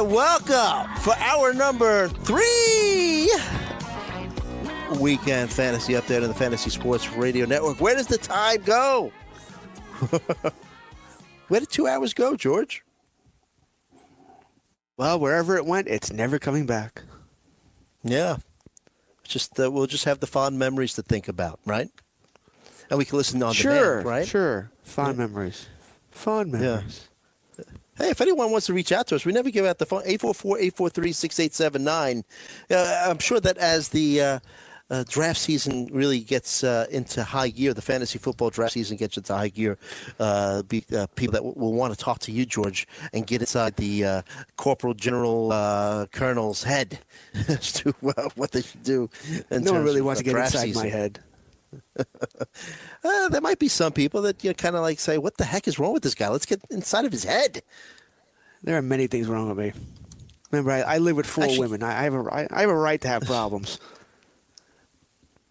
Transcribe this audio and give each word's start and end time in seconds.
right, 0.00 0.12
welcome 0.12 0.96
for 0.96 1.14
hour 1.16 1.52
number 1.52 2.08
three. 2.08 3.30
Weekend 5.00 5.52
fantasy 5.52 5.92
update 5.94 6.22
on 6.22 6.28
the 6.28 6.34
Fantasy 6.34 6.70
Sports 6.70 7.10
Radio 7.12 7.46
Network. 7.46 7.80
Where 7.80 7.94
does 7.94 8.06
the 8.06 8.18
time 8.18 8.62
go? 8.62 9.12
Where 11.48 11.60
did 11.60 11.70
two 11.70 11.86
hours 11.86 12.14
go, 12.14 12.36
George? 12.36 12.82
Well, 14.96 15.18
wherever 15.18 15.56
it 15.56 15.64
went, 15.64 15.88
it's 15.88 16.12
never 16.12 16.38
coming 16.38 16.66
back. 16.66 17.02
Yeah, 18.02 18.36
just 19.24 19.58
uh, 19.60 19.70
we'll 19.70 19.86
just 19.86 20.04
have 20.04 20.20
the 20.20 20.26
fond 20.26 20.58
memories 20.58 20.94
to 20.94 21.02
think 21.02 21.28
about, 21.28 21.60
right? 21.66 21.88
And 22.88 22.98
we 22.98 23.04
can 23.04 23.18
listen 23.18 23.42
on 23.42 23.52
sure, 23.52 23.98
demand, 23.98 24.06
right? 24.06 24.26
Sure. 24.26 24.70
Fond 24.82 25.18
memories. 25.18 25.66
Fond 26.10 26.52
memories. 26.52 27.08
Hey, 28.00 28.08
if 28.08 28.20
anyone 28.22 28.50
wants 28.50 28.64
to 28.66 28.72
reach 28.72 28.92
out 28.92 29.06
to 29.08 29.16
us, 29.16 29.26
we 29.26 29.32
never 29.32 29.50
give 29.50 29.66
out 29.66 29.76
the 29.76 29.84
phone 29.84 30.02
844-843-6879. 30.04 32.22
Uh, 32.70 33.04
I'm 33.06 33.18
sure 33.18 33.40
that 33.40 33.58
as 33.58 33.90
the 33.90 34.22
uh, 34.22 34.38
uh, 34.88 35.04
draft 35.06 35.38
season 35.38 35.86
really 35.92 36.20
gets 36.20 36.64
uh, 36.64 36.86
into 36.90 37.22
high 37.22 37.50
gear, 37.50 37.74
the 37.74 37.82
fantasy 37.82 38.18
football 38.18 38.48
draft 38.48 38.72
season 38.72 38.96
gets 38.96 39.18
into 39.18 39.34
high 39.34 39.48
gear, 39.48 39.76
uh, 40.18 40.62
be, 40.62 40.82
uh, 40.96 41.08
people 41.14 41.32
that 41.32 41.40
w- 41.40 41.54
will 41.58 41.74
want 41.74 41.92
to 41.92 41.98
talk 42.02 42.20
to 42.20 42.32
you, 42.32 42.46
George, 42.46 42.88
and 43.12 43.26
get 43.26 43.42
inside 43.42 43.76
the 43.76 44.02
uh, 44.02 44.22
corporal 44.56 44.94
general 44.94 45.52
uh, 45.52 46.06
colonel's 46.06 46.62
head 46.62 47.00
as 47.48 47.70
to 47.70 47.94
uh, 48.16 48.30
what 48.34 48.52
they 48.52 48.62
should 48.62 48.82
do. 48.82 49.10
No 49.50 49.74
one 49.74 49.84
really 49.84 50.00
wants 50.00 50.20
to 50.20 50.24
get 50.24 50.36
inside 50.36 50.60
season. 50.60 50.84
my 50.84 50.88
head. 50.88 51.20
Uh, 53.02 53.30
there 53.30 53.40
might 53.40 53.58
be 53.58 53.68
some 53.68 53.92
people 53.92 54.20
that 54.20 54.44
you 54.44 54.50
know, 54.50 54.54
kind 54.54 54.76
of 54.76 54.82
like 54.82 55.00
say, 55.00 55.16
"What 55.16 55.38
the 55.38 55.44
heck 55.44 55.66
is 55.66 55.78
wrong 55.78 55.94
with 55.94 56.02
this 56.02 56.14
guy? 56.14 56.28
Let's 56.28 56.44
get 56.44 56.60
inside 56.70 57.06
of 57.06 57.12
his 57.12 57.24
head." 57.24 57.62
There 58.62 58.76
are 58.76 58.82
many 58.82 59.06
things 59.06 59.26
wrong 59.26 59.48
with 59.48 59.58
me. 59.58 59.72
Remember, 60.50 60.72
I, 60.72 60.80
I 60.82 60.98
live 60.98 61.16
with 61.16 61.26
four 61.26 61.44
Actually- 61.44 61.60
women. 61.60 61.82
I, 61.82 62.00
I 62.00 62.02
have 62.04 62.14
a 62.14 62.18
I, 62.32 62.46
I 62.50 62.60
have 62.62 62.70
a 62.70 62.76
right 62.76 63.00
to 63.00 63.08
have 63.08 63.22
problems. 63.26 63.78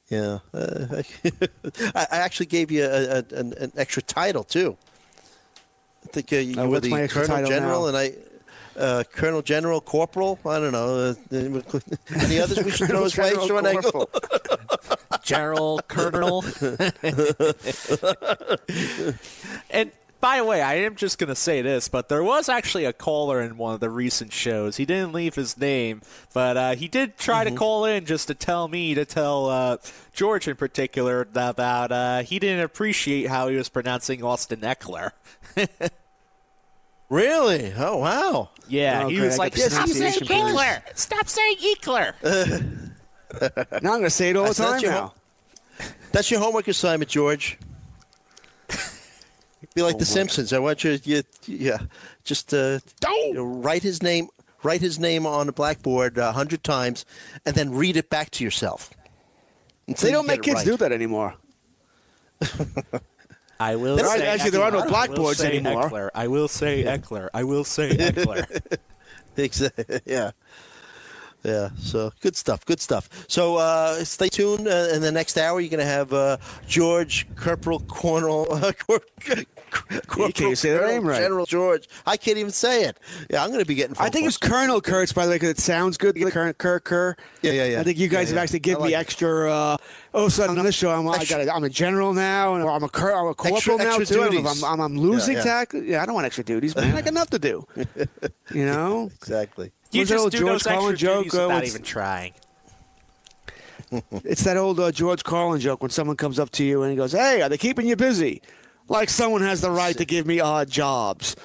Yeah, 0.09 0.39
uh, 0.55 1.03
I, 1.95 2.07
I 2.11 2.17
actually 2.17 2.47
gave 2.47 2.71
you 2.71 2.83
a, 2.83 3.19
a, 3.19 3.23
an, 3.35 3.53
an 3.59 3.71
extra 3.77 4.01
title 4.01 4.43
too. 4.43 4.75
I 6.03 6.07
think 6.07 6.33
uh, 6.33 6.37
you 6.37 6.55
Oh, 6.57 6.63
were 6.63 6.69
what's 6.71 6.83
the 6.85 6.89
my 6.89 7.03
extra 7.03 7.21
Colonel 7.27 7.35
title 7.37 7.51
General, 7.51 7.81
now? 7.83 7.87
and 7.89 7.97
I, 7.97 8.13
uh, 8.79 9.03
Colonel 9.13 9.43
General 9.43 9.81
Corporal. 9.81 10.39
I 10.47 10.59
don't 10.59 10.71
know. 10.71 11.13
Uh, 11.31 11.79
any 12.15 12.39
others 12.39 12.63
we 12.63 12.71
should 12.71 12.87
throw 12.89 13.03
his 13.03 13.15
way, 13.17 13.29
General 13.29 13.47
Sean 13.47 13.67
Engel? 13.67 13.91
Corporal. 13.91 14.09
General, 15.21 15.79
Colonel. 15.87 16.43
and 19.69 19.91
by 20.21 20.37
the 20.37 20.43
way, 20.43 20.61
I 20.61 20.75
am 20.75 20.95
just 20.95 21.17
going 21.17 21.29
to 21.29 21.35
say 21.35 21.61
this, 21.61 21.87
but 21.87 22.09
there 22.09 22.23
was 22.23 22.49
actually 22.49 22.85
a 22.85 22.93
caller 22.93 23.41
in 23.41 23.57
one 23.57 23.73
of 23.73 23.79
the 23.79 23.89
recent 23.89 24.33
shows. 24.33 24.77
He 24.77 24.85
didn't 24.85 25.13
leave 25.13 25.35
his 25.35 25.57
name, 25.57 26.01
but 26.33 26.57
uh, 26.57 26.75
he 26.75 26.87
did 26.87 27.17
try 27.17 27.43
to 27.43 27.51
call 27.51 27.85
in 27.85 28.05
just 28.05 28.27
to 28.27 28.33
tell 28.35 28.67
me, 28.67 28.93
to 28.95 29.05
tell 29.05 29.47
uh, 29.47 29.77
George 30.13 30.47
in 30.47 30.55
particular, 30.55 31.27
about 31.33 31.91
uh, 31.91 32.21
he 32.23 32.39
didn't 32.39 32.63
appreciate 32.63 33.27
how 33.29 33.47
he 33.47 33.55
was 33.55 33.69
pronouncing 33.69 34.23
Austin 34.23 34.61
Ekeler. 34.61 35.11
Really? 37.09 37.73
Oh 37.75 37.97
wow! 37.97 38.49
Yeah, 38.67 39.05
Oh, 39.05 39.09
he 39.09 39.19
was 39.19 39.33
I 39.39 39.43
like, 39.45 39.55
got 39.55 39.63
the 39.63 39.69
stop 39.71 39.87
saying 39.87 40.13
pronunciation 40.13 40.27
police." 40.27 40.61
Ekeler! 40.61 40.97
Stop 40.97 41.27
saying 41.27 41.55
Ekeler! 41.57 42.13
Now 43.81 43.93
I'm 43.93 43.99
going 43.99 44.03
to 44.03 44.09
say 44.09 44.31
it 44.31 44.35
all 44.35 44.47
the 44.47 44.53
time 44.55 44.79
your 44.81 44.91
now. 44.91 45.13
That's 46.11 46.31
your 46.31 46.39
homework 46.39 46.67
assignment, 46.67 47.11
George. 47.11 47.57
Be 49.79 49.83
like 49.83 49.97
The 49.97 50.05
Simpsons. 50.05 50.51
I 50.51 50.59
want 50.59 50.83
you, 50.83 50.99
you 51.03 51.23
yeah, 51.45 51.77
just 52.25 52.53
uh, 52.53 52.79
you 53.07 53.33
know, 53.33 53.45
write 53.45 53.81
his 53.81 54.03
name, 54.03 54.27
write 54.61 54.81
his 54.81 54.99
name 54.99 55.25
on 55.25 55.47
a 55.47 55.53
blackboard 55.53 56.17
a 56.17 56.33
hundred 56.33 56.65
times, 56.65 57.05
and 57.45 57.55
then 57.55 57.71
read 57.71 57.95
it 57.95 58.09
back 58.09 58.29
to 58.31 58.43
yourself. 58.43 58.91
They 60.01 60.11
don't 60.11 60.27
make 60.27 60.43
kids 60.43 60.57
right. 60.57 60.65
do 60.65 60.77
that 60.77 60.91
anymore. 60.91 61.33
I 63.59 63.75
will 63.77 63.95
There 63.95 64.05
say 64.05 64.27
actually, 64.27 64.49
there 64.51 64.63
are 64.63 64.69
no 64.69 64.81
Ekeler. 64.81 64.85
I 64.85 64.89
blackboards 64.89 65.41
anymore. 65.41 65.89
Ekeler. 65.89 66.09
I 66.13 66.27
will 66.27 66.47
say 66.49 66.83
Ekeler. 66.83 67.29
I 67.33 67.43
will 67.45 67.63
say 67.63 67.89
Ekeler. 67.97 68.77
Exactly. 69.37 70.01
Yeah. 70.05 70.31
Yeah. 71.43 71.69
So 71.79 72.11
good 72.19 72.35
stuff. 72.35 72.65
Good 72.65 72.81
stuff. 72.81 73.09
So 73.27 73.55
uh, 73.55 74.03
stay 74.03 74.27
tuned. 74.27 74.67
Uh, 74.67 74.89
in 74.93 75.01
the 75.01 75.11
next 75.11 75.37
hour, 75.37 75.59
you're 75.59 75.69
going 75.69 75.79
to 75.79 75.85
have 75.85 76.11
uh, 76.13 76.37
George 76.67 77.27
Corporal 77.35 77.79
Cornell. 77.79 78.45
Uh, 78.51 78.73
Cor- 78.73 79.01
Corporal 80.07 80.31
can't 80.31 80.57
say 80.57 80.71
the 80.71 80.79
Colonel 80.79 80.93
name 80.95 81.05
right. 81.07 81.19
General 81.21 81.45
George. 81.45 81.87
I 82.05 82.17
can't 82.17 82.37
even 82.37 82.51
say 82.51 82.83
it. 82.85 82.97
Yeah, 83.29 83.43
I'm 83.43 83.49
going 83.49 83.59
to 83.61 83.65
be 83.65 83.75
getting. 83.75 83.95
I 83.99 84.09
think 84.09 84.27
it's 84.27 84.37
calls. 84.37 84.51
Colonel 84.51 84.81
Kurtz, 84.81 85.13
by 85.13 85.25
the 85.25 85.31
way, 85.31 85.35
because 85.35 85.49
it 85.49 85.59
sounds 85.59 85.97
good. 85.97 86.15
Colonel 86.31 86.53
Kerr, 86.53 86.79
Kerr. 86.79 87.15
Yeah, 87.41 87.51
yeah, 87.51 87.65
yeah. 87.65 87.79
I 87.79 87.83
think 87.83 87.97
you 87.97 88.07
guys 88.07 88.29
Yeah, 88.29 88.29
have 88.29 88.35
yeah. 88.35 88.41
actually 88.43 88.59
given 88.59 88.81
like 88.81 88.89
me 88.89 88.95
extra. 88.95 89.51
Uh, 89.51 89.77
oh, 90.13 90.29
so 90.29 90.47
on 90.49 90.63
this 90.63 90.75
show, 90.75 90.91
I'm, 90.91 91.07
I 91.07 91.15
Extra- 91.17 91.45
got 91.45 91.55
I'm 91.55 91.63
a 91.63 91.69
general 91.69 92.13
now, 92.13 92.55
and 92.55 92.63
I'm 92.67 92.83
a, 92.83 92.89
cur- 92.89 93.13
I'm 93.13 93.27
a 93.27 93.33
corporal 93.35 93.55
Extra- 93.57 93.77
now 93.77 93.95
extra 93.97 94.29
too. 94.29 94.47
I'm. 94.47 94.63
I'm, 94.63 94.79
I'm 94.81 94.97
losing 94.97 95.35
Yeah, 95.35 95.39
yeah. 95.39 95.43
tack. 95.43 95.73
Yeah, 95.73 96.01
I 96.03 96.05
don't 96.05 96.15
want 96.15 96.25
extra 96.25 96.43
duties, 96.43 96.75
man. 96.75 96.95
I 96.95 97.01
got 97.01 97.07
enough 97.09 97.29
to 97.31 97.39
do. 97.39 97.65
You 98.51 98.65
know, 98.65 99.11
Exactly. 99.21 99.71
You 99.91 100.01
What's 100.01 100.09
that 100.09 100.15
just 100.15 100.23
old 100.23 100.31
do 100.31 100.37
George 100.39 100.49
those 100.49 100.55
extra 100.65 100.73
Carlin 100.73 100.95
joke, 100.95 101.23
duties 101.25 101.39
uh, 101.39 101.47
without 101.47 101.65
even 101.65 101.81
trying. 101.83 102.33
it's 104.23 104.43
that 104.43 104.57
old 104.57 104.79
uh, 104.79 104.91
George 104.91 105.23
Carlin 105.23 105.59
joke 105.59 105.81
when 105.81 105.89
someone 105.91 106.15
comes 106.17 106.39
up 106.39 106.49
to 106.51 106.63
you 106.63 106.81
and 106.83 106.91
he 106.91 106.97
goes, 106.97 107.11
"Hey, 107.11 107.41
are 107.41 107.49
they 107.49 107.57
keeping 107.57 107.87
you 107.87 107.95
busy?" 107.95 108.41
Like 108.89 109.09
someone 109.09 109.41
has 109.41 109.61
the 109.61 109.71
right 109.71 109.95
to 109.97 110.05
give 110.05 110.25
me 110.25 110.39
odd 110.39 110.69
jobs. 110.69 111.35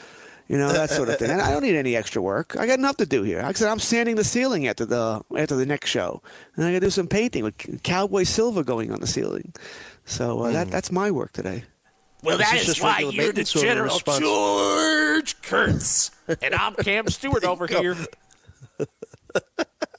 You 0.48 0.58
know 0.58 0.72
that 0.72 0.90
sort 0.90 1.08
of 1.08 1.18
thing. 1.18 1.30
And 1.30 1.40
I 1.40 1.50
don't 1.52 1.62
need 1.62 1.76
any 1.76 1.96
extra 1.96 2.20
work. 2.20 2.54
I 2.58 2.66
got 2.66 2.78
enough 2.78 2.98
to 2.98 3.06
do 3.06 3.22
here. 3.22 3.38
Like 3.38 3.56
I 3.56 3.58
said, 3.58 3.68
I'm 3.70 3.78
sanding 3.78 4.16
the 4.16 4.24
ceiling 4.24 4.66
after 4.66 4.84
the 4.84 5.22
after 5.36 5.56
the 5.56 5.64
next 5.64 5.88
show, 5.88 6.22
and 6.56 6.64
I 6.66 6.72
got 6.72 6.80
to 6.80 6.86
do 6.86 6.90
some 6.90 7.06
painting 7.06 7.44
with 7.44 7.82
cowboy 7.82 8.24
silver 8.24 8.62
going 8.62 8.92
on 8.92 9.00
the 9.00 9.06
ceiling. 9.06 9.54
So 10.04 10.40
uh, 10.40 10.50
that 10.52 10.70
that's 10.70 10.92
my 10.92 11.10
work 11.10 11.32
today. 11.32 11.64
Well, 12.22 12.38
This 12.38 12.50
that 12.50 12.60
is 12.60 12.68
is 12.70 12.80
why 12.80 13.00
you're 13.00 13.10
the 13.12 13.16
maintenance 13.18 13.54
or 13.56 13.58
a 13.60 13.62
General 13.62 13.94
response? 13.94 14.18
George 14.20 15.42
Kurtz, 15.42 16.10
and 16.42 16.54
I'm 16.54 16.74
Cam 16.74 17.08
Stewart 17.08 17.44
over 17.44 17.66
here. 17.66 17.96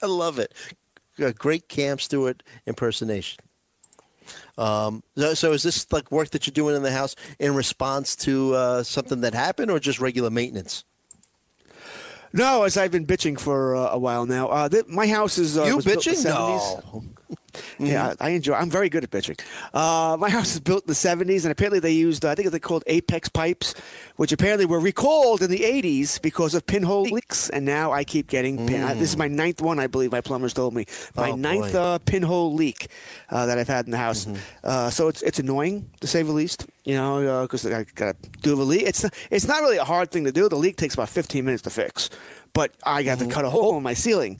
I 0.02 0.06
love 0.06 0.40
it. 0.40 0.54
A 1.20 1.34
great 1.34 1.70
Cam 1.70 1.98
Stewart 1.98 2.44
impersonation. 2.66 3.40
Um, 4.58 5.04
so, 5.16 5.34
so 5.34 5.52
is 5.52 5.64
this 5.64 5.92
like 5.92 6.12
work 6.12 6.30
that 6.32 6.48
you're 6.48 6.54
doing 6.54 6.76
in 6.76 6.84
the 6.84 6.92
house 6.92 7.16
in 7.40 7.56
response 7.56 8.16
to 8.18 8.54
uh, 8.56 8.84
something 8.84 9.22
that 9.22 9.34
happened, 9.34 9.72
or 9.72 9.80
just 9.80 10.00
regular 10.00 10.30
maintenance? 10.30 10.84
No, 12.34 12.64
as 12.64 12.76
I've 12.76 12.92
been 12.92 13.06
bitching 13.06 13.40
for 13.40 13.76
uh, 13.76 13.92
a 13.92 13.98
while 13.98 14.26
now. 14.26 14.50
Uh, 14.50 14.68
th- 14.70 14.88
my 14.88 15.08
house 15.08 15.38
is 15.38 15.58
uh, 15.58 15.64
you 15.64 15.78
was 15.78 15.86
built 15.86 16.06
in 16.06 16.14
bitching? 16.14 16.24
the 16.24 17.36
70s. 17.56 17.80
No. 17.80 17.86
Yeah, 17.88 18.14
I 18.20 18.28
I 18.28 18.30
enjoy. 18.32 18.54
I'm 18.54 18.70
very 18.70 18.90
good 18.90 19.04
at 19.04 19.12
pitching. 19.12 19.36
Uh, 19.74 20.18
my 20.20 20.30
house 20.38 20.54
is 20.54 20.60
built 20.60 20.84
in 20.84 20.88
the 20.88 20.94
'70s, 20.94 21.44
and 21.44 21.52
apparently 21.52 21.80
they 21.80 21.92
used, 21.92 22.26
uh, 22.26 22.30
I 22.32 22.36
think 22.36 22.50
they're 22.52 22.60
called 22.60 22.84
Apex 22.88 23.30
pipes, 23.30 23.74
which 24.16 24.32
apparently 24.32 24.66
were 24.66 24.80
recalled 24.80 25.42
in 25.42 25.50
the 25.50 25.60
'80s 25.62 26.22
because 26.22 26.54
of 26.56 26.66
pinhole 26.66 27.04
leaks. 27.04 27.50
And 27.50 27.66
now 27.66 27.92
I 27.92 28.04
keep 28.04 28.28
getting. 28.28 28.66
Pin, 28.68 28.82
uh, 28.84 28.94
this 28.94 29.10
is 29.10 29.18
my 29.18 29.28
ninth 29.28 29.62
one, 29.62 29.80
I 29.80 29.88
believe. 29.88 30.12
My 30.12 30.22
plumbers 30.22 30.54
told 30.54 30.74
me 30.74 30.86
my 31.16 31.32
Oh, 31.32 31.36
ninth 31.36 31.76
uh, 31.76 32.00
pinhole 32.00 32.54
leak 32.54 32.88
uh, 33.30 33.46
that 33.46 33.58
I've 33.58 33.68
had 33.68 33.86
in 33.86 33.92
the 33.92 33.98
house. 33.98 34.28
Uh, 34.64 34.90
so 34.90 35.08
it's 35.08 35.22
it's 35.22 35.40
annoying 35.40 35.90
to 36.02 36.08
say 36.08 36.24
the 36.24 36.32
least. 36.32 36.66
You 36.84 36.94
know, 36.96 37.42
because 37.42 37.66
I 37.66 37.84
got 37.96 38.22
to 38.22 38.30
do 38.42 38.56
the 38.56 38.64
leak. 38.64 38.84
It's 38.84 39.02
not, 39.04 39.14
it's 39.32 39.48
not 39.48 39.62
really 39.62 39.78
a 39.78 39.84
hard 39.84 40.12
thing 40.12 40.24
to 40.26 40.32
do. 40.32 40.48
The 40.48 40.56
leak 40.56 40.78
takes 40.78 40.94
about 40.94 41.10
15 41.10 41.44
minutes 41.44 41.64
to 41.64 41.72
fix, 41.72 42.12
but 42.54 42.74
I 42.84 43.02
got 43.02 43.18
to 43.20 43.28
cut 43.28 43.44
a 43.44 43.50
hole 43.50 43.76
in 43.76 43.82
my 43.82 43.96
ceiling 43.96 44.40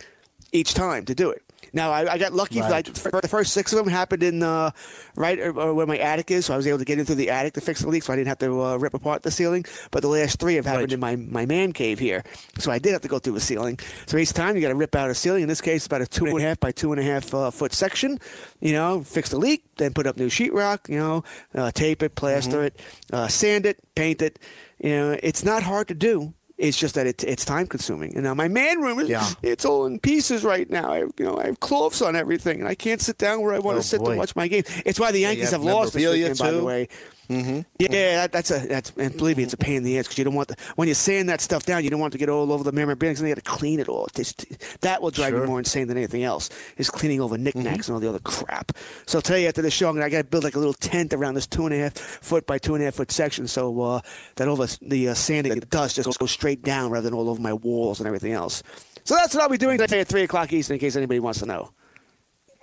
each 0.52 0.76
time 0.76 1.06
to 1.06 1.16
do 1.16 1.32
it. 1.32 1.42
Now 1.76 1.92
I, 1.92 2.14
I 2.14 2.18
got 2.18 2.34
lucky. 2.34 2.60
Right. 2.62 2.86
The 2.86 3.28
first 3.28 3.54
six 3.54 3.74
of 3.74 3.78
them 3.78 3.88
happened 3.88 4.24
in 4.24 4.42
uh, 4.42 4.72
right 5.16 5.38
uh, 5.40 5.52
where 5.74 5.86
my 5.86 5.98
attic 5.98 6.32
is, 6.32 6.46
so 6.48 6.54
I 6.54 6.58
was 6.58 6.66
able 6.66 6.80
to 6.80 6.86
get 6.86 6.98
in 6.98 7.06
through 7.06 7.16
the 7.16 7.30
attic 7.30 7.54
to 7.54 7.62
fix 7.62 7.82
the 7.82 7.90
leak, 7.90 8.02
so 8.04 8.14
I 8.14 8.16
didn't 8.16 8.30
have 8.30 8.40
to 8.40 8.64
uh, 8.64 8.78
rip 8.78 8.94
apart 8.94 9.22
the 9.24 9.30
ceiling. 9.30 9.66
But 9.92 10.02
the 10.02 10.08
last 10.08 10.40
three 10.40 10.56
have 10.56 10.66
happened 10.66 10.84
Right. 10.84 10.94
in 10.94 11.00
my, 11.02 11.16
my 11.18 11.46
man 11.46 11.74
cave 11.74 12.00
here, 12.00 12.24
so 12.58 12.72
I 12.72 12.80
did 12.80 12.94
have 12.94 13.02
to 13.02 13.08
go 13.10 13.20
through 13.20 13.34
the 13.34 13.42
ceiling. 13.42 13.78
So 14.08 14.18
each 14.18 14.34
time 14.34 14.56
you 14.56 14.62
got 14.62 14.70
to 14.70 14.76
rip 14.76 14.96
out 14.96 15.10
a 15.10 15.14
ceiling. 15.16 15.44
In 15.44 15.50
this 15.50 15.62
case, 15.62 15.86
about 15.86 16.02
a 16.02 16.08
two 16.08 16.26
and 16.26 16.40
a 16.40 16.42
half 16.42 16.60
by 16.60 16.72
two 16.72 16.92
and 16.94 17.00
a 17.00 17.04
half 17.04 17.34
uh, 17.34 17.52
foot 17.52 17.74
section. 17.74 18.20
You 18.62 18.72
know, 18.74 19.04
fix 19.04 19.30
the 19.30 19.38
leak, 19.38 19.66
then 19.78 19.94
put 19.94 20.08
up 20.08 20.16
new 20.18 20.30
sheetrock. 20.30 20.88
You 20.88 20.98
know, 21.00 21.24
uh, 21.54 21.72
tape 21.72 22.02
it, 22.02 22.16
plaster 22.16 22.64
it, 22.64 22.80
uh, 23.12 23.28
sand 23.28 23.66
it, 23.66 23.78
paint 23.96 24.22
it. 24.22 24.40
You 24.80 24.90
know, 24.92 25.20
it's 25.22 25.44
not 25.44 25.62
hard 25.64 25.90
to 25.90 25.94
do. 25.94 26.34
It's 26.58 26.78
just 26.78 26.96
that 26.96 27.06
it, 27.06 27.22
it's 27.26 27.44
time 27.44 27.68
consuming. 27.68 28.14
And 28.16 28.24
now 28.24 28.34
my 28.34 28.48
man 28.48 28.80
room 28.82 29.00
is 29.00 29.10
Yeah. 29.10 29.28
it's 29.44 29.66
all 29.66 29.86
in 29.86 30.00
pieces 30.00 30.44
right 30.46 30.70
now. 30.70 30.90
I, 30.92 31.00
you 31.00 31.12
know, 31.20 31.38
I 31.38 31.48
have 31.48 31.60
cloths 31.60 32.02
on 32.02 32.16
everything, 32.16 32.60
and 32.62 32.68
I 32.70 32.76
can't 32.76 33.02
sit 33.02 33.18
down 33.18 33.42
where 33.42 33.54
I 33.54 33.60
want 33.60 33.76
Oh, 33.78 33.82
to 33.82 33.88
sit 33.88 34.00
boy. 34.00 34.14
to 34.14 34.18
watch 34.20 34.36
my 34.38 34.48
game. 34.48 34.64
It's 34.86 34.98
why 35.00 35.12
the 35.12 35.20
Yankees 35.20 35.52
have 35.52 35.62
have 35.62 35.64
lost 35.64 35.94
this 35.94 36.10
weekend, 36.10 36.38
by 36.38 36.52
the 36.52 36.64
way. 36.64 36.88
Mm-hmm. 37.30 37.62
Yeah, 37.80 37.90
that, 38.22 38.32
that's 38.32 38.52
a 38.52 38.60
that's 38.68 38.92
and 38.98 39.16
believe 39.18 39.38
me, 39.38 39.44
it's 39.44 39.54
a 39.54 39.58
pain 39.58 39.78
in 39.78 39.84
the 39.84 39.98
ass 39.98 40.06
because 40.06 40.18
you 40.18 40.24
don't 40.24 40.36
want 40.36 40.50
the, 40.50 40.56
when 40.76 40.88
you're 40.88 40.96
sand 40.96 41.30
that 41.30 41.42
stuff 41.42 41.66
down, 41.66 41.84
you 41.84 41.90
don't 41.90 42.00
want 42.00 42.14
to 42.14 42.20
get 42.20 42.30
all 42.30 42.52
over 42.52 42.64
the 42.64 42.72
memorabilia, 42.72 43.16
and 43.18 43.28
you 43.28 43.36
got 43.36 43.44
to 43.44 43.50
clean 43.50 43.80
it 43.80 43.90
all. 43.90 44.08
This, 44.14 44.34
that 44.82 45.02
will 45.02 45.12
drive 45.12 45.30
Sure. 45.30 45.42
you 45.42 45.48
more 45.48 45.60
insane 45.60 45.88
than 45.88 45.98
anything 45.98 46.24
else. 46.24 46.50
Is 46.78 46.90
cleaning 46.90 47.20
all 47.22 47.28
the 47.28 47.38
knickknacks 47.38 47.88
and 47.88 47.96
all 47.96 48.00
the 48.00 48.10
other 48.10 48.20
crap. 48.20 48.72
So 49.06 49.18
I'll 49.18 49.22
tell 49.24 49.38
you 49.38 49.48
after 49.48 49.62
the 49.62 49.72
show, 49.72 49.90
I'm 49.90 49.96
gonna, 49.96 50.06
I 50.06 50.10
got 50.10 50.18
to 50.20 50.24
build 50.26 50.44
like 50.44 50.56
a 50.56 50.60
little 50.60 50.74
tent 50.74 51.14
around 51.14 51.34
this 51.34 51.48
two 51.48 51.66
and 51.66 51.74
a 51.74 51.78
half 51.80 51.98
foot 51.98 52.46
by 52.46 52.58
two 52.58 52.76
and 52.76 52.82
a 52.84 52.86
half 52.86 52.96
foot 52.96 53.12
section, 53.12 53.48
so 53.48 53.82
uh, 53.82 54.02
that 54.36 54.48
all 54.48 54.56
the 54.56 54.78
the 54.82 55.10
uh, 55.10 55.14
sanding 55.14 55.52
and 55.52 55.70
dust 55.70 55.96
just 55.96 56.06
goes, 56.06 56.18
goes 56.18 56.32
straight 56.32 56.62
down 56.64 56.92
rather 56.92 57.10
than 57.10 57.18
all 57.18 57.30
over 57.30 57.42
my 57.42 57.54
walls 57.54 58.00
and 58.00 58.08
everything 58.08 58.34
else. 58.34 58.62
So 59.04 59.16
that's 59.16 59.34
what 59.36 59.44
I'll 59.44 59.50
be 59.50 59.58
doing 59.58 59.78
today 59.78 60.00
at 60.00 60.08
three 60.08 60.24
o'clock 60.24 60.52
Eastern, 60.54 60.76
in 60.76 60.80
case 60.80 60.96
anybody 60.96 61.20
wants 61.20 61.40
to 61.40 61.46
know. 61.46 61.72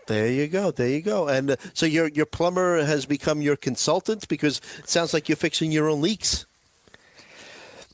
There 0.06 0.26
you 0.26 0.49
go. 0.49 0.70
There 0.70 0.88
you 0.88 1.00
go. 1.00 1.28
And 1.28 1.52
uh, 1.52 1.56
so 1.75 1.87
your 1.87 2.08
your 2.08 2.26
plumber 2.26 2.84
has 2.84 3.06
become 3.06 3.40
your 3.40 3.56
consultant 3.56 4.28
because 4.28 4.60
it 4.78 4.88
sounds 4.88 5.14
like 5.14 5.28
you're 5.28 5.37
fixing 5.37 5.72
your 5.72 5.88
own 5.88 6.00
leaks. 6.00 6.46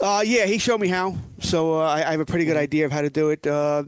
Uh, 0.01 0.23
yeah, 0.25 0.47
he 0.47 0.59
showed 0.59 0.81
me 0.81 0.87
how, 0.87 1.17
so 1.41 1.81
uh, 1.81 1.85
I, 1.85 2.07
I 2.07 2.11
have 2.13 2.21
a 2.21 2.25
pretty 2.25 2.45
good 2.45 2.57
idea 2.57 2.87
of 2.87 2.93
how 2.93 3.03
to 3.03 3.11
do 3.11 3.31
it. 3.31 3.45
Uh, 3.45 3.83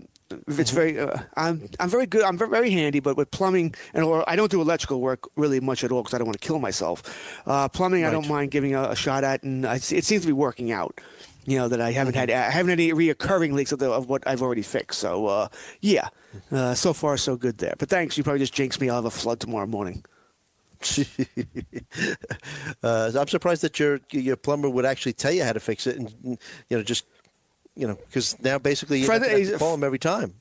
it's 0.48 0.72
very, 0.72 0.98
uh, 0.98 1.16
I'm, 1.36 1.68
I'm 1.78 1.88
very 1.88 2.06
good. 2.06 2.22
I'm 2.22 2.36
very, 2.36 2.50
very 2.50 2.70
handy, 2.70 3.00
but 3.00 3.16
with 3.16 3.30
plumbing 3.30 3.74
and 3.94 4.04
or 4.04 4.28
I 4.28 4.34
don't 4.36 4.50
do 4.50 4.60
electrical 4.60 5.00
work 5.00 5.28
really 5.36 5.60
much 5.60 5.84
at 5.84 5.92
all 5.92 6.02
because 6.02 6.14
I 6.14 6.18
don't 6.18 6.26
want 6.26 6.40
to 6.40 6.46
kill 6.46 6.58
myself. 6.58 7.42
Uh, 7.46 7.68
plumbing, 7.68 8.04
I 8.04 8.10
don't 8.10 8.28
mind 8.28 8.50
giving 8.50 8.74
a, 8.74 8.90
a 8.90 8.96
shot 8.96 9.22
at, 9.22 9.42
and 9.42 9.64
I, 9.66 9.76
it 9.76 9.82
seems 9.82 10.22
to 10.22 10.26
be 10.26 10.32
working 10.32 10.72
out. 10.72 11.00
You 11.46 11.56
know 11.58 11.68
that 11.68 11.80
I 11.80 11.90
haven't 11.92 12.14
had, 12.14 12.30
I 12.30 12.50
haven't 12.50 12.70
had 12.70 12.80
any 12.80 12.92
reoccurring 12.92 13.52
leaks 13.54 13.72
of, 13.72 13.78
the, 13.78 13.90
of 13.90 14.08
what 14.08 14.22
I've 14.26 14.42
already 14.42 14.62
fixed. 14.62 15.00
So 15.00 15.26
uh, 15.26 15.48
yeah, 15.80 16.08
uh, 16.52 16.74
so 16.74 16.92
far 16.92 17.16
so 17.16 17.36
good 17.36 17.58
there. 17.58 17.74
But 17.78 17.88
thanks, 17.88 18.16
you 18.18 18.24
probably 18.24 18.40
just 18.40 18.52
jinxed 18.54 18.80
me. 18.80 18.88
I'll 18.90 18.96
have 18.96 19.04
a 19.06 19.10
flood 19.10 19.40
tomorrow 19.40 19.66
morning. 19.66 20.04
Uh, 22.82 23.12
I'm 23.14 23.28
surprised 23.28 23.62
that 23.62 23.78
your 23.78 24.00
your 24.10 24.36
plumber 24.36 24.68
would 24.70 24.86
actually 24.86 25.12
tell 25.12 25.32
you 25.32 25.44
how 25.44 25.52
to 25.52 25.60
fix 25.60 25.86
it, 25.86 25.96
and 25.96 26.14
you 26.24 26.76
know 26.76 26.82
just 26.82 27.04
you 27.76 27.86
know 27.86 27.94
because 28.06 28.40
now 28.42 28.58
basically 28.58 29.00
you 29.00 29.06
Fred, 29.06 29.22
have 29.22 29.30
to, 29.52 29.58
call 29.58 29.74
him 29.74 29.84
every 29.84 29.98
time. 29.98 30.34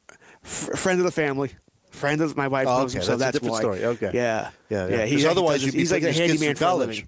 F- 0.46 0.70
friend 0.80 1.00
of 1.00 1.06
the 1.06 1.12
family. 1.12 1.52
Friend 1.92 2.22
of 2.22 2.38
my 2.38 2.48
wife 2.48 2.68
Oh, 2.68 2.82
knows 2.82 2.94
him, 2.96 3.00
okay, 3.00 3.08
so 3.08 3.18
that's 3.18 3.30
a 3.38 3.40
different 3.40 3.52
why. 3.54 3.60
story. 3.62 3.84
Okay. 3.86 4.12
Yeah, 4.14 4.52
Yeah, 4.70 4.88
yeah. 4.88 5.06
He, 5.06 5.16
'Cause 5.16 5.22
he 5.24 5.28
otherwise 5.28 5.66
be 5.66 5.72
he's 5.72 5.92
like 5.92 6.04
a 6.04 6.06
putting 6.06 6.22
his 6.22 6.32
kids 6.32 6.42
handyman 6.42 6.56
for 6.56 6.64
college. 6.64 7.06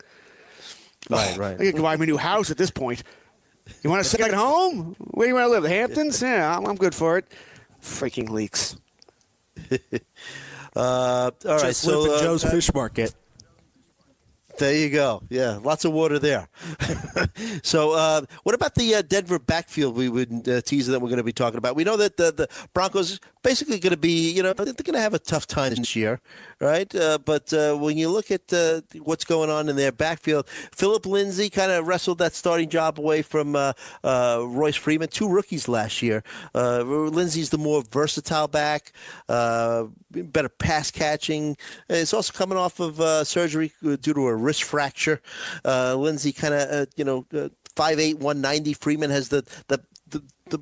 Right, 1.09 1.38
right. 1.38 1.61
I 1.61 1.71
could 1.71 1.81
buy 1.81 1.93
him 1.93 2.01
a 2.01 2.05
new 2.07 2.17
house 2.17 2.49
at 2.51 2.57
this 2.57 2.71
point. 2.71 3.03
You 3.83 3.89
want 3.89 4.01
a 4.06 4.09
at 4.23 4.33
home? 4.33 4.95
Where 5.00 5.25
do 5.25 5.29
you 5.29 5.35
want 5.35 5.45
to 5.45 5.50
live? 5.51 5.63
The 5.63 5.69
Hamptons? 5.69 6.21
Yeah, 6.31 6.57
I'm, 6.57 6.65
I'm 6.65 6.75
good 6.75 6.95
for 6.95 7.18
it. 7.18 7.25
Freaking 7.81 8.29
leaks. 8.29 8.75
Uh, 10.73 11.31
all 11.45 11.51
right, 11.51 11.62
Just 11.63 11.81
so 11.81 12.06
in 12.06 12.12
uh, 12.12 12.19
Joe's 12.21 12.45
uh, 12.45 12.50
Fish 12.50 12.73
Market. 12.73 13.13
There 14.62 14.75
you 14.75 14.92
go. 14.92 15.24
Yeah, 15.28 15.58
lots 15.63 15.86
of 15.86 15.92
water 15.92 16.19
there. 16.19 16.48
so, 17.63 17.94
uh, 17.94 18.22
what 18.44 18.54
about 18.54 18.75
the 18.75 18.94
uh, 18.94 19.02
Denver 19.02 19.40
backfield 19.40 19.96
we 19.96 20.08
would 20.08 20.48
uh, 20.48 20.62
tease 20.62 20.86
that 20.86 21.00
we're 21.00 21.08
going 21.08 21.18
to 21.18 21.24
be 21.24 21.34
talking 21.34 21.58
about? 21.58 21.75
We 21.75 21.84
know 21.84 21.98
that 21.98 22.18
the, 22.18 22.31
the 22.31 22.48
Broncos 22.72 23.19
basically 23.42 23.80
going 23.80 23.90
to 23.90 23.98
be, 23.98 24.31
you 24.31 24.44
know, 24.44 24.54
they're 24.54 24.66
going 24.66 24.94
to 24.94 25.00
have 25.00 25.16
a 25.16 25.19
tough 25.19 25.48
time 25.48 25.74
this 25.74 25.96
year, 25.96 26.22
right? 26.60 26.94
Uh, 26.94 27.18
but 27.18 27.52
uh, 27.54 27.74
when 27.74 27.98
you 27.98 28.08
look 28.08 28.30
at 28.30 28.54
uh, 28.54 28.81
what's 29.02 29.25
going 29.25 29.50
on 29.50 29.68
in 29.68 29.75
their 29.75 29.92
backfield, 29.92 30.48
Philip 30.48 31.08
Lindsay 31.08 31.50
kind 31.50 31.72
of 31.72 31.88
wrestled 31.88 32.19
that 32.19 32.34
starting 32.34 32.69
job 32.69 33.00
away 33.00 33.24
from 33.24 33.56
Royce 34.04 34.75
Freeman, 34.75 35.08
two 35.08 35.28
rookies 35.28 35.68
last 35.68 36.04
year. 36.04 36.24
Lindsay's 36.54 37.50
the 37.50 37.58
more 37.58 37.81
versatile 37.90 38.48
back, 38.48 38.92
better 39.28 40.50
pass 40.50 40.92
catching. 40.92 41.58
It's 41.90 42.13
also 42.13 42.31
coming 42.31 42.60
off 42.60 42.80
of 42.80 43.28
surgery 43.28 43.74
due 43.81 43.98
to 43.98 44.28
a 44.28 44.36
wrist 44.51 44.63
fracture. 44.63 45.21
Uh, 45.63 45.95
Lindsay 45.95 46.33
kind 46.33 46.53
of, 46.53 46.69
uh, 46.69 46.86
you 46.98 47.06
know, 47.06 47.25
uh, 47.33 47.48
5'8", 47.75 48.15
190. 48.15 48.74
Freeman 48.74 49.09
has 49.09 49.30
the 49.30 49.44
the 49.68 49.80
the, 50.09 50.21
the, 50.50 50.59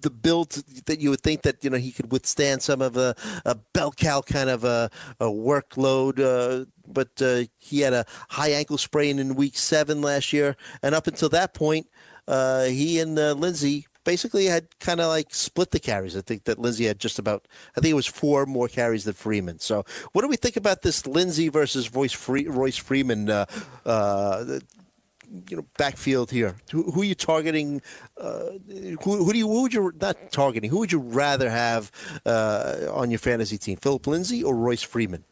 the 0.00 0.10
build 0.10 0.50
that 0.84 1.00
you 1.00 1.08
would 1.08 1.22
think 1.22 1.42
that 1.42 1.64
you 1.64 1.70
know 1.70 1.78
he 1.78 1.92
could 1.92 2.12
withstand 2.12 2.60
some 2.60 2.82
of 2.82 2.98
a, 2.98 3.14
a 3.46 3.54
bell 3.72 3.90
cow 3.92 4.20
kind 4.20 4.50
of 4.50 4.64
a, 4.64 4.90
a 5.18 5.26
workload, 5.26 6.20
uh, 6.20 6.66
but 6.86 7.10
uh, 7.22 7.48
he 7.56 7.80
had 7.80 7.94
a 7.94 8.04
high 8.28 8.50
ankle 8.50 8.76
sprain 8.76 9.18
in 9.18 9.34
week 9.34 9.56
seven 9.56 10.02
last 10.02 10.32
year, 10.32 10.56
and 10.82 10.94
up 10.94 11.06
until 11.06 11.30
that 11.30 11.54
point, 11.54 11.86
uh, 12.28 12.64
he 12.64 13.00
and 13.00 13.18
uh, 13.18 13.32
Lindsay 13.32 13.86
basically 14.04 14.46
had 14.46 14.66
kind 14.80 15.00
of 15.00 15.08
like 15.08 15.34
split 15.34 15.70
the 15.70 15.80
carries. 15.80 16.16
I 16.16 16.20
think 16.20 16.44
that 16.44 16.58
Lindsay 16.58 16.84
had 16.84 16.98
just 16.98 17.18
about, 17.18 17.46
I 17.76 17.80
think 17.80 17.92
it 17.92 17.96
was 17.96 18.06
four 18.06 18.46
more 18.46 18.68
carries 18.68 19.04
than 19.04 19.14
Freeman. 19.14 19.58
So, 19.58 19.84
what 20.12 20.22
do 20.22 20.28
we 20.28 20.36
think 20.36 20.56
about 20.56 20.82
this 20.82 21.06
Lindsay 21.06 21.48
versus 21.48 21.92
Royce, 21.94 22.12
Free, 22.12 22.46
Royce 22.46 22.76
Freeman? 22.76 23.30
Uh, 23.30 23.46
uh, 23.84 24.58
you 25.48 25.56
know, 25.56 25.66
backfield 25.78 26.30
here. 26.30 26.56
Who, 26.72 26.90
who 26.90 27.00
are 27.00 27.06
you 27.06 27.14
targeting? 27.14 27.80
Uh, 28.18 28.50
who, 29.02 29.24
who 29.24 29.32
do 29.32 29.38
you? 29.38 29.48
Who 29.48 29.62
would 29.62 29.72
you 29.72 29.92
not 30.00 30.30
targeting? 30.30 30.68
Who 30.70 30.80
would 30.80 30.92
you 30.92 30.98
rather 30.98 31.48
have 31.48 31.90
uh, 32.26 32.88
on 32.92 33.10
your 33.10 33.18
fantasy 33.18 33.56
team? 33.56 33.78
Philip 33.78 34.06
Lindsay 34.06 34.44
or 34.44 34.54
Royce 34.54 34.82
Freeman? 34.82 35.24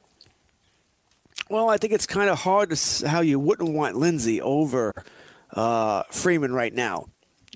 Well, 1.50 1.68
I 1.68 1.76
think 1.76 1.92
it's 1.92 2.06
kind 2.06 2.30
of 2.30 2.38
hard 2.38 2.70
to 2.70 3.08
how 3.08 3.20
you 3.20 3.38
wouldn't 3.38 3.72
want 3.72 3.96
Lindsey 3.96 4.40
over 4.40 5.04
uh, 5.52 6.04
Freeman 6.10 6.52
right 6.52 6.72
now. 6.72 7.08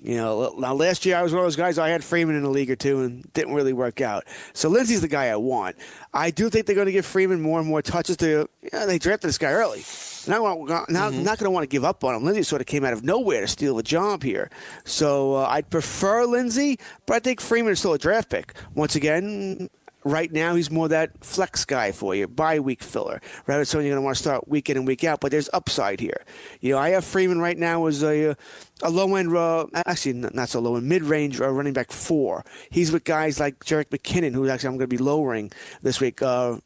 You 0.05 0.17
know, 0.17 0.53
now 0.59 0.75
last 0.75 1.03
year 1.07 1.17
I 1.17 1.23
was 1.23 1.33
one 1.33 1.39
of 1.39 1.45
those 1.47 1.55
guys. 1.55 1.79
I 1.79 1.89
had 1.89 2.03
Freeman 2.03 2.35
in 2.35 2.43
the 2.43 2.49
league 2.49 2.69
or 2.69 2.75
two 2.75 3.01
and 3.01 3.33
didn't 3.33 3.55
really 3.55 3.73
work 3.73 4.01
out. 4.01 4.25
So 4.53 4.69
Lindsey's 4.69 5.01
the 5.01 5.07
guy 5.07 5.29
I 5.29 5.35
want. 5.35 5.77
I 6.13 6.29
do 6.29 6.47
think 6.51 6.67
they're 6.67 6.75
going 6.75 6.85
to 6.85 6.91
give 6.91 7.07
Freeman 7.07 7.41
more 7.41 7.59
and 7.59 7.67
more 7.67 7.81
touches. 7.81 8.15
To 8.17 8.47
yeah, 8.71 8.85
they 8.85 8.99
drafted 8.99 9.29
this 9.29 9.39
guy 9.39 9.51
early. 9.51 9.83
Now, 10.27 10.85
now 10.89 11.07
I'm 11.07 11.23
not 11.23 11.39
going 11.39 11.45
to 11.45 11.51
want 11.51 11.63
to 11.63 11.67
give 11.67 11.83
up 11.83 12.03
on 12.03 12.13
him. 12.13 12.23
Lindsey 12.23 12.43
sort 12.43 12.61
of 12.61 12.67
came 12.67 12.85
out 12.85 12.93
of 12.93 13.03
nowhere 13.03 13.41
to 13.41 13.47
steal 13.47 13.79
a 13.79 13.83
job 13.83 14.21
here. 14.21 14.51
So 14.83 15.37
uh, 15.37 15.47
I'd 15.49 15.71
prefer 15.71 16.25
Lindsey, 16.25 16.77
but 17.07 17.15
I 17.15 17.19
think 17.19 17.41
Freeman 17.41 17.73
is 17.73 17.79
still 17.79 17.93
a 17.93 17.99
draft 17.99 18.29
pick. 18.29 18.53
Once 18.75 18.95
again, 18.95 19.71
right 20.05 20.31
now 20.31 20.55
he's 20.55 20.71
more 20.71 20.87
that 20.87 21.11
flex 21.23 21.65
guy 21.65 21.91
for 21.91 22.15
you, 22.15 22.27
bye 22.27 22.59
week 22.59 22.81
filler, 22.81 23.19
rather 23.47 23.59
than 23.59 23.65
someone 23.65 23.85
you're 23.85 23.95
going 23.95 24.03
to 24.03 24.05
want 24.05 24.15
to 24.15 24.23
start 24.23 24.47
week 24.47 24.69
in 24.69 24.77
and 24.77 24.87
week 24.87 25.03
out. 25.03 25.19
But 25.19 25.31
there's 25.31 25.49
upside 25.51 25.99
here. 25.99 26.23
You 26.61 26.73
know, 26.73 26.79
I 26.79 26.91
have 26.91 27.03
Freeman 27.03 27.39
right 27.39 27.57
now 27.57 27.87
as 27.87 28.03
a 28.03 28.35
a 28.83 28.89
low 28.89 29.15
end, 29.15 29.35
uh, 29.35 29.65
actually 29.73 30.13
not 30.13 30.49
so 30.49 30.59
low 30.59 30.75
end, 30.75 30.87
mid 30.87 31.03
range 31.03 31.41
uh, 31.41 31.49
running 31.49 31.73
back 31.73 31.91
four. 31.91 32.45
He's 32.69 32.91
with 32.91 33.03
guys 33.03 33.39
like 33.39 33.59
Jerick 33.65 33.89
McKinnon, 33.89 34.33
who 34.33 34.47
actually 34.47 34.67
I'm 34.67 34.77
going 34.77 34.89
to 34.89 34.95
be 34.95 35.03
lowering 35.03 35.51
this 35.81 35.99
week. 35.99 36.21
Uh, 36.21 36.57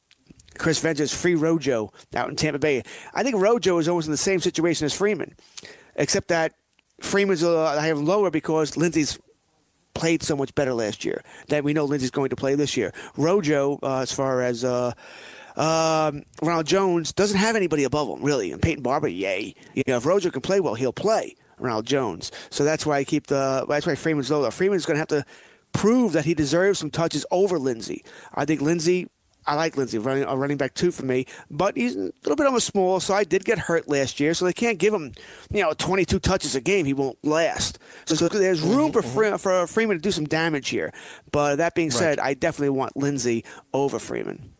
Chris 0.58 0.79
Vengeance, 0.79 1.13
free 1.13 1.36
Rojo 1.36 1.93
out 2.13 2.29
in 2.29 2.36
Tampa 2.36 2.60
Bay. 2.60 2.84
I 3.13 3.24
think 3.24 3.38
Rojo 3.38 3.77
is 3.77 3.88
almost 3.88 4.08
in 4.08 4.12
the 4.12 4.17
same 4.17 4.41
situation 4.41 4.86
as 4.86 4.93
Freeman, 4.93 5.36
except 5.96 6.27
that 6.27 6.53
Freeman's 7.00 7.43
uh, 7.43 7.63
I 7.63 7.88
have 7.88 8.00
lower 8.00 8.29
because 8.29 8.75
Lindsey's 8.75 9.17
played 9.93 10.24
so 10.24 10.36
much 10.36 10.53
better 10.55 10.74
last 10.74 11.03
year 11.03 11.22
that 11.48 11.63
we 11.63 11.74
know 11.74 11.86
Lindsey's 11.86 12.12
going 12.12 12.29
to 12.29 12.36
play 12.36 12.55
this 12.55 12.77
year. 12.77 12.93
Rojo, 13.17 13.79
uh, 13.84 14.00
as 14.00 14.12
far 14.12 14.41
as 14.41 14.63
uh, 14.63 14.93
um, 15.55 16.24
Ronald 16.41 16.67
Jones, 16.67 17.13
doesn't 17.13 17.38
have 17.38 17.55
anybody 17.55 17.84
above 17.84 18.08
him 18.08 18.24
really, 18.24 18.51
and 18.51 18.62
Peyton 18.62 18.84
Barber, 18.84 19.08
yay. 19.08 19.53
You 19.74 19.84
know, 19.88 19.98
if 19.98 20.05
Rojo 20.05 20.29
can 20.29 20.41
play 20.41 20.60
well, 20.60 20.75
he'll 20.75 20.93
play 20.93 21.36
Ronald 21.60 21.86
Jones. 21.86 22.31
So 22.50 22.63
that's 22.63 22.86
why 22.86 22.98
I 22.98 23.03
keep 23.03 23.27
the. 23.27 23.65
That's 23.67 23.86
why 23.86 23.96
Freeman's 23.96 24.31
low. 24.31 24.50
Freeman's 24.51 24.86
going 24.86 24.96
to 24.96 25.00
have 25.00 25.08
to 25.10 25.25
prove 25.74 26.13
that 26.13 26.25
he 26.25 26.34
deserves 26.34 26.79
some 26.79 26.89
touches 26.89 27.25
over 27.31 27.60
Lindsey. 27.60 28.03
I 28.34 28.46
think 28.46 28.62
Lindsey. 28.62 29.08
I 29.50 29.56
like 29.56 29.75
Lindsey, 29.77 29.98
running 29.98 30.25
a 30.25 30.38
running 30.38 30.58
back 30.58 30.75
two 30.75 30.91
for 30.91 31.03
me, 31.03 31.25
but 31.50 31.75
he's 31.75 31.96
a 31.96 32.12
little 32.24 32.36
bit 32.36 32.46
on 32.46 32.53
the 32.53 32.62
small 32.62 33.00
side. 33.00 33.29
Did 33.29 33.44
get 33.46 33.58
hurt 33.58 33.88
last 33.89 34.20
year, 34.20 34.36
so 34.36 34.46
they 34.46 34.53
can't 34.53 34.77
give 34.77 34.94
him, 34.94 35.13
you 35.50 35.63
know, 35.63 35.74
22 35.74 36.20
touches 36.20 36.56
a 36.56 36.62
game. 36.62 36.86
He 36.86 36.94
won't 36.94 37.18
last. 37.24 37.79
So, 38.06 38.13
so 38.13 38.27
there's 38.27 38.62
room 38.62 38.91
for 38.91 39.01
mm-hmm. 39.01 39.38
Fre- 39.38 39.38
for 39.38 39.65
Freeman 39.65 39.98
to 39.98 40.01
do 40.01 40.12
some 40.12 40.25
damage 40.25 40.70
here. 40.70 40.94
But 41.32 41.56
that 41.56 41.74
being 41.74 41.89
said, 41.89 42.20
I 42.20 42.36
definitely 42.36 42.77
want 42.77 42.96
Lindsey 42.96 43.44
over 43.74 43.98
Freeman. 43.98 44.53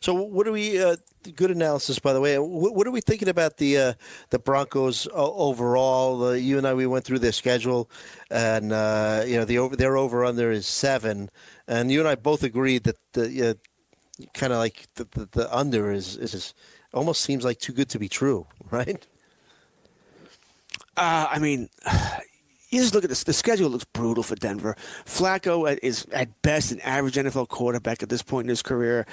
So, 0.00 0.14
what 0.14 0.46
are 0.46 0.52
we? 0.52 0.82
Uh, 0.82 0.96
good 1.34 1.50
analysis, 1.50 1.98
by 1.98 2.12
the 2.12 2.20
way. 2.20 2.38
What, 2.38 2.74
what 2.74 2.86
are 2.86 2.90
we 2.90 3.00
thinking 3.00 3.28
about 3.28 3.56
the 3.56 3.78
uh, 3.78 3.92
the 4.30 4.38
Broncos 4.38 5.06
uh, 5.06 5.12
overall? 5.14 6.24
Uh, 6.24 6.32
you 6.32 6.58
and 6.58 6.66
I, 6.66 6.74
we 6.74 6.86
went 6.86 7.04
through 7.04 7.20
their 7.20 7.32
schedule, 7.32 7.90
and 8.30 8.72
uh, 8.72 9.24
you 9.26 9.36
know 9.36 9.44
the 9.44 9.58
over 9.58 9.76
their 9.76 9.96
over 9.96 10.24
under 10.24 10.52
is 10.52 10.66
seven, 10.66 11.30
and 11.66 11.90
you 11.90 12.00
and 12.00 12.08
I 12.08 12.16
both 12.16 12.42
agreed 12.42 12.84
that 12.84 12.96
the 13.14 13.50
uh, 13.50 14.24
kind 14.34 14.52
of 14.52 14.58
like 14.58 14.86
the, 14.96 15.04
the, 15.04 15.28
the 15.32 15.56
under 15.56 15.90
is, 15.90 16.16
is 16.16 16.52
almost 16.92 17.22
seems 17.22 17.44
like 17.44 17.58
too 17.58 17.72
good 17.72 17.88
to 17.90 17.98
be 17.98 18.08
true, 18.08 18.46
right? 18.70 19.06
I 20.96 21.38
mean, 21.40 21.70
you 22.74 22.80
just 22.80 22.94
look 22.94 23.04
at 23.04 23.10
this. 23.10 23.24
The 23.24 23.32
schedule 23.32 23.70
looks 23.70 23.84
brutal 23.84 24.22
for 24.22 24.34
Denver. 24.36 24.76
Flacco 25.04 25.78
is 25.82 26.06
at 26.12 26.42
best 26.42 26.72
an 26.72 26.80
average 26.80 27.14
NFL 27.14 27.48
quarterback 27.48 28.02
at 28.02 28.08
this 28.08 28.22
point 28.22 28.46
in 28.46 28.48
his 28.48 28.62
career. 28.62 29.06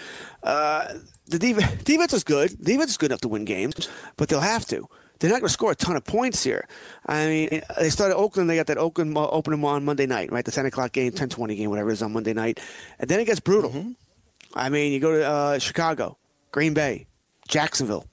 Uh, 0.44 0.94
the 1.28 1.40
def- 1.40 1.84
defense 1.84 2.14
is 2.14 2.24
good. 2.24 2.52
The 2.52 2.74
defense 2.74 2.92
is 2.92 2.98
good 2.98 3.12
enough 3.12 3.22
to 3.22 3.28
win 3.28 3.46
games, 3.46 3.88
but 4.18 4.30
they'll 4.30 4.40
have 4.40 4.66
to. 4.68 4.88
They're 5.20 5.30
not 5.30 5.42
going 5.42 5.50
to 5.50 5.54
score 5.54 5.72
a 5.72 5.76
ton 5.76 5.96
of 5.96 6.04
points 6.04 6.44
here. 6.44 6.68
I 7.06 7.28
mean, 7.28 7.62
they 7.80 7.92
started 7.92 8.16
Oakland. 8.16 8.50
They 8.50 8.56
got 8.56 8.66
that 8.68 8.80
Oakland 8.80 9.16
uh, 9.16 9.30
opening 9.30 9.64
on 9.64 9.86
Monday 9.86 10.08
night, 10.08 10.32
right? 10.32 10.44
The 10.44 10.52
10 10.52 10.66
o'clock 10.66 10.94
game, 10.94 11.12
10-20 11.12 11.56
game, 11.58 11.70
whatever 11.70 11.92
it 11.92 11.94
is 11.94 12.02
on 12.02 12.12
Monday 12.12 12.34
night. 12.34 12.60
And 12.98 13.08
then 13.08 13.20
it 13.20 13.26
gets 13.26 13.40
brutal. 13.40 13.94
I 14.56 14.70
mean, 14.70 14.92
you 14.92 15.00
go 15.00 15.12
to 15.12 15.24
uh, 15.24 15.60
Chicago, 15.60 16.18
Green 16.52 16.74
Bay, 16.74 17.06
Jacksonville, 17.48 18.08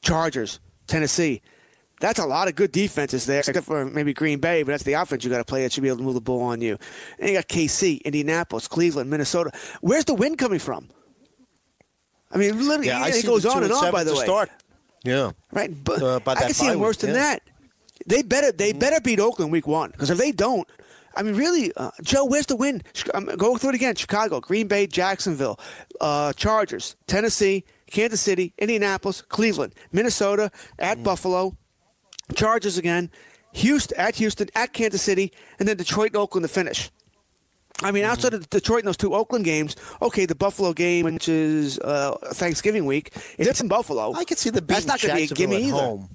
Chargers, 0.00 0.60
Tennessee. 0.86 1.42
That's 2.04 2.18
a 2.18 2.26
lot 2.26 2.48
of 2.48 2.54
good 2.54 2.70
defenses 2.70 3.24
there, 3.24 3.38
except 3.38 3.64
for 3.64 3.86
maybe 3.86 4.12
Green 4.12 4.38
Bay, 4.38 4.62
but 4.62 4.72
that's 4.72 4.82
the 4.82 4.92
offense 4.92 5.24
you 5.24 5.30
got 5.30 5.38
to 5.38 5.44
play 5.44 5.62
that 5.62 5.72
should 5.72 5.82
be 5.82 5.88
able 5.88 5.96
to 5.96 6.02
move 6.02 6.12
the 6.12 6.20
ball 6.20 6.42
on 6.42 6.60
you. 6.60 6.76
And 7.18 7.30
you 7.30 7.34
got 7.34 7.48
KC, 7.48 8.04
Indianapolis, 8.04 8.68
Cleveland, 8.68 9.08
Minnesota. 9.08 9.52
Where's 9.80 10.04
the 10.04 10.12
wind 10.12 10.36
coming 10.36 10.58
from? 10.58 10.90
I 12.30 12.36
mean, 12.36 12.58
literally, 12.58 12.90
I 12.90 13.08
it 13.08 13.24
goes 13.24 13.46
on 13.46 13.62
and 13.62 13.72
on. 13.72 13.90
By 13.90 14.04
the 14.04 14.12
way, 14.12 14.22
start. 14.22 14.50
Yeah, 15.02 15.30
right? 15.50 15.70
But 15.82 16.02
Uh, 16.02 16.20
by 16.20 16.32
I 16.32 16.42
can 16.42 16.52
see 16.52 16.68
them 16.68 16.78
worse 16.78 16.96
week, 16.96 17.12
than 17.12 17.14
yeah. 17.14 17.36
that. 17.36 17.42
They 18.06 18.20
better 18.20 18.52
they 18.52 18.74
better 18.74 19.00
beat 19.00 19.18
Oakland 19.18 19.50
week 19.50 19.66
one 19.66 19.90
because 19.90 20.10
if 20.10 20.18
they 20.18 20.30
don't, 20.30 20.68
I 21.16 21.22
mean, 21.22 21.36
really, 21.36 21.72
uh, 21.74 21.90
Joe, 22.02 22.26
where's 22.26 22.44
the 22.44 22.56
win? 22.56 22.82
Um, 23.14 23.30
go 23.38 23.56
through 23.56 23.70
it 23.70 23.76
again: 23.76 23.94
Chicago, 23.94 24.40
Green 24.40 24.68
Bay, 24.68 24.86
Jacksonville, 24.86 25.58
uh, 26.02 26.34
Chargers, 26.34 26.96
Tennessee, 27.06 27.64
Kansas 27.90 28.20
City, 28.20 28.52
Indianapolis, 28.58 29.22
Cleveland, 29.22 29.74
Minnesota, 29.90 30.50
at 30.78 31.02
Buffalo, 31.02 31.56
Chargers 32.34 32.78
again, 32.78 33.10
Houston 33.52 33.98
at 33.98 34.16
Houston, 34.16 34.48
at 34.54 34.72
Kansas 34.72 35.02
City, 35.02 35.32
and 35.58 35.68
then 35.68 35.76
Detroit 35.76 36.08
and 36.08 36.16
Oakland 36.16 36.44
to 36.44 36.48
finish. 36.52 36.90
I 37.82 37.90
mean, 37.90 38.04
outside 38.04 38.34
of 38.34 38.48
Detroit 38.50 38.80
and 38.80 38.88
those 38.88 38.96
two 38.96 39.14
Oakland 39.14 39.44
games, 39.44 39.74
okay, 40.00 40.26
the 40.26 40.34
Buffalo 40.36 40.72
game, 40.72 41.04
which 41.06 41.28
is 41.28 41.78
uh, 41.80 42.16
Thanksgiving 42.32 42.86
week, 42.86 43.10
if 43.36 43.48
it's 43.48 43.60
in 43.60 43.68
Buffalo, 43.68 44.14
I 44.14 44.24
could 44.24 44.38
see 44.38 44.50
the 44.50 44.60
that's 44.60 44.86
not 44.86 45.00
going 45.00 45.10
to 45.10 45.16
be 45.16 45.24
a 45.24 45.34
gimme 45.34 45.64
either. 45.64 45.76
home. 45.76 46.08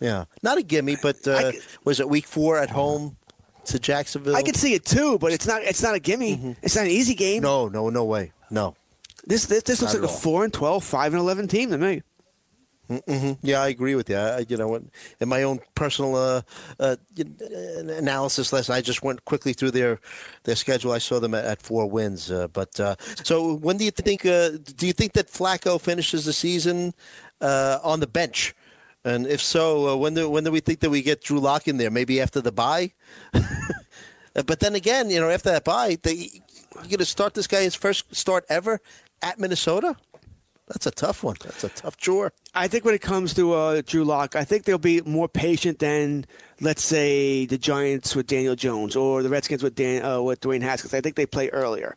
Yeah, 0.00 0.26
not 0.42 0.58
a 0.58 0.62
gimme, 0.62 0.96
but 1.02 1.26
uh, 1.26 1.50
could- 1.52 1.60
was 1.84 1.98
it 2.00 2.08
week 2.08 2.26
four 2.26 2.58
at 2.58 2.70
home 2.70 3.16
to 3.64 3.78
Jacksonville? 3.80 4.36
I 4.36 4.42
could 4.42 4.56
see 4.56 4.74
it 4.74 4.84
too, 4.84 5.18
but 5.18 5.32
it's 5.32 5.46
not. 5.46 5.62
It's 5.62 5.82
not 5.82 5.94
a 5.96 5.98
gimme. 6.00 6.56
It's 6.62 6.76
not 6.76 6.84
an 6.84 6.92
easy 6.92 7.14
game. 7.14 7.42
No, 7.42 7.66
no, 7.68 7.90
no 7.90 8.04
way. 8.04 8.32
No. 8.50 8.76
This 9.26 9.46
this, 9.46 9.64
this 9.64 9.82
looks 9.82 9.94
like 9.94 10.02
a 10.04 10.06
all. 10.06 10.12
four 10.12 10.44
and 10.44 10.52
12, 10.54 10.84
5 10.84 11.12
and 11.12 11.20
eleven 11.20 11.48
team 11.48 11.70
to 11.70 11.78
me. 11.78 12.02
Yeah, 13.42 13.60
I 13.60 13.68
agree 13.68 13.94
with 13.94 14.08
you. 14.08 14.16
I, 14.16 14.44
you 14.48 14.56
know, 14.56 14.74
in- 14.74 14.90
my 15.28 15.42
own 15.42 15.60
personal 15.74 16.16
uh, 16.16 16.42
uh, 16.80 16.96
analysis 17.88 18.52
lesson, 18.52 18.74
I 18.74 18.80
just 18.80 19.02
went 19.02 19.24
quickly 19.24 19.52
through 19.52 19.72
their 19.72 20.00
their 20.44 20.56
schedule. 20.56 20.92
I 20.92 20.98
saw 20.98 21.20
them 21.20 21.34
at, 21.34 21.44
at 21.44 21.62
four 21.62 21.86
wins. 21.88 22.30
Uh, 22.30 22.48
but 22.48 22.78
uh, 22.80 22.96
so, 23.22 23.54
when 23.56 23.76
do 23.76 23.84
you 23.84 23.90
think? 23.90 24.24
Uh, 24.24 24.50
do 24.76 24.86
you 24.86 24.92
think 24.92 25.12
that 25.12 25.28
Flacco 25.28 25.80
finishes 25.80 26.24
the 26.24 26.32
season 26.32 26.94
uh, 27.40 27.78
on 27.82 28.00
the 28.00 28.06
bench? 28.06 28.54
And 29.04 29.26
if 29.26 29.42
so, 29.42 29.88
uh, 29.88 29.96
when 29.96 30.14
do 30.14 30.28
when 30.28 30.44
do 30.44 30.50
we 30.50 30.60
think 30.60 30.80
that 30.80 30.90
we 30.90 31.02
get 31.02 31.22
Drew 31.22 31.40
Lock 31.40 31.68
in 31.68 31.76
there? 31.76 31.90
Maybe 31.90 32.20
after 32.20 32.40
the 32.40 32.52
bye. 32.52 32.92
Uh, 33.34 34.42
but 34.46 34.60
then 34.60 34.74
again, 34.74 35.10
you 35.10 35.20
know, 35.20 35.30
after 35.30 35.50
that 35.50 35.64
bye, 35.64 35.98
they, 36.02 36.14
you're 36.74 36.82
going 36.84 36.98
to 36.98 37.04
start 37.04 37.34
this 37.34 37.46
guy 37.46 37.62
his 37.62 37.74
first 37.74 38.14
start 38.14 38.44
ever 38.48 38.80
at 39.22 39.38
Minnesota. 39.38 39.96
That's 40.68 40.86
a 40.86 40.90
tough 40.90 41.24
one. 41.24 41.36
That's 41.42 41.64
a 41.64 41.70
tough 41.70 41.96
chore. 41.96 42.32
I 42.54 42.68
think 42.68 42.84
when 42.84 42.94
it 42.94 43.00
comes 43.00 43.32
to 43.34 43.54
uh, 43.54 43.82
Drew 43.84 44.04
Lock, 44.04 44.36
I 44.36 44.44
think 44.44 44.64
they'll 44.64 44.76
be 44.76 45.00
more 45.02 45.26
patient 45.26 45.78
than, 45.78 46.26
let's 46.60 46.84
say, 46.84 47.46
the 47.46 47.56
Giants 47.56 48.14
with 48.14 48.26
Daniel 48.26 48.54
Jones 48.54 48.94
or 48.94 49.22
the 49.22 49.30
Redskins 49.30 49.62
with 49.62 49.74
Dan, 49.74 50.04
uh, 50.04 50.20
with 50.20 50.40
Dwayne 50.42 50.60
Haskins. 50.60 50.92
I 50.92 51.00
think 51.00 51.16
they 51.16 51.24
play 51.24 51.48
earlier. 51.50 51.96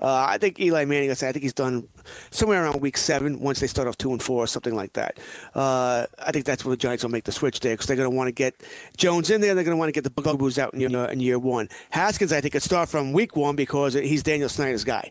Uh, 0.00 0.26
I 0.28 0.38
think 0.38 0.60
Eli 0.60 0.84
Manning. 0.84 1.10
I 1.10 1.14
think 1.14 1.42
he's 1.42 1.52
done 1.52 1.88
somewhere 2.30 2.62
around 2.62 2.80
week 2.80 2.96
seven 2.96 3.40
once 3.40 3.58
they 3.58 3.66
start 3.66 3.88
off 3.88 3.98
two 3.98 4.12
and 4.12 4.22
four 4.22 4.44
or 4.44 4.46
something 4.46 4.74
like 4.74 4.92
that. 4.92 5.18
Uh, 5.54 6.06
I 6.20 6.30
think 6.30 6.44
that's 6.44 6.64
where 6.64 6.72
the 6.72 6.80
Giants 6.80 7.02
will 7.02 7.10
make 7.10 7.24
the 7.24 7.32
switch 7.32 7.58
there 7.58 7.74
because 7.74 7.86
they're 7.86 7.96
going 7.96 8.10
to 8.10 8.16
want 8.16 8.28
to 8.28 8.32
get 8.32 8.54
Jones 8.96 9.30
in 9.30 9.40
there. 9.40 9.54
They're 9.54 9.64
going 9.64 9.76
to 9.76 9.78
want 9.78 9.88
to 9.88 9.92
get 9.92 10.04
the 10.04 10.10
bugaboos 10.10 10.58
out 10.58 10.74
in 10.74 10.80
year, 10.80 11.04
in 11.06 11.18
year 11.18 11.40
one. 11.40 11.68
Haskins, 11.90 12.32
I 12.32 12.40
think, 12.40 12.52
could 12.52 12.62
start 12.62 12.88
from 12.88 13.12
week 13.12 13.34
one 13.34 13.56
because 13.56 13.94
he's 13.94 14.22
Daniel 14.22 14.48
Snyder's 14.48 14.84
guy 14.84 15.10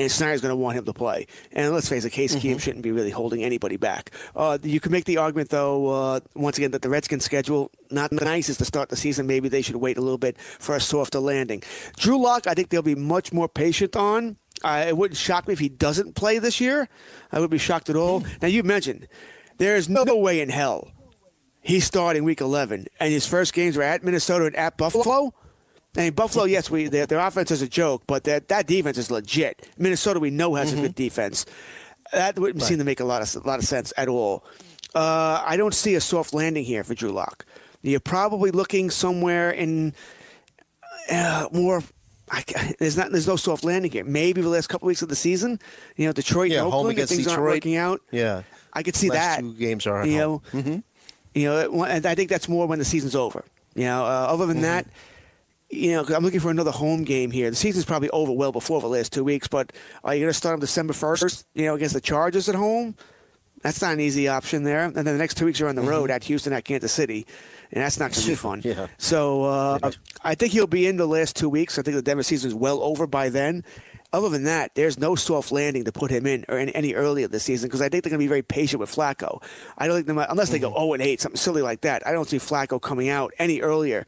and 0.00 0.10
Snyder's 0.10 0.40
going 0.40 0.52
to 0.52 0.56
want 0.56 0.76
him 0.76 0.84
to 0.84 0.92
play. 0.92 1.26
And 1.52 1.72
let's 1.72 1.88
face 1.88 2.04
it, 2.04 2.10
Case 2.10 2.34
Mm-hmm. 2.34 2.46
Keenum 2.48 2.60
shouldn't 2.60 2.82
be 2.82 2.92
really 2.92 3.10
holding 3.10 3.42
anybody 3.42 3.76
back. 3.76 4.10
Uh, 4.36 4.58
you 4.62 4.80
can 4.80 4.92
make 4.92 5.04
the 5.04 5.16
argument, 5.16 5.50
though, 5.50 5.88
uh, 5.88 6.20
once 6.34 6.58
again, 6.58 6.70
that 6.72 6.82
the 6.82 6.88
Redskins' 6.88 7.24
schedule 7.24 7.70
not 7.90 8.10
the 8.10 8.24
nicest 8.24 8.60
to 8.60 8.64
start 8.64 8.88
the 8.88 8.96
season. 8.96 9.26
Maybe 9.26 9.48
they 9.48 9.62
should 9.62 9.76
wait 9.76 9.96
a 9.98 10.00
little 10.00 10.18
bit 10.18 10.38
for 10.38 10.76
a 10.76 10.80
softer 10.80 11.18
landing. 11.18 11.62
Drew 11.96 12.20
Lock, 12.22 12.46
I 12.46 12.54
think 12.54 12.68
they'll 12.68 12.82
be 12.82 12.94
much 12.94 13.32
more 13.32 13.48
patient 13.48 13.96
on. 13.96 14.36
Uh, 14.62 14.84
it 14.88 14.96
wouldn't 14.96 15.18
shock 15.18 15.48
me 15.48 15.52
if 15.52 15.58
he 15.58 15.68
doesn't 15.68 16.14
play 16.14 16.38
this 16.38 16.60
year. 16.60 16.88
I 17.32 17.40
would 17.40 17.50
be 17.50 17.58
shocked 17.58 17.90
at 17.90 17.96
all. 17.96 18.24
Now 18.42 18.48
you 18.48 18.62
mentioned 18.62 19.08
there 19.58 19.76
is 19.76 19.88
no 19.88 20.04
way 20.04 20.40
in 20.40 20.48
hell 20.48 20.92
he's 21.62 21.84
starting 21.84 22.24
Week 22.24 22.40
11, 22.40 22.86
and 22.98 23.12
his 23.12 23.26
first 23.26 23.52
games 23.52 23.76
were 23.76 23.82
at 23.82 24.02
Minnesota 24.02 24.46
and 24.46 24.56
at 24.56 24.76
Buffalo. 24.76 25.32
I 25.96 26.00
mean, 26.02 26.12
Buffalo, 26.12 26.44
yes, 26.44 26.70
we 26.70 26.88
their, 26.88 27.06
their 27.06 27.18
offense 27.18 27.50
is 27.50 27.62
a 27.62 27.68
joke, 27.68 28.02
but 28.06 28.24
that 28.24 28.48
that 28.48 28.66
defense 28.66 28.96
is 28.98 29.10
legit. 29.10 29.68
Minnesota, 29.76 30.20
we 30.20 30.30
know 30.30 30.54
has 30.54 30.72
a 30.72 30.76
good 30.76 30.94
defense. 30.94 31.46
That 32.12 32.38
wouldn't 32.38 32.62
seem 32.64 32.78
to 32.78 32.84
make 32.84 33.00
a 33.00 33.04
lot 33.04 33.22
of 33.22 33.44
a 33.44 33.46
lot 33.48 33.58
of 33.58 33.64
sense 33.64 33.92
at 33.96 34.08
all. 34.08 34.44
Uh, 34.94 35.42
I 35.44 35.56
don't 35.56 35.74
see 35.74 35.94
a 35.94 36.00
soft 36.00 36.32
landing 36.34 36.64
here 36.64 36.82
for 36.84 36.94
Drew 36.94 37.10
Lock. 37.12 37.44
You're 37.82 38.00
probably 38.00 38.50
looking 38.50 38.90
somewhere 38.90 39.50
in 39.50 39.94
uh, 41.10 41.48
more. 41.52 41.82
I, 42.30 42.44
there's 42.78 42.96
not. 42.96 43.10
There's 43.10 43.26
no 43.26 43.36
soft 43.36 43.64
landing 43.64 43.90
here. 43.90 44.04
Maybe 44.04 44.40
the 44.42 44.48
last 44.48 44.68
couple 44.68 44.86
weeks 44.86 45.02
of 45.02 45.08
the 45.08 45.16
season, 45.16 45.58
you 45.96 46.06
know, 46.06 46.12
Detroit 46.12 46.50
Yeah, 46.52 46.62
Oakland, 46.62 46.96
things 47.08 47.26
aren't 47.26 47.42
working 47.42 47.76
out. 47.76 48.00
Yeah. 48.12 48.42
I 48.72 48.84
could 48.84 48.94
see 48.94 49.08
Last 49.10 49.36
that. 49.36 49.40
two 49.40 49.54
games 49.54 49.84
are 49.88 50.06
you 50.06 50.18
home. 50.20 50.42
Mm-hmm. 50.52 50.70
know, 50.70 50.82
you 51.34 51.44
know, 51.48 51.84
and 51.84 52.06
I 52.06 52.14
think 52.14 52.30
that's 52.30 52.48
more 52.48 52.68
when 52.68 52.78
the 52.78 52.84
season's 52.84 53.16
over. 53.16 53.44
You 53.74 53.84
know, 53.84 54.04
uh, 54.04 54.08
other 54.28 54.44
Mm-hmm. 54.44 54.52
than 54.52 54.62
that, 54.62 54.86
you 55.70 55.92
know, 55.92 56.04
'cause 56.04 56.14
I'm 56.14 56.22
looking 56.24 56.40
for 56.40 56.50
another 56.50 56.70
home 56.70 57.04
game 57.04 57.30
here. 57.30 57.48
The 57.50 57.56
season's 57.56 57.84
probably 57.84 58.10
over 58.10 58.32
well 58.32 58.52
before 58.52 58.80
the 58.80 58.88
last 58.88 59.12
two 59.12 59.24
weeks, 59.24 59.48
but 59.48 59.72
are 60.04 60.14
you 60.14 60.20
going 60.20 60.30
to 60.30 60.34
start 60.36 60.54
on 60.54 60.60
December 60.60 60.92
1st? 60.92 61.44
You 61.54 61.66
know, 61.66 61.74
against 61.74 61.94
the 61.94 62.00
Chargers 62.00 62.48
at 62.48 62.54
home? 62.54 62.94
That's 63.62 63.82
not 63.82 63.92
an 63.92 64.00
easy 64.00 64.26
option 64.26 64.64
there. 64.64 64.84
And 64.84 64.94
then 64.94 65.04
the 65.04 65.12
next 65.18 65.36
two 65.36 65.44
weeks 65.44 65.60
are 65.60 65.68
on 65.68 65.74
the 65.76 65.82
road 65.82 66.10
at 66.10 66.24
Houston, 66.24 66.52
at 66.54 66.64
Kansas 66.64 66.92
City, 66.92 67.26
and 67.70 67.82
that's 67.84 67.98
not 67.98 68.10
going 68.10 68.22
to 68.22 68.28
be 68.28 68.34
fun. 68.36 68.62
Mm-hmm. 68.62 68.80
Yeah. 68.80 68.86
So 68.96 69.44
uh, 69.44 69.90
I 70.24 70.34
think 70.34 70.52
he'll 70.52 70.66
be 70.66 70.86
in 70.86 70.96
the 70.96 71.06
last 71.06 71.36
two 71.36 71.48
weeks. 71.50 71.78
I 71.78 71.82
think 71.82 71.94
the 71.94 72.02
Denver 72.02 72.22
season 72.22 72.48
is 72.48 72.54
well 72.54 72.82
over 72.82 73.06
by 73.06 73.28
then. 73.28 73.62
Other 74.12 74.28
than 74.28 74.42
that, 74.44 74.74
there's 74.74 74.98
no 74.98 75.14
soft 75.14 75.52
landing 75.52 75.84
to 75.84 75.92
put 75.92 76.10
him 76.10 76.26
in 76.26 76.44
or 76.48 76.58
any, 76.58 76.74
any 76.74 76.94
earlier 76.94 77.28
this 77.28 77.44
season 77.44 77.68
because 77.68 77.80
I 77.80 77.88
think 77.88 78.02
they're 78.02 78.10
going 78.10 78.18
to 78.18 78.24
be 78.24 78.28
very 78.28 78.42
patient 78.42 78.80
with 78.80 78.92
Flacco. 78.92 79.40
I 79.78 79.86
don't 79.86 79.94
think 79.94 80.08
they 80.08 80.14
might, 80.14 80.28
unless 80.30 80.48
they 80.50 80.58
go 80.58 80.72
0 80.72 80.94
and 80.94 81.02
8, 81.02 81.20
something 81.20 81.36
silly 81.36 81.62
like 81.62 81.82
that. 81.82 82.04
I 82.04 82.10
don't 82.10 82.28
see 82.28 82.38
Flacco 82.38 82.80
coming 82.82 83.08
out 83.08 83.32
any 83.38 83.60
earlier 83.60 84.06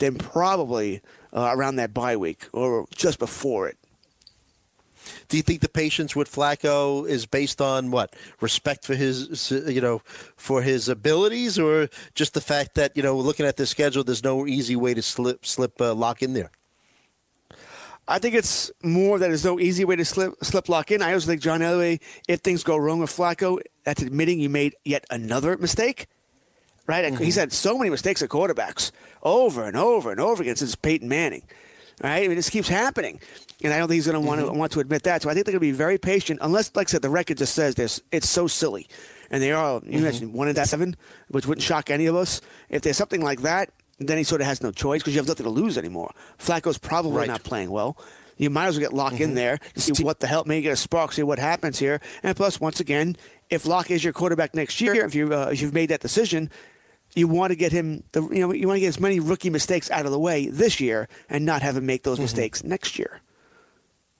than 0.00 0.16
probably 0.16 1.00
uh, 1.32 1.50
around 1.54 1.76
that 1.76 1.94
bye 1.94 2.16
week 2.16 2.48
or 2.52 2.86
just 2.94 3.18
before 3.18 3.68
it. 3.68 3.78
Do 5.28 5.36
you 5.36 5.42
think 5.42 5.60
the 5.60 5.68
patience 5.68 6.14
with 6.14 6.30
Flacco 6.30 7.08
is 7.08 7.24
based 7.24 7.60
on 7.60 7.90
what 7.90 8.14
respect 8.40 8.84
for 8.84 8.94
his, 8.94 9.50
you 9.50 9.80
know, 9.80 10.02
for 10.36 10.62
his 10.62 10.88
abilities, 10.88 11.58
or 11.58 11.88
just 12.14 12.34
the 12.34 12.40
fact 12.40 12.74
that 12.74 12.96
you 12.96 13.02
know, 13.02 13.16
looking 13.16 13.46
at 13.46 13.56
the 13.56 13.66
schedule, 13.66 14.04
there's 14.04 14.24
no 14.24 14.46
easy 14.46 14.76
way 14.76 14.92
to 14.92 15.02
slip 15.02 15.46
slip 15.46 15.80
uh, 15.80 15.94
lock 15.94 16.22
in 16.22 16.34
there? 16.34 16.50
I 18.06 18.18
think 18.18 18.34
it's 18.34 18.70
more 18.82 19.18
that 19.18 19.28
there's 19.28 19.44
no 19.44 19.58
easy 19.58 19.84
way 19.84 19.96
to 19.96 20.04
slip 20.04 20.34
slip 20.42 20.68
lock 20.68 20.90
in. 20.90 21.00
I 21.00 21.14
also 21.14 21.28
think 21.28 21.40
John 21.40 21.60
Elway, 21.60 22.00
if 22.28 22.40
things 22.40 22.62
go 22.62 22.76
wrong 22.76 23.00
with 23.00 23.10
Flacco, 23.10 23.60
that's 23.84 24.02
admitting 24.02 24.38
you 24.38 24.50
made 24.50 24.74
yet 24.84 25.04
another 25.10 25.56
mistake. 25.56 26.08
Right? 26.90 27.04
He's 27.04 27.34
mm-hmm. 27.34 27.40
had 27.40 27.52
so 27.52 27.78
many 27.78 27.88
mistakes 27.88 28.20
at 28.20 28.30
quarterbacks 28.30 28.90
over 29.22 29.64
and 29.64 29.76
over 29.76 30.10
and 30.10 30.18
over 30.18 30.42
again 30.42 30.56
since 30.56 30.74
Peyton 30.74 31.08
Manning. 31.08 31.44
Right? 32.02 32.24
I 32.24 32.26
mean, 32.26 32.34
this 32.34 32.50
keeps 32.50 32.66
happening. 32.66 33.20
And 33.62 33.72
I 33.72 33.78
don't 33.78 33.86
think 33.86 33.98
he's 33.98 34.06
going 34.06 34.20
to 34.20 34.26
want 34.26 34.40
to 34.40 34.48
mm-hmm. 34.48 34.58
want 34.58 34.72
to 34.72 34.80
admit 34.80 35.04
that. 35.04 35.22
So 35.22 35.30
I 35.30 35.34
think 35.34 35.46
they're 35.46 35.52
going 35.52 35.60
to 35.60 35.66
be 35.66 35.70
very 35.70 35.98
patient, 35.98 36.40
unless, 36.42 36.74
like 36.74 36.88
I 36.88 36.90
said, 36.90 37.02
the 37.02 37.10
record 37.10 37.38
just 37.38 37.54
says 37.54 37.76
this. 37.76 38.00
It's 38.10 38.28
so 38.28 38.48
silly, 38.48 38.88
and 39.30 39.40
they 39.40 39.52
are. 39.52 39.74
You 39.74 39.92
mm-hmm. 39.92 40.02
mentioned 40.02 40.32
one 40.34 40.48
in 40.48 40.56
seven, 40.64 40.96
which 41.28 41.46
wouldn't 41.46 41.62
shock 41.62 41.90
any 41.90 42.06
of 42.06 42.16
us. 42.16 42.40
If 42.70 42.82
there's 42.82 42.96
something 42.96 43.22
like 43.22 43.42
that, 43.42 43.70
then 44.00 44.18
he 44.18 44.24
sort 44.24 44.40
of 44.40 44.48
has 44.48 44.60
no 44.60 44.72
choice 44.72 45.02
because 45.02 45.14
you 45.14 45.20
have 45.20 45.28
nothing 45.28 45.44
to 45.44 45.50
lose 45.50 45.78
anymore. 45.78 46.12
Flacco's 46.38 46.78
probably 46.78 47.18
Right. 47.18 47.28
not 47.28 47.44
playing 47.44 47.70
well. 47.70 47.96
You 48.36 48.48
might 48.50 48.68
as 48.68 48.76
well 48.76 48.80
get 48.80 48.94
Lock 48.94 49.20
in 49.20 49.34
there, 49.34 49.58
see 49.76 50.02
what 50.02 50.20
the 50.20 50.26
hell, 50.26 50.44
maybe 50.46 50.62
get 50.62 50.72
a 50.72 50.76
spark, 50.76 51.12
see 51.12 51.22
what 51.22 51.38
happens 51.38 51.78
here. 51.78 52.00
And 52.22 52.34
plus, 52.34 52.58
once 52.58 52.80
again, 52.80 53.16
if 53.50 53.66
Lock 53.66 53.90
is 53.90 54.02
your 54.02 54.14
quarterback 54.14 54.54
next 54.54 54.80
year, 54.80 55.04
if 55.04 55.14
you 55.14 55.34
uh, 55.34 55.50
if 55.52 55.60
you've 55.60 55.74
made 55.74 55.90
that 55.90 56.00
decision, 56.00 56.50
you 57.14 57.28
want 57.28 57.50
to 57.50 57.56
get 57.56 57.72
him 57.72 58.04
the 58.12 58.22
you 58.28 58.40
know 58.40 58.52
you 58.52 58.66
want 58.66 58.76
to 58.76 58.80
get 58.80 58.88
as 58.88 59.00
many 59.00 59.20
rookie 59.20 59.50
mistakes 59.50 59.90
out 59.90 60.06
of 60.06 60.12
the 60.12 60.18
way 60.18 60.46
this 60.48 60.80
year 60.80 61.08
and 61.28 61.44
not 61.44 61.62
have 61.62 61.76
him 61.76 61.86
make 61.86 62.02
those 62.02 62.20
mistakes 62.20 62.62
next 62.64 62.98
year. 62.98 63.20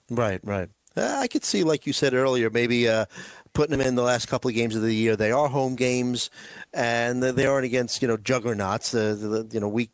Right, 0.09 0.41
right. 0.43 0.69
Uh, 0.95 1.15
I 1.19 1.27
could 1.27 1.45
see, 1.45 1.63
like 1.63 1.87
you 1.87 1.93
said 1.93 2.13
earlier, 2.13 2.49
maybe 2.49 2.89
uh, 2.89 3.05
putting 3.53 3.77
them 3.77 3.85
in 3.85 3.95
the 3.95 4.01
last 4.01 4.27
couple 4.27 4.49
of 4.49 4.55
games 4.55 4.75
of 4.75 4.81
the 4.81 4.93
year. 4.93 5.15
They 5.15 5.31
are 5.31 5.47
home 5.47 5.75
games, 5.75 6.29
and 6.73 7.23
they 7.23 7.45
aren't 7.45 7.65
against 7.65 8.01
you 8.01 8.07
know 8.07 8.17
juggernauts. 8.17 8.93
Uh, 8.93 9.15
the, 9.17 9.47
you 9.51 9.59
know 9.59 9.69
week 9.69 9.91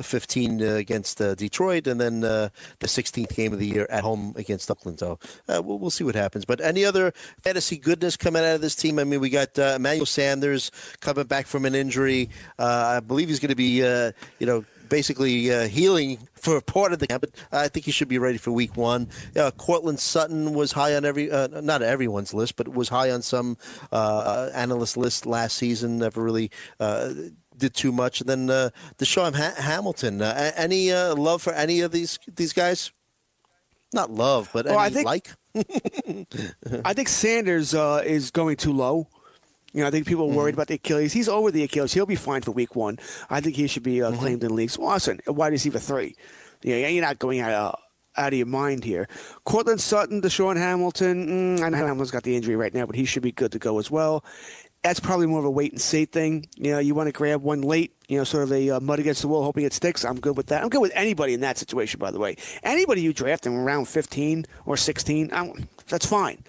15 0.00 0.62
uh, 0.62 0.74
against 0.74 1.20
uh, 1.20 1.34
Detroit, 1.34 1.86
and 1.86 2.00
then 2.00 2.24
uh, 2.24 2.48
the 2.80 2.86
16th 2.86 3.34
game 3.34 3.52
of 3.52 3.58
the 3.58 3.66
year 3.66 3.86
at 3.90 4.02
home 4.02 4.34
against 4.36 4.70
Oakland. 4.70 4.98
So 4.98 5.18
we'll, 5.48 5.78
we'll 5.78 5.90
see 5.90 6.04
what 6.04 6.14
happens. 6.14 6.44
But 6.44 6.60
any 6.60 6.84
other 6.84 7.12
fantasy 7.42 7.76
goodness 7.76 8.16
coming 8.16 8.42
out 8.42 8.56
of 8.56 8.60
this 8.60 8.74
team? 8.74 8.98
I 8.98 9.04
mean, 9.04 9.20
we 9.20 9.30
got 9.30 9.56
Emmanuel 9.58 10.06
Sanders 10.06 10.70
coming 11.00 11.26
back 11.26 11.46
from 11.46 11.64
an 11.64 11.74
injury. 11.74 12.30
I 12.58 13.00
believe 13.00 13.28
he's 13.28 13.40
going 13.40 13.50
to 13.50 13.56
be, 13.56 13.78
you 14.38 14.46
know, 14.46 14.64
basically 14.88 15.52
uh, 15.52 15.68
healing 15.68 16.18
for 16.34 16.60
part 16.60 16.92
of 16.92 16.98
the 16.98 17.06
camp, 17.06 17.20
but 17.20 17.30
I 17.52 17.68
think 17.68 17.86
he 17.86 17.92
should 17.92 18.08
be 18.08 18.18
ready 18.18 18.38
for 18.38 18.50
week 18.50 18.76
one. 18.76 19.08
Uh, 19.36 19.50
Courtland 19.52 20.00
Sutton 20.00 20.54
was 20.54 20.72
high 20.72 20.94
on 20.94 21.04
every, 21.04 21.30
uh, 21.30 21.60
not 21.60 21.82
everyone's 21.82 22.34
list, 22.34 22.56
but 22.56 22.68
was 22.68 22.88
high 22.88 23.10
on 23.10 23.22
some 23.22 23.56
uh, 23.92 24.50
analyst 24.54 24.96
list 24.96 25.26
last 25.26 25.56
season. 25.56 25.98
Never 25.98 26.22
really 26.22 26.50
did 27.58 27.74
too 27.74 27.92
much. 27.92 28.20
And 28.20 28.28
then 28.28 28.50
uh, 28.50 28.70
DaeSean 28.98 29.34
ha- 29.34 29.60
Hamilton. 29.60 30.22
Uh, 30.22 30.52
any 30.56 30.92
uh, 30.92 31.14
love 31.14 31.42
for 31.42 31.52
any 31.52 31.80
of 31.80 31.92
these 31.92 32.18
these 32.36 32.52
guys? 32.52 32.92
Not 33.92 34.10
love, 34.10 34.50
but 34.52 34.66
Well, 34.66 34.78
any 34.78 34.84
I 34.84 34.90
think- 34.90 35.06
like. 35.06 35.28
I 36.84 36.92
think 36.94 37.08
Sanders 37.08 37.74
uh, 37.74 38.02
is 38.04 38.30
going 38.30 38.56
too 38.56 38.72
low. 38.72 39.08
You 39.72 39.82
know, 39.82 39.88
I 39.88 39.90
think 39.90 40.06
people 40.06 40.30
are 40.30 40.34
worried 40.34 40.54
about 40.54 40.68
the 40.68 40.74
Achilles. 40.74 41.12
He's 41.12 41.28
over 41.28 41.50
the 41.50 41.62
Achilles. 41.64 41.92
He'll 41.92 42.06
be 42.06 42.14
fine 42.16 42.42
for 42.42 42.52
week 42.52 42.74
one. 42.76 42.98
I 43.28 43.40
think 43.40 43.56
he 43.56 43.66
should 43.66 43.82
be 43.82 44.02
uh, 44.02 44.12
claimed 44.12 44.42
in 44.44 44.54
leagues. 44.54 44.78
A 44.78 45.32
wide 45.32 45.52
receiver 45.52 45.78
three. 45.78 46.14
Yeah, 46.62 46.86
you're 46.88 47.02
not 47.04 47.18
going 47.18 47.40
out, 47.40 47.52
uh, 47.52 47.72
out 48.20 48.32
of 48.32 48.36
your 48.38 48.46
mind 48.46 48.82
here. 48.84 49.08
Courtland 49.44 49.80
Sutton, 49.80 50.22
DaeSean 50.22 50.56
Hamilton. 50.56 51.58
Mm, 51.58 51.62
I 51.62 51.68
know 51.68 51.76
Hamilton's 51.78 52.10
got 52.10 52.22
the 52.22 52.34
injury 52.34 52.56
right 52.56 52.72
now, 52.74 52.86
but 52.86 52.96
he 52.96 53.04
should 53.04 53.22
be 53.22 53.32
good 53.32 53.52
to 53.52 53.58
go 53.58 53.78
as 53.78 53.90
well. 53.90 54.24
That's 54.82 55.00
probably 55.00 55.26
more 55.26 55.40
of 55.40 55.44
a 55.44 55.50
wait 55.50 55.72
and 55.72 55.80
see 55.80 56.04
thing. 56.04 56.48
You 56.56 56.72
know, 56.72 56.78
you 56.78 56.94
want 56.94 57.08
to 57.08 57.12
grab 57.12 57.42
one 57.42 57.62
late, 57.62 57.94
you 58.08 58.16
know, 58.16 58.24
sort 58.24 58.44
of 58.44 58.52
a 58.52 58.70
uh, 58.70 58.80
mud 58.80 59.00
against 59.00 59.22
the 59.22 59.28
wall, 59.28 59.42
hoping 59.42 59.64
it 59.64 59.72
sticks. 59.72 60.04
I'm 60.04 60.20
good 60.20 60.36
with 60.36 60.46
that. 60.46 60.62
I'm 60.62 60.68
good 60.68 60.80
with 60.80 60.92
anybody 60.94 61.34
in 61.34 61.40
that 61.40 61.58
situation, 61.58 61.98
by 61.98 62.10
the 62.10 62.18
way. 62.18 62.36
Anybody 62.62 63.02
you 63.02 63.12
draft 63.12 63.46
in 63.46 63.56
round 63.56 63.88
15 63.88 64.46
or 64.66 64.76
16, 64.76 65.30
I'm, 65.32 65.68
that's 65.88 66.06
fine. 66.06 66.42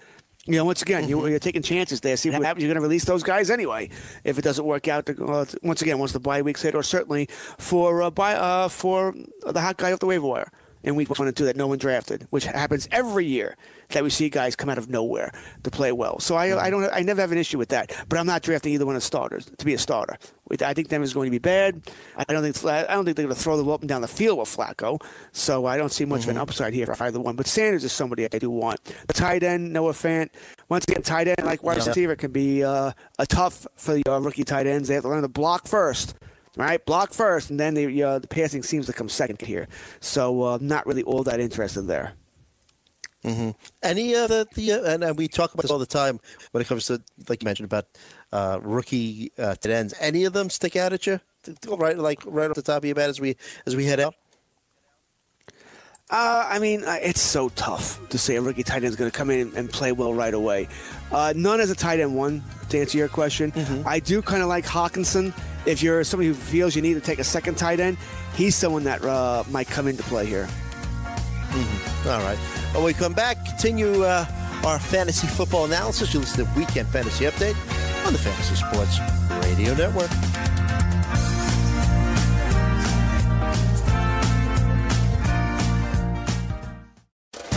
You 0.46 0.56
know, 0.56 0.64
once 0.64 0.80
again, 0.80 1.08
you, 1.08 1.26
you're 1.26 1.38
taking 1.38 1.62
chances 1.62 2.00
there. 2.00 2.16
See 2.16 2.30
what 2.30 2.42
happens. 2.42 2.62
You're 2.62 2.72
going 2.72 2.80
to 2.80 2.86
release 2.86 3.04
those 3.04 3.22
guys 3.22 3.50
anyway 3.50 3.90
if 4.24 4.38
it 4.38 4.42
doesn't 4.42 4.64
work 4.64 4.88
out. 4.88 5.08
Uh, 5.10 5.44
once 5.62 5.82
again, 5.82 5.98
once 5.98 6.12
the 6.12 6.20
bye 6.20 6.40
weeks 6.40 6.62
hit, 6.62 6.74
or 6.74 6.82
certainly 6.82 7.26
for 7.58 8.02
uh, 8.02 8.10
buy, 8.10 8.34
uh, 8.34 8.68
for 8.68 9.14
the 9.46 9.60
hot 9.60 9.76
guy 9.76 9.92
off 9.92 9.98
the 9.98 10.06
waiver 10.06 10.26
wire 10.26 10.50
in 10.82 10.94
week 10.94 11.10
one 11.10 11.28
and 11.28 11.36
two 11.36 11.44
that 11.44 11.56
no 11.56 11.66
one 11.66 11.78
drafted, 11.78 12.26
which 12.30 12.44
happens 12.44 12.88
every 12.90 13.26
year 13.26 13.56
that 13.90 14.02
we 14.02 14.10
see 14.10 14.28
guys 14.28 14.56
come 14.56 14.68
out 14.68 14.78
of 14.78 14.88
nowhere 14.88 15.32
to 15.62 15.70
play 15.70 15.92
well. 15.92 16.18
So 16.20 16.36
I, 16.36 16.66
I 16.66 16.70
don't, 16.70 16.88
I 16.92 17.00
never 17.00 17.20
have 17.20 17.32
an 17.32 17.38
issue 17.38 17.58
with 17.58 17.68
that. 17.70 17.92
But 18.08 18.18
I'm 18.18 18.26
not 18.26 18.42
drafting 18.42 18.72
either 18.72 18.86
one 18.86 18.96
of 18.96 19.02
starters 19.02 19.46
to 19.46 19.64
be 19.64 19.74
a 19.74 19.78
starter. 19.78 20.16
I 20.62 20.74
think 20.74 20.88
them 20.88 21.02
is 21.02 21.14
going 21.14 21.26
to 21.26 21.30
be 21.30 21.38
bad. 21.38 21.82
I 22.16 22.24
don't 22.32 22.42
think, 22.42 22.64
I 22.64 22.94
don't 22.94 23.04
think 23.04 23.16
they're 23.16 23.26
going 23.26 23.36
to 23.36 23.42
throw 23.42 23.56
the 23.56 23.62
ball 23.62 23.74
up 23.74 23.80
and 23.80 23.88
down 23.88 24.00
the 24.00 24.08
field 24.08 24.38
with 24.38 24.48
Flacco. 24.48 25.00
So 25.32 25.66
I 25.66 25.76
don't 25.76 25.92
see 25.92 26.04
much 26.04 26.24
of 26.24 26.28
an 26.28 26.38
upside 26.38 26.74
here 26.74 26.86
for 26.86 27.02
either 27.04 27.20
one. 27.20 27.36
But 27.36 27.46
Sanders 27.46 27.84
is 27.84 27.92
somebody 27.92 28.24
I 28.24 28.38
do 28.38 28.50
want. 28.50 28.82
The 29.06 29.12
tight 29.12 29.42
end, 29.42 29.72
Noah 29.72 29.92
Fant. 29.92 30.30
Once 30.68 30.84
again, 30.88 31.02
tight 31.02 31.28
end 31.28 31.44
like 31.44 31.62
wide 31.62 31.76
receiver 31.76 32.16
can 32.16 32.32
be 32.32 32.64
uh, 32.64 32.92
a 33.18 33.26
tough 33.26 33.66
for 33.76 33.94
the 33.94 34.02
uh, 34.08 34.18
rookie 34.18 34.44
tight 34.44 34.66
ends. 34.66 34.88
They 34.88 34.94
have 34.94 35.04
to 35.04 35.08
learn 35.08 35.22
to 35.22 35.28
block 35.28 35.66
first. 35.66 36.14
Right, 36.56 36.84
block 36.84 37.12
first, 37.12 37.50
and 37.50 37.60
then 37.60 37.74
the 37.74 38.02
uh, 38.02 38.18
the 38.18 38.26
passing 38.26 38.62
seems 38.62 38.86
to 38.86 38.92
come 38.92 39.08
second 39.08 39.40
here. 39.40 39.68
So 40.00 40.42
uh, 40.42 40.58
not 40.60 40.84
really 40.86 41.04
all 41.04 41.22
that 41.22 41.38
interested 41.38 41.82
there. 41.82 42.14
Any 43.82 44.14
of 44.14 44.30
the, 44.30 44.46
the 44.54 44.72
uh, 44.72 44.94
and 44.94 45.04
uh, 45.04 45.14
we 45.16 45.28
talk 45.28 45.52
about 45.54 45.62
this 45.62 45.70
all 45.70 45.78
the 45.78 45.86
time 45.86 46.18
when 46.50 46.60
it 46.60 46.66
comes 46.66 46.86
to 46.86 47.00
like 47.28 47.42
you 47.42 47.46
mentioned 47.46 47.66
about 47.66 47.86
uh, 48.32 48.58
rookie 48.62 49.30
uh, 49.38 49.54
tight 49.54 49.72
ends. 49.72 49.94
Any 50.00 50.24
of 50.24 50.32
them 50.32 50.50
stick 50.50 50.74
out 50.74 50.92
at 50.92 51.06
you? 51.06 51.20
Right, 51.68 51.96
like 51.96 52.22
right 52.26 52.50
off 52.50 52.56
the 52.56 52.62
top 52.62 52.78
of 52.78 52.84
your 52.84 52.98
head 52.98 53.10
as 53.10 53.20
we 53.20 53.36
as 53.66 53.76
we 53.76 53.84
head 53.86 54.00
out. 54.00 54.14
Uh, 56.10 56.44
I 56.48 56.58
mean, 56.58 56.82
uh, 56.82 56.98
it's 57.00 57.20
so 57.20 57.50
tough 57.50 58.00
to 58.08 58.18
say 58.18 58.34
a 58.34 58.40
rookie 58.42 58.64
tight 58.64 58.78
end 58.78 58.86
is 58.86 58.96
going 58.96 59.10
to 59.10 59.16
come 59.16 59.30
in 59.30 59.52
and 59.54 59.70
play 59.70 59.92
well 59.92 60.12
right 60.12 60.34
away. 60.34 60.68
Uh, 61.12 61.32
none 61.36 61.60
as 61.60 61.70
a 61.70 61.74
tight 61.74 62.00
end 62.00 62.16
one, 62.16 62.42
to 62.70 62.80
answer 62.80 62.98
your 62.98 63.08
question. 63.08 63.52
I 63.86 64.00
do 64.00 64.20
kind 64.20 64.42
of 64.42 64.48
like 64.48 64.64
Hockenson. 64.64 65.32
If 65.66 65.82
you're 65.82 66.02
somebody 66.02 66.28
who 66.28 66.34
feels 66.34 66.74
you 66.74 66.82
need 66.82 66.94
to 66.94 67.00
take 67.00 67.20
a 67.20 67.24
second 67.24 67.56
tight 67.56 67.78
end, 67.78 67.96
he's 68.34 68.56
someone 68.56 68.82
that 68.84 69.04
uh, 69.04 69.44
might 69.50 69.68
come 69.68 69.86
into 69.86 70.02
play 70.04 70.26
here. 70.26 70.48
All 72.06 72.20
right. 72.20 72.38
When 72.74 72.84
we 72.84 72.92
come 72.92 73.12
back, 73.12 73.44
continue 73.44 74.02
uh, 74.04 74.24
our 74.64 74.78
fantasy 74.78 75.26
football 75.26 75.64
analysis. 75.64 76.12
You 76.12 76.20
listen 76.20 76.44
to 76.44 76.50
the 76.52 76.58
Weekend 76.58 76.88
Fantasy 76.88 77.24
Update 77.24 77.56
on 78.06 78.12
the 78.12 78.18
Fantasy 78.18 78.56
Sports 78.56 78.98
Radio 79.44 79.74
Network. 79.74 80.10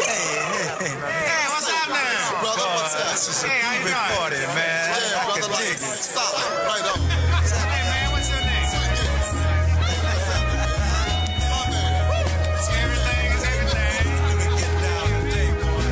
Hey, 0.00 0.40
hey, 0.80 0.88
hey, 0.88 1.44
what's 1.52 1.68
up 1.68 1.88
now? 1.88 2.40
Brother, 2.40 2.68
what's 2.74 2.94
up? 2.96 3.10
This 3.12 3.28
is 3.28 3.44
a 3.44 3.48
hey, 3.48 3.60
how 3.60 3.72
you 3.74 3.84
doing? 3.84 3.94
party, 4.16 4.36
man. 4.56 4.96
Yeah, 4.96 5.24
brother, 5.26 5.48
like, 5.52 5.76
stop 5.76 6.32
it. 6.40 6.48
Right 6.66 6.84
up. 6.88 6.96
Hey, 6.96 7.84
man, 7.84 8.12
what's 8.12 8.30
your 8.30 8.40
name? 8.40 8.64
Everything 12.80 13.28
is 13.34 13.44
everything. 13.44 14.04
Get 14.56 14.72
down 14.80 15.08
today, 15.24 15.50
boy. 15.60 15.84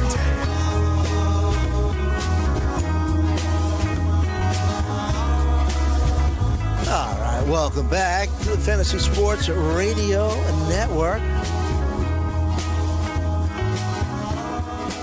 All 6.90 7.12
right. 7.21 7.44
Welcome 7.47 7.88
back 7.88 8.29
to 8.40 8.51
the 8.51 8.59
Fantasy 8.59 8.99
Sports 8.99 9.49
Radio 9.49 10.29
Network. 10.68 11.21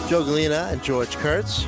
Joe 0.08 0.24
Galena 0.24 0.70
and 0.72 0.84
George 0.84 1.16
Kurtz. 1.18 1.66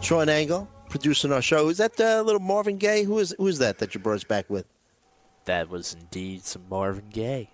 Sean 0.00 0.28
Angle 0.28 0.68
producing 0.88 1.32
our 1.32 1.40
show. 1.40 1.68
Is 1.68 1.78
that 1.78 1.98
uh, 2.00 2.22
little 2.22 2.40
Marvin 2.40 2.78
Gaye? 2.78 3.04
Who 3.04 3.20
is 3.20 3.32
who 3.38 3.46
is 3.46 3.58
that 3.58 3.78
that 3.78 3.94
you 3.94 4.00
brought 4.00 4.16
us 4.16 4.24
back 4.24 4.50
with? 4.50 4.66
That 5.44 5.70
was 5.70 5.94
indeed 5.94 6.44
some 6.44 6.62
Marvin 6.68 7.08
Gaye. 7.10 7.48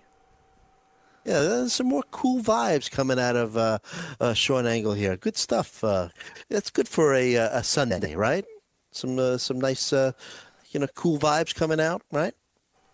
Yeah, 1.23 1.41
there's 1.41 1.73
some 1.73 1.87
more 1.87 2.03
cool 2.09 2.41
vibes 2.41 2.89
coming 2.89 3.19
out 3.19 3.35
of 3.35 3.55
uh, 3.55 3.77
uh, 4.19 4.33
Sean 4.33 4.65
Angle 4.65 4.93
here. 4.93 5.15
Good 5.15 5.37
stuff. 5.37 5.83
Uh, 5.83 6.09
that's 6.49 6.71
good 6.71 6.87
for 6.87 7.13
a, 7.13 7.37
uh, 7.37 7.59
a 7.59 7.63
Sunday, 7.63 8.15
right? 8.15 8.45
Some 8.91 9.19
uh, 9.19 9.37
some 9.37 9.61
nice, 9.61 9.93
uh, 9.93 10.13
you 10.71 10.79
know, 10.79 10.87
cool 10.95 11.19
vibes 11.19 11.53
coming 11.53 11.79
out, 11.79 12.01
right? 12.11 12.33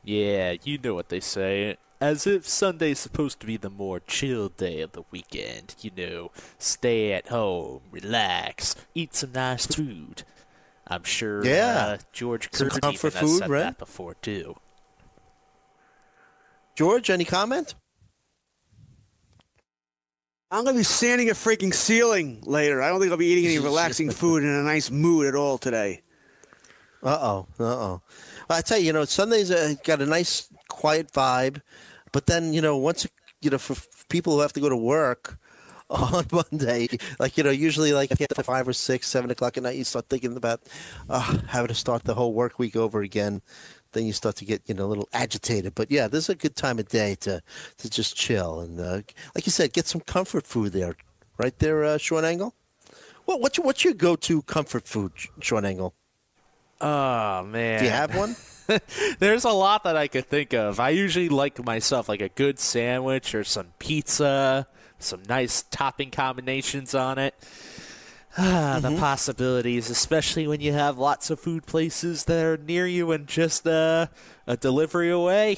Yeah, 0.04 0.56
you 0.64 0.78
know 0.78 0.94
what 0.94 1.08
they 1.08 1.22
say. 1.22 1.78
As 2.02 2.28
if 2.28 2.46
Sunday's 2.48 3.00
supposed 3.00 3.40
to 3.40 3.48
be 3.48 3.56
the 3.58 3.70
more 3.70 4.00
chill 4.02 4.50
day 4.50 4.82
of 4.82 4.92
the 4.92 5.04
weekend. 5.12 5.76
You 5.82 5.92
know, 5.96 6.32
stay 6.60 7.14
at 7.14 7.30
home, 7.30 7.82
relax, 7.92 8.76
eat 8.94 9.16
some 9.16 9.32
nice 9.32 9.66
food. 9.66 10.24
I'm 10.88 11.04
sure 11.04 11.44
Yeah. 11.44 11.78
uh, 11.78 11.98
George 12.14 12.50
Some 12.52 12.70
Curtis 12.70 12.80
comfort 12.82 13.08
even 13.08 13.20
has 13.22 13.30
food, 13.30 13.40
said 13.40 13.50
right? 13.50 13.60
that 13.62 13.78
before 13.80 14.14
too. 14.16 14.56
George, 16.76 17.10
any 17.10 17.24
comment? 17.26 17.74
I'm 20.52 20.64
gonna 20.64 20.78
be 20.78 20.84
sanding 20.84 21.30
a 21.30 21.34
freaking 21.34 21.74
ceiling 21.74 22.42
later. 22.46 22.82
I 22.82 22.90
don't 22.90 23.00
think 23.00 23.12
I'll 23.12 23.18
be 23.18 23.26
eating 23.28 23.46
any 23.46 23.60
relaxing 23.64 24.12
food 24.12 24.44
in 24.44 24.50
a 24.50 24.64
nice 24.64 24.92
mood 24.92 25.28
at 25.28 25.36
all 25.36 25.58
today. 25.58 26.02
Uh 27.02 27.18
oh. 27.22 27.48
Uh 27.60 27.64
oh. 27.64 28.02
I 28.50 28.62
tell 28.62 28.78
you, 28.78 28.88
you 28.88 28.94
know, 28.94 29.06
Sundays 29.06 29.50
uh, 29.50 29.74
got 29.84 30.02
a 30.02 30.06
nice 30.06 30.50
quiet 30.76 31.12
vibe, 31.12 31.62
but 32.12 32.26
then 32.26 32.54
you 32.54 32.62
know, 32.62 32.78
once 32.78 33.08
you 33.42 33.50
know, 33.50 33.58
for 33.58 33.76
people 34.10 34.34
who 34.34 34.42
have 34.42 34.54
to 34.54 34.60
go 34.60 34.70
to 34.70 34.76
work 34.78 35.38
on 35.90 36.26
Monday, 36.32 36.88
like 37.20 37.38
you 37.38 37.44
know, 37.44 37.52
usually 37.52 37.94
like 37.94 38.12
at 38.12 38.46
five 38.46 38.68
or 38.68 38.74
six, 38.74 39.08
seven 39.08 39.32
o'clock 39.32 39.58
at 39.58 39.64
night, 39.64 39.78
you 39.78 39.84
start 39.84 40.10
thinking 40.10 40.36
about 40.36 40.62
uh, 41.10 41.38
having 41.48 41.70
to 41.70 41.76
start 41.76 42.04
the 42.04 42.16
whole 42.16 42.34
work 42.34 42.60
week 42.60 42.76
over 42.76 43.02
again. 43.02 43.42
Then 43.94 44.06
you 44.06 44.14
start 44.14 44.36
to 44.38 44.46
get 44.46 44.62
you 44.66 44.74
know 44.76 44.86
a 44.86 44.92
little 44.94 45.08
agitated. 45.14 45.76
But 45.76 45.90
yeah, 45.90 46.08
this 46.08 46.26
is 46.26 46.30
a 46.30 46.36
good 46.36 46.56
time 46.56 46.80
of 46.80 46.90
day 46.90 47.16
to 47.22 47.42
to 47.78 47.90
just 47.90 48.16
chill 48.16 48.60
and 48.60 48.80
uh, 48.80 49.02
like 49.34 49.46
you 49.46 49.52
said, 49.52 49.74
get 49.74 49.88
some 49.88 50.02
comfort 50.02 50.46
food 50.46 50.74
there, 50.74 50.96
right 51.38 51.58
there, 51.60 51.86
uh, 51.86 51.98
Sean 51.98 52.26
Angle. 52.26 52.54
What 53.26 53.40
what's 53.42 53.58
your, 53.58 53.66
what's 53.66 53.84
your 53.86 53.94
go 53.94 54.16
to 54.28 54.42
comfort 54.44 54.88
food, 54.88 55.14
Sean 55.40 55.66
Angle? 55.66 55.94
Oh 56.82 57.44
man. 57.44 57.80
Do 57.80 57.86
you 57.86 57.92
have 57.92 58.16
one? 58.16 58.36
There's 59.20 59.44
a 59.46 59.52
lot 59.52 59.84
that 59.84 59.96
I 59.96 60.08
could 60.08 60.28
think 60.28 60.54
of. 60.54 60.80
I 60.80 60.90
usually 60.90 61.30
like 61.30 61.64
myself 61.64 62.10
like 62.10 62.22
a 62.22 62.30
good 62.30 62.60
sandwich 62.60 63.34
or 63.36 63.44
some 63.44 63.68
pizza, 63.80 64.68
some 65.00 65.22
nice 65.30 65.64
topping 65.70 66.12
combinations 66.12 66.96
on 66.96 67.18
it. 67.20 67.36
Ah, 68.38 68.80
the 68.82 68.98
possibilities, 68.98 69.90
especially 69.90 70.48
when 70.48 70.60
you 70.62 70.74
have 70.74 70.98
lots 70.98 71.30
of 71.30 71.40
food 71.40 71.66
places 71.66 72.26
that 72.26 72.44
are 72.44 72.58
near 72.58 72.86
you 72.88 73.12
and 73.12 73.28
just 73.28 73.66
uh, 73.68 74.08
a 74.48 74.58
delivery 74.58 75.12
away. 75.12 75.58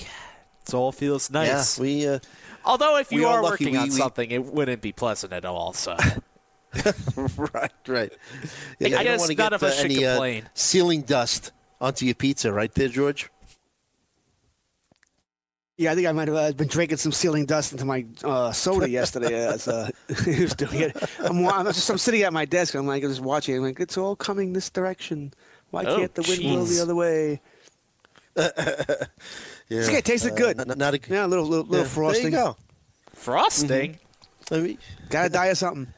It 0.67 0.73
all 0.73 0.91
feels 0.91 1.31
nice. 1.31 1.77
Yeah, 1.79 1.81
we. 1.83 2.07
Uh, 2.07 2.19
Although 2.65 2.97
if 2.97 3.11
you 3.13 3.25
are 3.25 3.37
are 3.37 3.43
working 3.43 3.71
we- 3.71 3.77
on 3.77 3.85
we- 3.85 3.91
something, 3.91 4.29
it 4.29 4.43
wouldn't 4.43 4.81
be 4.81 4.91
pleasant 4.91 5.31
at 5.31 5.45
all. 5.45 5.71
So 5.71 5.95
right, 7.53 7.71
right. 7.87 8.13
I 8.13 8.85
you 8.85 8.89
don't 8.89 9.03
guess 9.03 9.19
wanna 9.19 9.27
none 9.29 9.35
get, 9.35 9.53
of 9.53 9.63
us 9.63 9.73
uh, 9.73 9.81
should 9.81 9.91
any, 9.91 10.05
uh, 10.05 10.11
complain. 10.13 10.49
ceiling 10.53 11.01
dust 11.01 11.51
onto 11.81 12.05
your 12.05 12.15
pizza, 12.15 12.51
right 12.51 12.73
there, 12.73 12.87
George. 12.89 13.29
Yeah, 15.77 15.91
I 15.91 15.95
think 15.95 16.07
I 16.07 16.11
might 16.11 16.27
have 16.27 16.37
uh, 16.37 16.51
been 16.53 16.67
drinking 16.67 16.97
some 16.97 17.11
ceiling 17.11 17.45
dust 17.45 17.71
into 17.71 17.85
my 17.85 18.03
uh, 18.23 18.51
soda 18.51 18.89
yesterday 18.89 19.45
as 19.45 19.67
uh, 19.67 19.89
he 20.25 20.41
was 20.41 20.55
doing 20.55 20.81
it. 20.81 20.97
I'm, 21.19 21.45
I'm, 21.47 21.65
just, 21.67 21.87
I'm 21.89 21.99
sitting 21.99 22.23
at 22.23 22.33
my 22.33 22.45
desk. 22.45 22.73
I'm 22.73 22.87
like 22.87 23.03
just 23.03 23.21
watching. 23.21 23.55
I'm 23.57 23.61
like, 23.63 23.79
it's 23.79 23.95
all 23.97 24.15
coming 24.15 24.53
this 24.53 24.71
direction. 24.71 25.33
Why 25.69 25.83
Oh, 25.85 25.97
can't 25.97 26.15
the 26.15 26.23
wind 26.23 26.41
blow 26.41 26.63
the 26.65 26.81
other 26.81 26.95
way? 26.95 27.41
Yeah, 29.69 29.81
Okay, 29.81 29.97
it 29.97 30.05
tasted 30.05 30.31
uh, 30.31 30.35
good. 30.35 30.57
Not, 30.57 30.77
not 30.77 30.93
a, 30.93 30.99
Yeah, 31.09 31.25
a 31.25 31.27
little 31.27 31.45
little, 31.45 31.65
little 31.65 31.85
yeah, 31.85 31.91
frosting. 31.91 32.31
There 32.31 32.39
you 32.41 32.47
go. 32.47 32.57
frosting. 33.13 33.99
I 34.49 34.59
mean, 34.59 34.77
Gotta 35.09 35.27
die 35.29 35.47
of 35.47 35.57
something. 35.57 35.93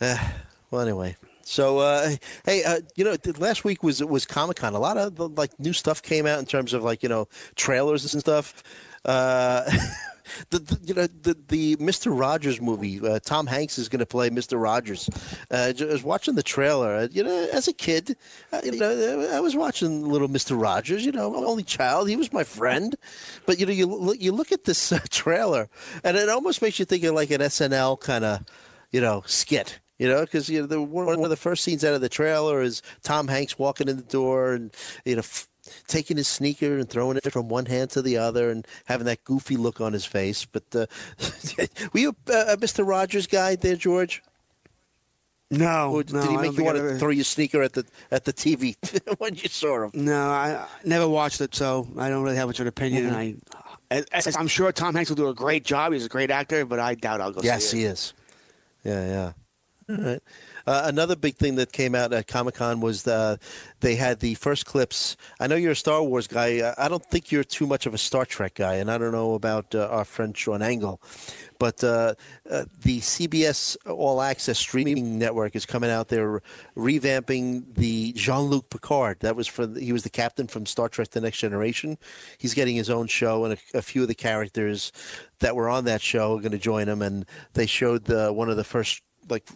well, 0.00 0.80
anyway. 0.80 1.16
So, 1.42 1.78
uh, 1.78 2.10
hey, 2.44 2.62
uh, 2.62 2.80
you 2.94 3.04
know, 3.04 3.16
last 3.38 3.64
week 3.64 3.82
was 3.82 4.02
was 4.04 4.24
Comic 4.24 4.58
Con. 4.58 4.74
A 4.74 4.78
lot 4.78 4.96
of 4.96 5.18
like 5.36 5.58
new 5.58 5.72
stuff 5.72 6.00
came 6.00 6.26
out 6.26 6.38
in 6.38 6.46
terms 6.46 6.72
of 6.72 6.84
like 6.84 7.02
you 7.02 7.08
know 7.08 7.26
trailers 7.56 8.12
and 8.14 8.20
stuff. 8.20 8.62
Uh, 9.04 9.68
the, 10.50 10.58
the 10.58 10.78
you 10.84 10.94
know 10.94 11.06
the 11.06 11.36
the 11.48 11.76
Mister 11.78 12.10
Rogers 12.10 12.60
movie. 12.60 13.00
Uh, 13.00 13.18
Tom 13.20 13.46
Hanks 13.46 13.78
is 13.78 13.88
going 13.88 14.00
to 14.00 14.06
play 14.06 14.30
Mister 14.30 14.56
Rogers. 14.56 15.08
Uh, 15.50 15.72
I 15.78 15.84
was 15.84 16.02
watching 16.02 16.34
the 16.34 16.42
trailer. 16.42 16.94
Uh, 16.94 17.08
you 17.10 17.22
know, 17.22 17.48
as 17.52 17.68
a 17.68 17.72
kid, 17.72 18.16
uh, 18.52 18.60
you 18.64 18.72
know, 18.72 19.28
I 19.32 19.40
was 19.40 19.56
watching 19.56 20.08
little 20.08 20.28
Mister 20.28 20.54
Rogers. 20.54 21.04
You 21.04 21.12
know, 21.12 21.34
only 21.34 21.62
child. 21.62 22.08
He 22.08 22.16
was 22.16 22.32
my 22.32 22.44
friend. 22.44 22.94
But 23.46 23.58
you 23.58 23.66
know, 23.66 23.72
you 23.72 23.86
look, 23.86 24.20
you 24.20 24.32
look 24.32 24.52
at 24.52 24.64
this 24.64 24.92
uh, 24.92 25.00
trailer, 25.10 25.68
and 26.04 26.16
it 26.16 26.28
almost 26.28 26.62
makes 26.62 26.78
you 26.78 26.84
think 26.84 27.04
of 27.04 27.14
like 27.14 27.30
an 27.30 27.40
SNL 27.40 28.00
kind 28.00 28.24
of 28.24 28.44
you 28.90 29.00
know 29.00 29.22
skit. 29.26 29.80
You 29.98 30.08
know, 30.08 30.22
because 30.22 30.48
you 30.48 30.62
know 30.62 30.66
the, 30.66 30.80
one 30.80 31.22
of 31.22 31.28
the 31.28 31.36
first 31.36 31.62
scenes 31.62 31.84
out 31.84 31.92
of 31.92 32.00
the 32.00 32.08
trailer 32.08 32.62
is 32.62 32.80
Tom 33.02 33.28
Hanks 33.28 33.58
walking 33.58 33.86
in 33.86 33.98
the 33.98 34.02
door 34.02 34.54
and 34.54 34.74
you 35.04 35.16
know 35.16 35.22
taking 35.86 36.16
his 36.16 36.28
sneaker 36.28 36.78
and 36.78 36.88
throwing 36.88 37.16
it 37.16 37.32
from 37.32 37.48
one 37.48 37.66
hand 37.66 37.90
to 37.90 38.02
the 38.02 38.16
other 38.16 38.50
and 38.50 38.66
having 38.86 39.06
that 39.06 39.24
goofy 39.24 39.56
look 39.56 39.80
on 39.80 39.92
his 39.92 40.04
face. 40.04 40.44
But 40.44 40.64
uh, 40.74 40.86
were 41.92 42.00
you 42.00 42.16
uh, 42.32 42.44
a 42.48 42.56
Mister 42.56 42.84
Rogers 42.84 43.26
guy 43.26 43.56
there, 43.56 43.76
George? 43.76 44.22
No, 45.52 45.90
Or 45.90 46.04
no, 46.12 46.20
did 46.22 46.30
he 46.30 46.36
make 46.36 46.56
you 46.56 46.64
want 46.64 46.76
to 46.76 46.82
ever- 46.84 46.98
throw 46.98 47.10
your 47.10 47.24
sneaker 47.24 47.60
at 47.62 47.72
the 47.72 47.84
at 48.12 48.24
the 48.24 48.32
TV 48.32 48.76
when 49.18 49.34
you 49.34 49.48
saw 49.48 49.84
him? 49.84 49.90
No, 49.94 50.28
I 50.28 50.64
never 50.84 51.08
watched 51.08 51.40
it, 51.40 51.54
so 51.56 51.88
I 51.98 52.08
don't 52.08 52.22
really 52.22 52.36
have 52.36 52.48
much 52.48 52.60
of 52.60 52.64
an 52.64 52.68
opinion. 52.68 53.06
And 53.06 53.16
I, 53.90 54.04
as, 54.12 54.36
I'm 54.36 54.46
sure 54.46 54.70
Tom 54.70 54.94
Hanks 54.94 55.10
will 55.10 55.16
do 55.16 55.28
a 55.28 55.34
great 55.34 55.64
job. 55.64 55.92
He's 55.92 56.06
a 56.06 56.08
great 56.08 56.30
actor, 56.30 56.64
but 56.64 56.78
I 56.78 56.94
doubt 56.94 57.20
I'll 57.20 57.32
go 57.32 57.40
Yes, 57.42 57.72
he 57.72 57.82
is. 57.82 58.14
Yeah, 58.84 59.32
yeah. 59.88 59.96
All 59.96 60.04
right. 60.04 60.22
Uh, 60.70 60.82
another 60.84 61.16
big 61.16 61.34
thing 61.34 61.56
that 61.56 61.72
came 61.72 61.96
out 61.96 62.12
at 62.12 62.28
Comic 62.28 62.54
Con 62.54 62.78
was 62.80 63.02
the, 63.02 63.40
they 63.80 63.96
had 63.96 64.20
the 64.20 64.34
first 64.34 64.66
clips. 64.66 65.16
I 65.40 65.48
know 65.48 65.56
you're 65.56 65.72
a 65.72 65.76
Star 65.76 66.00
Wars 66.00 66.28
guy. 66.28 66.60
I- 66.60 66.84
I 66.84 66.88
don't 66.88 67.04
think 67.04 67.32
you're 67.32 67.42
too 67.42 67.66
much 67.66 67.86
of 67.86 67.94
a 67.94 67.98
Star 67.98 68.24
Trek 68.24 68.54
guy, 68.54 68.74
and 68.76 68.88
I 68.88 68.96
don't 68.96 69.10
know 69.10 69.34
about 69.34 69.74
uh, 69.74 69.88
our 69.88 70.04
friend 70.04 70.36
Sean 70.36 70.62
Angle. 70.62 71.02
But 71.58 71.82
uh, 71.82 72.14
uh, 72.48 72.66
the 72.82 73.00
CBS 73.00 73.76
All 73.84 74.22
Access 74.22 74.60
streaming 74.60 75.18
network 75.18 75.56
is 75.56 75.66
coming 75.66 75.90
out 75.90 76.06
there 76.06 76.40
revamping 76.76 77.74
the 77.74 78.12
Jean 78.12 78.42
Luc 78.42 78.70
Picard. 78.70 79.18
That 79.20 79.34
was 79.34 79.48
for 79.48 79.66
he 79.76 79.92
was 79.92 80.04
the 80.04 80.08
captain 80.10 80.46
from 80.46 80.66
Star 80.66 80.88
Trek: 80.88 81.10
The 81.10 81.20
Next 81.20 81.38
Generation. 81.38 81.98
He's 82.38 82.54
getting 82.54 82.76
his 82.76 82.90
own 82.90 83.08
show, 83.08 83.44
and 83.44 83.54
a, 83.54 83.78
a 83.78 83.82
few 83.82 84.02
of 84.02 84.08
the 84.08 84.14
characters 84.14 84.92
that 85.40 85.56
were 85.56 85.68
on 85.68 85.84
that 85.86 86.00
show 86.00 86.36
are 86.36 86.40
going 86.40 86.52
to 86.52 86.58
join 86.58 86.88
him. 86.88 87.02
And 87.02 87.26
they 87.54 87.66
showed 87.66 88.04
the 88.04 88.32
one 88.32 88.48
of 88.48 88.56
the 88.56 88.64
first 88.64 89.02
like 89.28 89.46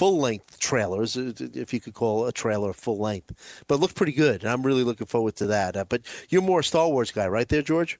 full 0.00 0.18
length 0.18 0.58
trailers, 0.58 1.16
uh, 1.16 1.32
if 1.54 1.74
you 1.74 1.80
could 1.80 1.92
call 1.94 2.26
a 2.26 2.32
trailer 2.32 2.72
full 2.72 2.98
length. 2.98 3.30
But 3.66 3.74
it 3.76 3.80
looked 3.82 3.94
pretty 3.96 4.12
good. 4.24 4.42
and 4.42 4.50
I'm 4.50 4.62
really 4.68 4.82
looking 4.84 5.06
forward 5.06 5.36
to 5.36 5.46
that. 5.48 5.76
Uh, 5.76 5.84
but 5.92 6.00
you're 6.30 6.40
more 6.42 6.60
a 6.60 6.64
Star 6.64 6.88
Wars 6.88 7.10
guy, 7.12 7.28
right 7.28 7.48
there, 7.48 7.62
George? 7.62 7.98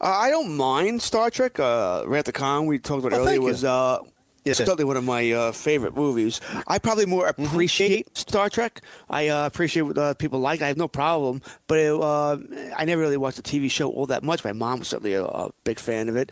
Uh, 0.00 0.16
I 0.26 0.30
don't 0.30 0.56
mind 0.56 1.02
Star 1.02 1.28
Trek. 1.30 1.58
Uh, 1.60 2.04
Khan, 2.32 2.66
we 2.66 2.78
talked 2.78 3.04
about 3.04 3.18
Oh, 3.18 3.22
earlier, 3.24 3.40
was 3.40 3.64
uh, 3.64 3.98
sir. 4.46 4.54
certainly 4.54 4.84
one 4.84 4.96
of 4.96 5.04
my 5.04 5.30
uh, 5.32 5.52
favorite 5.52 5.94
movies. 5.96 6.40
I 6.66 6.78
probably 6.78 7.04
more 7.06 7.26
Mm-hmm. 7.26 7.44
appreciate 7.44 8.16
Star 8.16 8.48
Trek. 8.48 8.80
I 9.10 9.28
uh, 9.28 9.44
appreciate 9.46 9.82
what 9.82 9.98
uh, 9.98 10.14
people 10.14 10.38
like. 10.40 10.62
I 10.62 10.68
have 10.68 10.76
no 10.76 10.88
problem, 10.88 11.42
but 11.66 11.78
it, 11.80 11.92
uh, 11.92 12.38
I 12.76 12.84
never 12.84 13.02
really 13.02 13.16
watched 13.16 13.36
the 13.36 13.42
TV 13.42 13.70
show 13.70 13.90
all 13.90 14.06
that 14.06 14.22
much. 14.22 14.44
My 14.44 14.52
mom 14.52 14.78
was 14.78 14.88
certainly 14.88 15.14
a, 15.14 15.24
a 15.24 15.50
big 15.64 15.78
fan 15.78 16.08
of 16.08 16.16
it. 16.16 16.30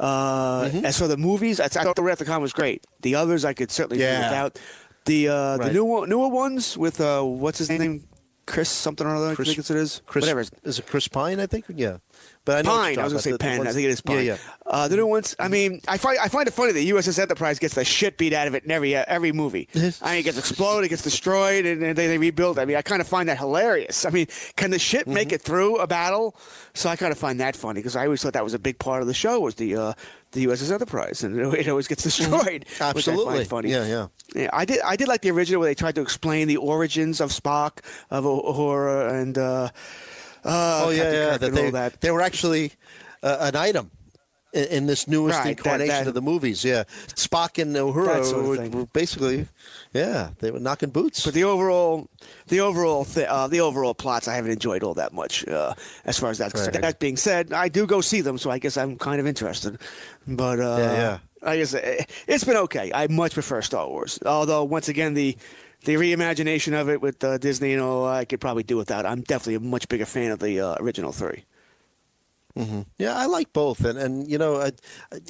Uh, 0.00 0.64
Mm-hmm. 0.68 0.84
As 0.84 0.98
for 0.98 1.08
the 1.08 1.16
movies, 1.16 1.60
I, 1.60 1.68
thought 1.68 1.96
the 1.96 2.02
Wrath 2.02 2.20
of 2.20 2.26
Khan 2.26 2.40
was 2.42 2.52
great. 2.52 2.84
The 3.02 3.14
others, 3.14 3.44
I 3.44 3.52
could 3.54 3.70
certainly 3.70 4.02
Yeah. 4.02 4.18
do 4.18 4.24
without. 4.26 4.58
The 5.04 5.28
uh, 5.28 5.56
Right. 5.56 5.66
the 5.68 5.72
new 5.72 6.06
newer 6.06 6.28
ones 6.28 6.76
with 6.76 7.00
uh, 7.00 7.22
what's 7.22 7.58
his 7.58 7.70
name, 7.70 8.04
Chris 8.48 8.68
something 8.70 9.06
or 9.06 9.14
other. 9.14 9.34
Chris- 9.34 9.50
I 9.50 9.54
think 9.54 9.70
it 9.70 9.76
is. 9.76 10.00
Chris, 10.06 10.22
Whatever. 10.22 10.40
Is 10.64 10.78
it 10.78 10.86
Chris 10.86 11.06
Pine, 11.06 11.38
I 11.38 11.46
think? 11.46 11.66
Yeah. 11.68 11.98
But 12.44 12.58
I 12.58 12.62
know 12.62 12.70
Pine. 12.76 12.98
I 12.98 13.04
was 13.04 13.12
gonna 13.12 13.22
say 13.22 13.30
about. 13.30 13.40
The- 13.40 13.44
the 13.44 13.56
Penn. 13.58 13.66
I 13.66 13.72
think 13.72 13.84
it 13.84 13.90
is 13.90 14.00
Pine. 14.00 14.16
Yeah, 14.16 14.22
yeah. 14.32 14.36
Uh, 14.66 14.88
the 14.88 14.96
new 14.96 15.06
ones. 15.06 15.36
I 15.38 15.48
mean, 15.48 15.82
I 15.86 15.98
find 15.98 16.18
I 16.18 16.28
find 16.28 16.48
it 16.48 16.52
funny 16.52 16.72
that 16.72 16.80
USS 16.80 17.18
Enterprise 17.18 17.58
gets 17.58 17.74
the 17.74 17.84
shit 17.84 18.16
beat 18.16 18.32
out 18.32 18.46
of 18.46 18.54
it 18.54 18.64
in 18.64 18.70
every 18.70 18.96
uh, 18.96 19.04
every 19.06 19.32
movie. 19.32 19.68
I 19.74 19.78
mean, 19.78 19.94
it 20.20 20.22
gets 20.22 20.38
exploded, 20.38 20.86
it 20.86 20.88
gets 20.88 21.02
destroyed, 21.02 21.66
and, 21.66 21.82
and 21.82 21.96
they, 21.96 22.06
they 22.06 22.16
rebuild. 22.18 22.58
I 22.58 22.64
mean, 22.64 22.76
I 22.76 22.82
kind 22.82 23.00
of 23.02 23.06
find 23.06 23.28
that 23.28 23.36
hilarious. 23.38 24.04
I 24.06 24.10
mean, 24.10 24.26
can 24.56 24.70
the 24.70 24.78
ship 24.78 25.02
Mm-hmm. 25.02 25.14
make 25.14 25.32
it 25.32 25.42
through 25.42 25.76
a 25.76 25.86
battle? 25.86 26.34
So 26.74 26.88
I 26.88 26.96
kind 26.96 27.12
of 27.12 27.18
find 27.18 27.38
that 27.40 27.54
funny 27.54 27.80
because 27.80 27.96
I 27.96 28.04
always 28.04 28.22
thought 28.22 28.32
that 28.32 28.44
was 28.44 28.54
a 28.54 28.58
big 28.58 28.78
part 28.78 29.02
of 29.02 29.08
the 29.08 29.14
show 29.14 29.40
was 29.40 29.56
the 29.56 29.76
uh, 29.76 29.92
the 30.32 30.46
USS 30.46 30.70
Enterprise, 30.72 31.22
and 31.24 31.38
it 31.54 31.68
always 31.68 31.88
gets 31.88 32.02
destroyed. 32.02 32.64
which 32.66 32.80
I 32.80 32.84
Mm-hmm. 32.92 32.96
Absolutely. 32.98 33.34
find 33.38 33.48
funny. 33.48 33.70
Yeah, 33.70 33.86
yeah. 33.86 34.06
Yeah, 34.34 34.50
I 34.52 34.64
did. 34.64 34.80
I 34.80 34.96
did 34.96 35.08
like 35.08 35.22
the 35.22 35.30
original 35.30 35.60
where 35.60 35.70
they 35.70 35.74
tried 35.74 35.94
to 35.94 36.00
explain 36.02 36.48
the 36.48 36.58
origins 36.58 37.20
of 37.20 37.30
Spock, 37.30 37.78
of 38.10 38.24
Uhura, 38.24 39.20
and 39.20 39.38
uh, 39.38 39.70
uh, 40.44 40.82
Oh, 40.86 40.90
yeah, 40.90 40.96
Captain 40.96 41.12
yeah. 41.14 41.30
Kirk 41.30 41.40
That 41.40 41.52
they, 41.54 41.64
all 41.66 41.72
that. 41.72 42.00
they 42.00 42.10
were 42.10 42.20
actually 42.22 42.72
uh, 43.22 43.36
an 43.40 43.56
item. 43.56 43.90
In, 44.54 44.64
in 44.64 44.86
this 44.86 45.06
newest 45.06 45.38
Right, 45.40 45.50
incarnation 45.58 45.94
that- 45.94 46.06
of 46.06 46.14
the 46.14 46.22
movies, 46.22 46.64
yeah, 46.64 46.84
Spock 47.08 47.60
and 47.60 47.74
That 47.76 47.82
Uhura 47.82 48.24
sort 48.24 48.58
of 48.58 48.72
were, 48.72 48.80
were 48.80 48.86
basically, 48.86 49.46
yeah, 49.92 50.30
they 50.38 50.50
were 50.50 50.58
knocking 50.58 50.88
boots. 50.88 51.22
But 51.22 51.34
the 51.34 51.44
overall, 51.44 52.08
the 52.46 52.60
overall, 52.60 53.04
th- 53.04 53.26
uh, 53.28 53.46
the 53.48 53.60
overall 53.60 53.92
plots, 53.92 54.26
I 54.26 54.34
haven't 54.36 54.52
enjoyed 54.52 54.82
all 54.82 54.94
that 54.94 55.12
much. 55.12 55.46
Uh, 55.46 55.74
as 56.06 56.18
far 56.18 56.30
as 56.30 56.38
that's. 56.38 56.58
Right. 56.58 56.72
That 56.80 56.98
being 56.98 57.18
said, 57.18 57.52
I 57.52 57.68
do 57.68 57.86
go 57.86 58.00
see 58.00 58.22
them, 58.22 58.38
so 58.38 58.50
I 58.50 58.58
guess 58.58 58.78
I'm 58.78 58.96
kind 58.96 59.20
of 59.20 59.26
interested. 59.26 59.78
But 60.26 60.60
uh, 60.60 60.76
Yeah, 60.78 60.92
yeah. 60.92 61.18
I 61.42 61.56
guess 61.58 61.74
eh, 61.74 62.04
it's 62.26 62.44
been 62.44 62.56
okay. 62.56 62.90
I 62.94 63.06
much 63.08 63.34
prefer 63.34 63.60
Star 63.60 63.86
Wars, 63.86 64.18
although 64.24 64.64
once 64.64 64.88
again 64.88 65.12
the 65.12 65.36
the 65.84 65.94
reimagination 65.94 66.72
of 66.72 66.88
it 66.88 67.00
with 67.02 67.22
uh, 67.22 67.36
Disney, 67.38 67.70
you 67.72 67.76
know, 67.76 68.04
I 68.04 68.24
could 68.24 68.40
probably 68.40 68.62
do 68.64 68.76
without. 68.78 69.04
I'm 69.06 69.20
definitely 69.20 69.56
a 69.56 69.60
much 69.60 69.88
bigger 69.88 70.06
fan 70.06 70.32
of 70.32 70.38
the 70.40 70.58
uh, 70.60 70.76
original 70.80 71.12
three. 71.12 71.44
Mm-hmm. 72.58 72.80
Yeah, 72.98 73.16
I 73.16 73.26
like 73.26 73.52
both, 73.52 73.84
and 73.84 73.98
and 73.98 74.28
you 74.28 74.38
know, 74.38 74.60
I, 74.60 74.72
I, 75.12 75.20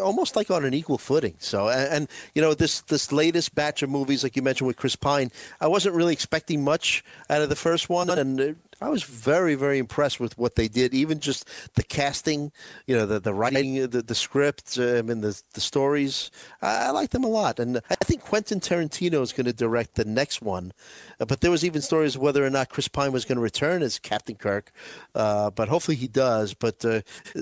almost 0.00 0.36
like 0.36 0.50
on 0.50 0.64
an 0.64 0.74
equal 0.74 0.98
footing. 0.98 1.36
So, 1.38 1.68
and, 1.68 1.92
and 1.92 2.08
you 2.34 2.42
know, 2.42 2.54
this 2.54 2.80
this 2.82 3.12
latest 3.12 3.54
batch 3.54 3.82
of 3.82 3.90
movies, 3.90 4.22
like 4.22 4.36
you 4.36 4.42
mentioned 4.42 4.66
with 4.66 4.76
Chris 4.76 4.96
Pine, 4.96 5.30
I 5.60 5.68
wasn't 5.68 5.94
really 5.94 6.12
expecting 6.12 6.64
much 6.64 7.04
out 7.30 7.42
of 7.42 7.48
the 7.48 7.56
first 7.56 7.88
one, 7.88 8.10
and 8.10 8.56
I 8.80 8.88
was 8.88 9.04
very, 9.04 9.54
very 9.54 9.78
impressed 9.78 10.20
with 10.20 10.36
what 10.36 10.54
they 10.54 10.68
did. 10.68 10.92
Even 10.92 11.20
just 11.20 11.48
the 11.74 11.82
casting, 11.82 12.52
you 12.86 12.94
know, 12.96 13.06
the 13.06 13.20
the 13.20 13.32
writing, 13.32 13.74
the 13.88 14.02
the 14.02 14.14
script, 14.14 14.78
um, 14.78 15.08
and 15.08 15.22
the 15.22 15.40
the 15.54 15.60
stories. 15.60 16.30
I, 16.60 16.86
I 16.86 16.90
like 16.90 17.10
them 17.10 17.24
a 17.24 17.28
lot, 17.28 17.58
and 17.58 17.80
I 17.90 18.04
think 18.04 18.22
Quentin 18.22 18.60
Tarantino 18.60 19.22
is 19.22 19.32
going 19.32 19.46
to 19.46 19.52
direct 19.52 19.94
the 19.94 20.04
next 20.04 20.42
one. 20.42 20.72
Uh, 21.18 21.24
but 21.24 21.40
there 21.40 21.50
was 21.50 21.64
even 21.64 21.80
stories 21.80 22.18
whether 22.18 22.44
or 22.44 22.50
not 22.50 22.68
Chris 22.68 22.88
Pine 22.88 23.12
was 23.12 23.24
going 23.24 23.36
to 23.36 23.42
return 23.42 23.82
as 23.82 23.98
Captain 23.98 24.36
Kirk. 24.36 24.70
Uh, 25.14 25.50
but 25.50 25.68
hopefully 25.68 25.96
he 25.96 26.08
does. 26.08 26.54
But 26.54 26.84
uh, 26.84 27.00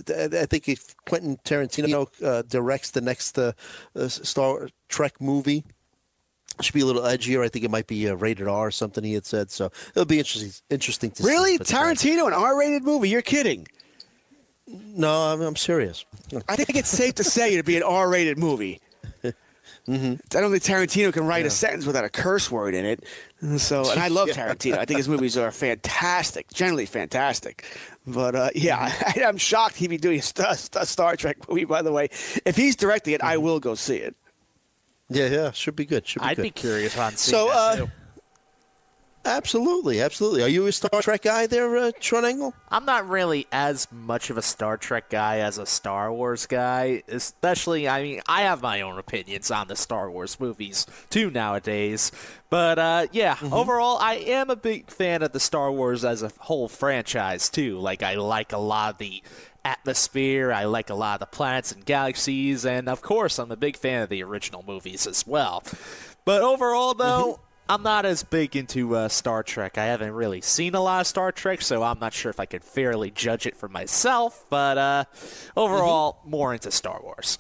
I 0.09 0.29
I 0.33 0.47
think 0.47 0.69
if 0.69 0.95
Quentin 1.05 1.39
Tarantino 1.45 2.07
uh, 2.23 2.43
directs 2.43 2.93
the 2.93 3.01
next 3.01 3.39
uh, 3.39 3.53
uh, 3.97 4.09
Star 4.09 4.69
Trek 4.89 5.21
movie 5.21 5.65
should 6.61 6.75
be 6.75 6.81
a 6.81 6.87
little 6.87 7.03
edgier. 7.03 7.45
I 7.45 7.49
think 7.49 7.65
it 7.65 7.71
might 7.71 7.87
be 7.87 8.07
a 8.07 8.15
rated 8.17 8.49
R 8.49 8.67
or 8.67 8.71
something. 8.71 9.03
He 9.05 9.15
had 9.15 9.27
said 9.27 9.51
so. 9.51 9.71
It'll 9.91 10.05
be 10.05 10.19
interesting. 10.19 10.53
Interesting 10.71 11.11
to 11.13 11.23
Really, 11.23 11.55
uh, 11.57 11.59
Tarantino, 11.65 12.27
an 12.27 12.33
R-rated 12.33 12.83
movie? 12.85 13.09
You're 13.09 13.23
kidding? 13.23 13.67
no, 14.67 15.11
I'm, 15.33 15.41
I'm 15.43 15.57
serious. 15.57 16.05
I 16.49 16.57
think 16.57 16.77
it's 16.77 16.89
safe 16.89 17.17
to 17.17 17.25
say 17.25 17.53
it'd 17.53 17.67
be 17.67 17.77
an 17.77 17.83
R-rated 17.83 18.39
movie. 18.39 18.81
Mm-hmm. 19.87 20.15
I 20.37 20.41
don't 20.41 20.51
think 20.51 20.63
Tarantino 20.63 21.13
can 21.13 21.27
write 21.27 21.45
a 21.45 21.51
sentence 21.51 21.85
without 21.85 22.07
a 22.07 22.09
curse 22.09 22.51
word 22.51 22.75
in 22.75 22.87
it. 22.87 23.05
So, 23.59 23.91
and 23.91 24.01
I 24.01 24.09
love 24.09 24.29
Tarantino. 24.31 24.79
I 24.79 24.87
think 24.87 24.97
his 24.97 25.11
movies 25.11 25.37
are 25.37 25.51
fantastic, 25.51 26.51
generally 26.55 26.87
fantastic. 26.87 27.67
But 28.07 28.35
uh, 28.35 28.49
yeah, 28.55 28.89
Mm-hmm. 28.89 29.21
I, 29.21 29.25
I'm 29.29 29.37
shocked 29.37 29.77
he'd 29.77 29.89
be 29.89 29.99
doing 29.99 30.21
a 30.21 30.23
Star, 30.23 30.53
a 30.77 30.87
Star 30.87 31.17
Trek 31.17 31.37
movie. 31.51 31.67
By 31.67 31.83
the 31.83 31.93
way, 31.93 32.09
if 32.47 32.57
he's 32.57 32.77
directing 32.77 33.13
it, 33.13 33.21
Mm-hmm. 33.21 33.29
I 33.29 33.37
will 33.37 33.61
go 33.61 33.75
see 33.75 33.97
it. 33.97 34.17
Yeah, 35.09 35.27
yeah, 35.29 35.51
should 35.53 35.77
be 35.77 35.85
good. 35.85 36.07
Should 36.07 36.23
be 36.23 36.29
I'd 36.29 36.37
good. 36.37 36.43
be 36.43 36.51
curious 36.51 36.97
on 36.97 37.17
seeing 37.17 37.37
So, 37.37 37.49
that 37.49 37.81
uh. 37.83 37.87
Absolutely, 39.27 40.03
absolutely. 40.03 40.43
Are 40.43 40.49
you 40.49 40.67
a 40.67 40.73
Star 40.73 41.01
Trek 41.01 41.23
guy 41.23 41.47
there, 41.47 41.75
uh, 41.79 41.93
Engel? 42.13 42.53
I'm 42.69 42.85
not 42.85 43.09
really 43.09 43.47
as 43.51 43.89
much 43.91 44.29
of 44.29 44.37
a 44.37 44.43
Star 44.43 44.77
Trek 44.77 45.09
guy 45.09 45.39
as 45.39 45.57
a 45.57 45.65
Star 45.65 46.13
Wars 46.13 46.45
guy. 46.45 47.03
Especially, 47.09 47.89
I 47.89 48.03
mean, 48.03 48.21
I 48.29 48.43
have 48.43 48.61
my 48.61 48.83
own 48.83 48.99
opinions 48.99 49.51
on 49.51 49.69
the 49.69 49.77
Star 49.77 50.11
Wars 50.11 50.39
movies 50.39 50.87
too 51.09 51.31
nowadays. 51.31 52.13
But 52.51 52.79
uh, 52.79 53.07
yeah, 53.13 53.39
overall, 53.51 53.97
I 53.99 54.17
am 54.17 54.51
a 54.51 54.57
big 54.57 54.91
fan 54.91 55.23
of 55.23 55.33
the 55.33 55.41
Star 55.41 55.73
Wars 55.73 56.05
as 56.05 56.23
a 56.23 56.31
whole 56.41 56.69
franchise 56.69 57.49
too. 57.49 57.79
Like, 57.79 58.03
I 58.03 58.17
like 58.17 58.53
a 58.53 58.59
lot 58.59 58.93
of 58.93 58.99
the 58.99 59.23
atmosphere. 59.65 60.53
I 60.53 60.65
like 60.65 60.91
a 60.91 60.95
lot 60.95 61.15
of 61.15 61.21
the 61.21 61.37
planets 61.37 61.73
and 61.73 61.85
galaxies, 61.85 62.65
and 62.65 62.89
of 62.89 63.03
course, 63.03 63.39
I'm 63.39 63.51
a 63.51 63.57
big 63.57 63.77
fan 63.77 64.03
of 64.03 64.09
the 64.09 64.23
original 64.23 64.65
movies 64.67 65.07
as 65.07 65.27
well. 65.27 65.63
But 66.25 66.43
overall, 66.43 66.95
though. 66.95 67.41
I'm 67.67 67.83
not 67.83 68.05
as 68.05 68.23
big 68.23 68.57
into 68.57 68.95
uh, 68.95 69.09
Star 69.09 69.43
Trek. 69.43 69.79
I 69.79 69.87
haven't 69.87 70.13
really 70.13 70.43
seen 70.43 70.75
a 70.75 70.83
lot 70.83 71.01
of 71.01 71.07
Star 71.07 71.33
Trek, 71.33 71.63
so 71.63 71.83
I'm 71.83 71.99
not 71.99 72.13
sure 72.13 72.29
if 72.29 72.39
I 72.39 72.45
could 72.45 72.63
fairly 72.63 73.11
judge 73.11 73.47
it 73.47 73.57
for 73.57 73.71
myself. 73.71 74.45
But 74.51 74.77
uh, 74.77 75.05
overall, 75.57 76.21
more 76.27 76.53
into 76.53 76.71
Star 76.71 77.01
Wars. 77.03 77.39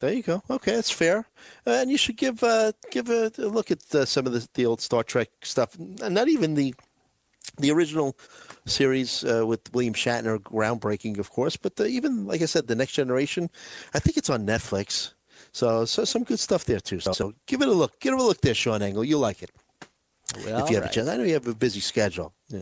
There 0.00 0.12
you 0.12 0.22
go. 0.22 0.42
Okay, 0.50 0.74
that's 0.74 0.90
fair. 0.90 1.26
Uh, 1.66 1.70
and 1.70 1.90
you 1.90 1.96
should 1.96 2.18
give 2.18 2.42
uh, 2.42 2.72
give 2.90 3.08
a, 3.08 3.32
a 3.38 3.48
look 3.48 3.70
at 3.70 3.82
uh, 3.94 4.04
some 4.04 4.26
of 4.26 4.34
the, 4.34 4.46
the 4.52 4.66
old 4.66 4.82
Star 4.82 5.02
Trek 5.02 5.30
stuff. 5.40 5.74
And 5.76 6.14
not 6.14 6.28
even 6.28 6.52
the 6.54 6.74
the 7.56 7.70
original 7.70 8.14
series 8.66 9.24
uh, 9.24 9.46
with 9.46 9.72
William 9.72 9.94
Shatner, 9.94 10.38
groundbreaking, 10.38 11.18
of 11.18 11.30
course. 11.30 11.56
But 11.56 11.76
the, 11.76 11.86
even 11.86 12.26
like 12.26 12.42
I 12.42 12.46
said, 12.46 12.66
the 12.66 12.74
Next 12.74 12.92
Generation. 12.92 13.50
I 13.94 13.98
think 13.98 14.16
it's 14.16 14.30
on 14.30 14.46
Netflix. 14.46 15.12
So, 15.52 15.84
so 15.84 16.04
some 16.04 16.24
good 16.24 16.38
stuff 16.38 16.64
there 16.64 16.80
too. 16.80 17.00
So, 17.00 17.12
so 17.12 17.32
give 17.46 17.62
it 17.62 17.68
a 17.68 17.72
look. 17.72 17.98
Give 18.00 18.12
it 18.12 18.20
a 18.20 18.22
look 18.22 18.40
there, 18.40 18.54
Sean 18.54 18.82
Engel. 18.82 19.04
You'll 19.04 19.20
like 19.20 19.42
it 19.42 19.50
Well, 20.44 20.64
if 20.64 20.70
you 20.70 20.76
have 20.76 20.84
a 20.84 20.90
chance. 20.90 21.08
I 21.08 21.16
know 21.16 21.24
you 21.24 21.34
have 21.34 21.46
a 21.46 21.54
busy 21.54 21.80
schedule. 21.80 22.34
Yeah. 22.48 22.60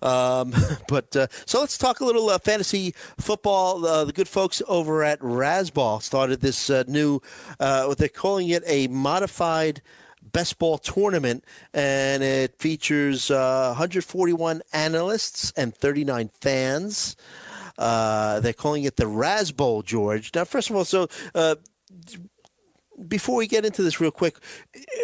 Um, 0.00 0.54
but 0.88 1.14
uh, 1.14 1.26
so 1.44 1.60
let's 1.60 1.76
talk 1.76 2.00
a 2.00 2.04
little 2.04 2.30
uh, 2.30 2.38
fantasy 2.38 2.94
football. 3.18 3.84
Uh, 3.84 4.04
the 4.04 4.12
good 4.12 4.28
folks 4.28 4.62
over 4.66 5.04
at 5.04 5.20
Razzball 5.20 6.00
started 6.00 6.40
this 6.40 6.70
uh, 6.70 6.84
new, 6.86 7.20
uh, 7.60 7.84
what 7.84 7.98
they're 7.98 8.08
calling 8.08 8.48
it 8.48 8.62
a 8.66 8.88
modified 8.88 9.82
best 10.32 10.58
ball 10.58 10.78
tournament, 10.78 11.44
and 11.74 12.22
it 12.22 12.58
features 12.58 13.30
uh, 13.30 13.68
141 13.68 14.62
analysts 14.72 15.52
and 15.56 15.74
39 15.74 16.30
fans. 16.40 17.16
Uh, 17.78 18.40
they're 18.40 18.52
calling 18.52 18.84
it 18.84 18.96
the 18.96 19.04
RazzBowl, 19.04 19.84
George. 19.84 20.30
Now, 20.34 20.44
first 20.44 20.70
of 20.70 20.76
all, 20.76 20.84
so 20.84 21.08
uh, 21.34 21.56
before 23.08 23.36
we 23.36 23.46
get 23.46 23.64
into 23.64 23.82
this 23.82 24.00
real 24.00 24.10
quick, 24.10 24.36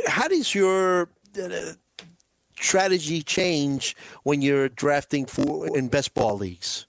how 0.06 0.28
does 0.28 0.54
your 0.54 1.10
uh, 1.42 1.72
strategy 2.60 3.22
change 3.22 3.96
when 4.22 4.42
you're 4.42 4.68
drafting 4.68 5.26
for 5.26 5.76
in 5.76 5.88
best 5.88 6.14
ball 6.14 6.36
leagues? 6.36 6.87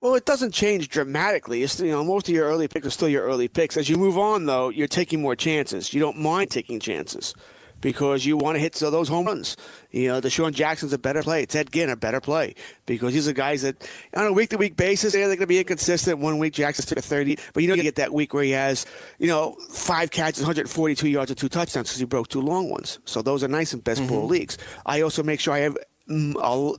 Well, 0.00 0.14
it 0.14 0.24
doesn't 0.24 0.52
change 0.52 0.88
dramatically. 0.88 1.64
It's, 1.64 1.80
you 1.80 1.90
know, 1.90 2.04
most 2.04 2.28
of 2.28 2.34
your 2.34 2.46
early 2.46 2.68
picks 2.68 2.86
are 2.86 2.90
still 2.90 3.08
your 3.08 3.24
early 3.24 3.48
picks. 3.48 3.76
As 3.76 3.88
you 3.88 3.96
move 3.96 4.16
on, 4.16 4.46
though, 4.46 4.68
you're 4.68 4.86
taking 4.86 5.20
more 5.20 5.34
chances. 5.34 5.92
You 5.92 6.00
don't 6.00 6.18
mind 6.18 6.52
taking 6.52 6.78
chances 6.78 7.34
because 7.80 8.24
you 8.24 8.36
want 8.36 8.56
to 8.56 8.60
hit 8.60 8.76
so 8.76 8.90
those 8.90 9.08
home 9.08 9.26
runs. 9.26 9.56
You 9.90 10.08
know, 10.08 10.20
DeSean 10.20 10.52
Jackson's 10.52 10.92
a 10.92 10.98
better 10.98 11.22
play. 11.22 11.46
Ted 11.46 11.72
Ginn 11.72 11.90
a 11.90 11.96
better 11.96 12.20
play 12.20 12.54
because 12.86 13.12
these 13.12 13.26
are 13.26 13.32
guys 13.32 13.62
that 13.62 13.88
on 14.14 14.26
a 14.26 14.32
week 14.32 14.50
to 14.50 14.56
week 14.56 14.76
basis 14.76 15.12
they're 15.12 15.26
going 15.26 15.38
to 15.38 15.46
be 15.46 15.58
inconsistent. 15.58 16.18
One 16.18 16.38
week 16.38 16.54
Jackson 16.54 16.86
took 16.86 16.98
a 16.98 17.02
30, 17.02 17.38
but 17.52 17.62
you 17.62 17.68
know 17.68 17.74
you 17.74 17.82
get 17.82 17.96
that 17.96 18.12
week 18.12 18.34
where 18.34 18.44
he 18.44 18.50
has 18.50 18.86
you 19.18 19.28
know 19.28 19.56
five 19.70 20.10
catches, 20.10 20.42
142 20.42 21.08
yards, 21.08 21.30
and 21.30 21.38
two 21.38 21.48
touchdowns 21.48 21.88
because 21.88 21.98
he 21.98 22.04
broke 22.04 22.28
two 22.28 22.40
long 22.40 22.70
ones. 22.70 22.98
So 23.04 23.22
those 23.22 23.42
are 23.44 23.48
nice 23.48 23.72
in 23.72 23.80
best 23.80 24.06
ball 24.06 24.26
leagues. 24.26 24.58
I 24.86 25.00
also 25.02 25.22
make 25.22 25.40
sure 25.40 25.54
I 25.54 25.60
have 25.60 25.76
mm, 26.08 26.34
a 26.36 26.78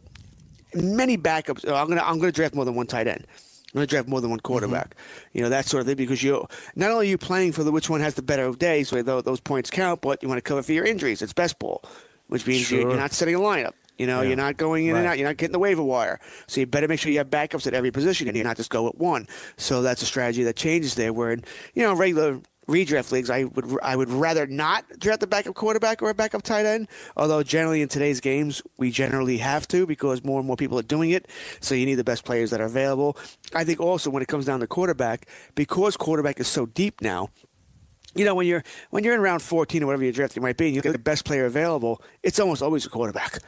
many 0.73 1.17
backups. 1.17 1.67
uh, 1.67 1.75
I'm 1.75 1.87
gonna 1.87 2.03
I'm 2.03 2.19
gonna 2.19 2.31
draft 2.31 2.55
more 2.55 2.65
than 2.65 2.75
one 2.75 2.87
tight 2.87 3.07
end. 3.07 3.25
I'm 3.71 3.73
gonna 3.79 3.87
draft 3.87 4.07
more 4.07 4.19
than 4.21 4.29
one 4.31 4.39
quarterback. 4.39 4.95
You 5.33 5.41
know 5.43 5.49
that 5.49 5.65
sort 5.65 5.81
of 5.81 5.87
thing 5.87 5.95
because 5.95 6.23
you 6.23 6.47
not 6.75 6.91
only 6.91 7.07
are 7.07 7.09
you 7.09 7.17
playing 7.17 7.51
for 7.51 7.63
the 7.63 7.71
which 7.71 7.89
one 7.89 8.01
has 8.01 8.15
the 8.15 8.21
better 8.23 8.45
of 8.45 8.57
days, 8.59 8.91
where 8.91 9.03
those 9.03 9.39
points 9.39 9.69
count, 9.69 10.01
but 10.01 10.21
you 10.23 10.29
want 10.29 10.37
to 10.37 10.41
cover 10.47 10.63
for 10.63 10.73
your 10.73 10.85
injuries. 10.85 11.21
It's 11.21 11.33
best 11.33 11.59
ball, 11.59 11.83
which 12.27 12.47
means 12.47 12.65
Sure. 12.67 12.79
you're 12.81 12.95
not 12.95 13.11
setting 13.11 13.35
a 13.35 13.39
lineup. 13.39 13.73
You 13.99 14.07
know, 14.07 14.21
you're 14.21 14.37
not 14.37 14.55
going 14.55 14.85
in 14.87 14.95
and 14.95 15.05
out. 15.05 15.17
You're 15.19 15.27
not 15.27 15.35
getting 15.35 15.51
the 15.51 15.59
waiver 15.59 15.83
wire. 15.83 16.21
So 16.47 16.61
you 16.61 16.65
better 16.65 16.87
make 16.87 17.01
sure 17.01 17.11
you 17.11 17.17
have 17.17 17.29
backups 17.29 17.67
at 17.67 17.73
every 17.73 17.91
position 17.91 18.29
and 18.29 18.37
you're 18.37 18.45
not 18.45 18.55
just 18.55 18.69
go 18.69 18.87
at 18.87 18.97
one. 18.97 19.27
So 19.57 19.81
that's 19.81 20.01
a 20.01 20.05
strategy 20.05 20.41
that 20.43 20.55
changes 20.55 20.95
there. 20.95 21.11
Where 21.11 21.31
in 21.33 21.43
you 21.73 21.83
know 21.83 21.93
regular 21.93 22.39
redraft 22.69 23.11
leagues, 23.11 23.29
I 23.29 23.45
would 23.45 23.77
I 23.81 23.95
would 23.95 24.09
rather 24.09 24.47
not 24.47 24.85
draft 24.99 25.23
a 25.23 25.27
backup 25.27 25.55
quarterback 25.55 26.01
or 26.01 26.09
a 26.09 26.13
backup 26.13 26.43
tight 26.43 26.65
end. 26.65 26.87
Although 27.17 27.43
generally 27.43 27.81
in 27.81 27.89
today's 27.89 28.19
games 28.19 28.61
we 28.77 28.91
generally 28.91 29.37
have 29.39 29.67
to 29.69 29.85
because 29.85 30.23
more 30.23 30.39
and 30.39 30.47
more 30.47 30.55
people 30.55 30.79
are 30.79 30.83
doing 30.83 31.09
it. 31.09 31.27
So 31.59 31.75
you 31.75 31.85
need 31.85 31.95
the 31.95 32.03
best 32.03 32.23
players 32.23 32.51
that 32.51 32.61
are 32.61 32.65
available. 32.65 33.17
I 33.53 33.63
think 33.63 33.79
also 33.79 34.09
when 34.09 34.21
it 34.23 34.27
comes 34.27 34.45
down 34.45 34.59
to 34.61 34.67
quarterback, 34.67 35.27
because 35.55 35.97
quarterback 35.97 36.39
is 36.39 36.47
so 36.47 36.67
deep 36.67 37.01
now, 37.01 37.29
you 38.15 38.25
know, 38.25 38.35
when 38.35 38.47
you're 38.47 38.63
when 38.91 39.03
you're 39.03 39.15
in 39.15 39.21
round 39.21 39.41
14 39.41 39.83
or 39.83 39.87
whatever 39.87 40.03
your 40.03 40.13
draft 40.13 40.35
you 40.35 40.41
might 40.41 40.57
be, 40.57 40.67
and 40.67 40.75
you 40.75 40.81
get 40.81 40.93
the 40.93 40.99
best 40.99 41.25
player 41.25 41.45
available, 41.45 42.01
it's 42.23 42.39
almost 42.39 42.61
always 42.61 42.85
a 42.85 42.89
quarterback. 42.89 43.39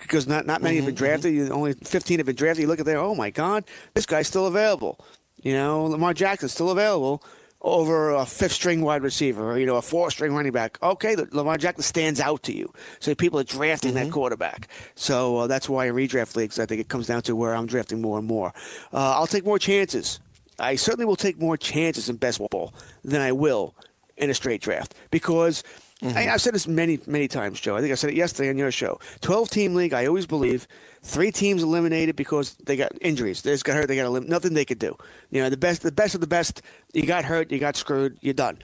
Because 0.00 0.28
not, 0.28 0.46
not 0.46 0.62
many 0.62 0.76
have 0.76 0.86
been 0.86 0.94
mm-hmm, 0.94 1.04
drafted. 1.04 1.34
You, 1.34 1.48
only 1.50 1.72
15 1.72 2.20
have 2.20 2.26
been 2.26 2.36
drafted. 2.36 2.62
You 2.62 2.68
look 2.68 2.78
at 2.78 2.86
there, 2.86 2.98
oh 2.98 3.16
my 3.16 3.30
God, 3.30 3.64
this 3.94 4.06
guy's 4.06 4.28
still 4.28 4.46
available. 4.46 5.04
You 5.42 5.52
know, 5.54 5.84
Lamar 5.84 6.14
Jackson's 6.14 6.52
still 6.52 6.70
available 6.70 7.22
over 7.60 8.10
a 8.10 8.24
fifth 8.24 8.52
string 8.52 8.82
wide 8.82 9.02
receiver 9.02 9.52
or, 9.52 9.58
you 9.58 9.66
know, 9.66 9.76
a 9.76 9.82
four 9.82 10.10
string 10.10 10.34
running 10.34 10.52
back. 10.52 10.78
Okay, 10.82 11.14
the, 11.14 11.28
Lamar 11.32 11.56
Jackson 11.56 11.82
stands 11.82 12.20
out 12.20 12.42
to 12.44 12.56
you. 12.56 12.72
So 13.00 13.14
people 13.14 13.40
are 13.40 13.44
drafting 13.44 13.94
that 13.94 14.10
quarterback. 14.10 14.68
So 14.94 15.38
uh, 15.38 15.46
that's 15.46 15.68
why 15.68 15.86
in 15.86 15.94
redraft 15.94 16.36
leagues, 16.36 16.58
I 16.58 16.66
think 16.66 16.80
it 16.80 16.88
comes 16.88 17.06
down 17.06 17.22
to 17.22 17.34
where 17.34 17.54
I'm 17.54 17.66
drafting 17.66 18.00
more 18.00 18.18
and 18.18 18.26
more. 18.26 18.52
Uh, 18.92 19.16
I'll 19.16 19.26
take 19.26 19.44
more 19.44 19.58
chances. 19.58 20.20
I 20.58 20.76
certainly 20.76 21.06
will 21.06 21.16
take 21.16 21.38
more 21.38 21.56
chances 21.56 22.08
in 22.08 22.16
best 22.16 22.38
ball 22.38 22.74
than 23.04 23.20
I 23.20 23.32
will 23.32 23.74
in 24.16 24.30
a 24.30 24.34
straight 24.34 24.60
draft 24.60 24.94
because 25.10 25.62
I, 26.02 26.28
I've 26.28 26.40
said 26.40 26.54
this 26.54 26.68
many, 26.68 27.00
many 27.06 27.26
times, 27.26 27.60
Joe. 27.60 27.76
I 27.76 27.80
think 27.80 27.90
I 27.90 27.96
said 27.96 28.10
it 28.10 28.16
yesterday 28.16 28.50
on 28.50 28.56
your 28.56 28.70
show. 28.70 29.00
12 29.20 29.50
team 29.50 29.74
league, 29.74 29.92
I 29.92 30.06
always 30.06 30.26
believe 30.26 30.68
three 31.02 31.32
teams 31.32 31.62
eliminated 31.62 32.14
because 32.14 32.54
they 32.66 32.76
got 32.76 32.92
injuries. 33.00 33.42
They 33.42 33.50
just 33.50 33.64
got 33.64 33.76
hurt. 33.76 33.88
They 33.88 33.96
got 33.96 34.06
elim- 34.06 34.28
nothing 34.28 34.54
they 34.54 34.64
could 34.64 34.78
do. 34.78 34.96
You 35.30 35.42
know, 35.42 35.50
the 35.50 35.56
best, 35.56 35.82
the 35.82 35.90
best 35.90 36.14
of 36.14 36.20
the 36.20 36.28
best. 36.28 36.62
You 36.92 37.04
got 37.04 37.24
hurt. 37.24 37.50
You 37.50 37.58
got 37.58 37.76
screwed. 37.76 38.16
You're 38.20 38.34
done. 38.34 38.58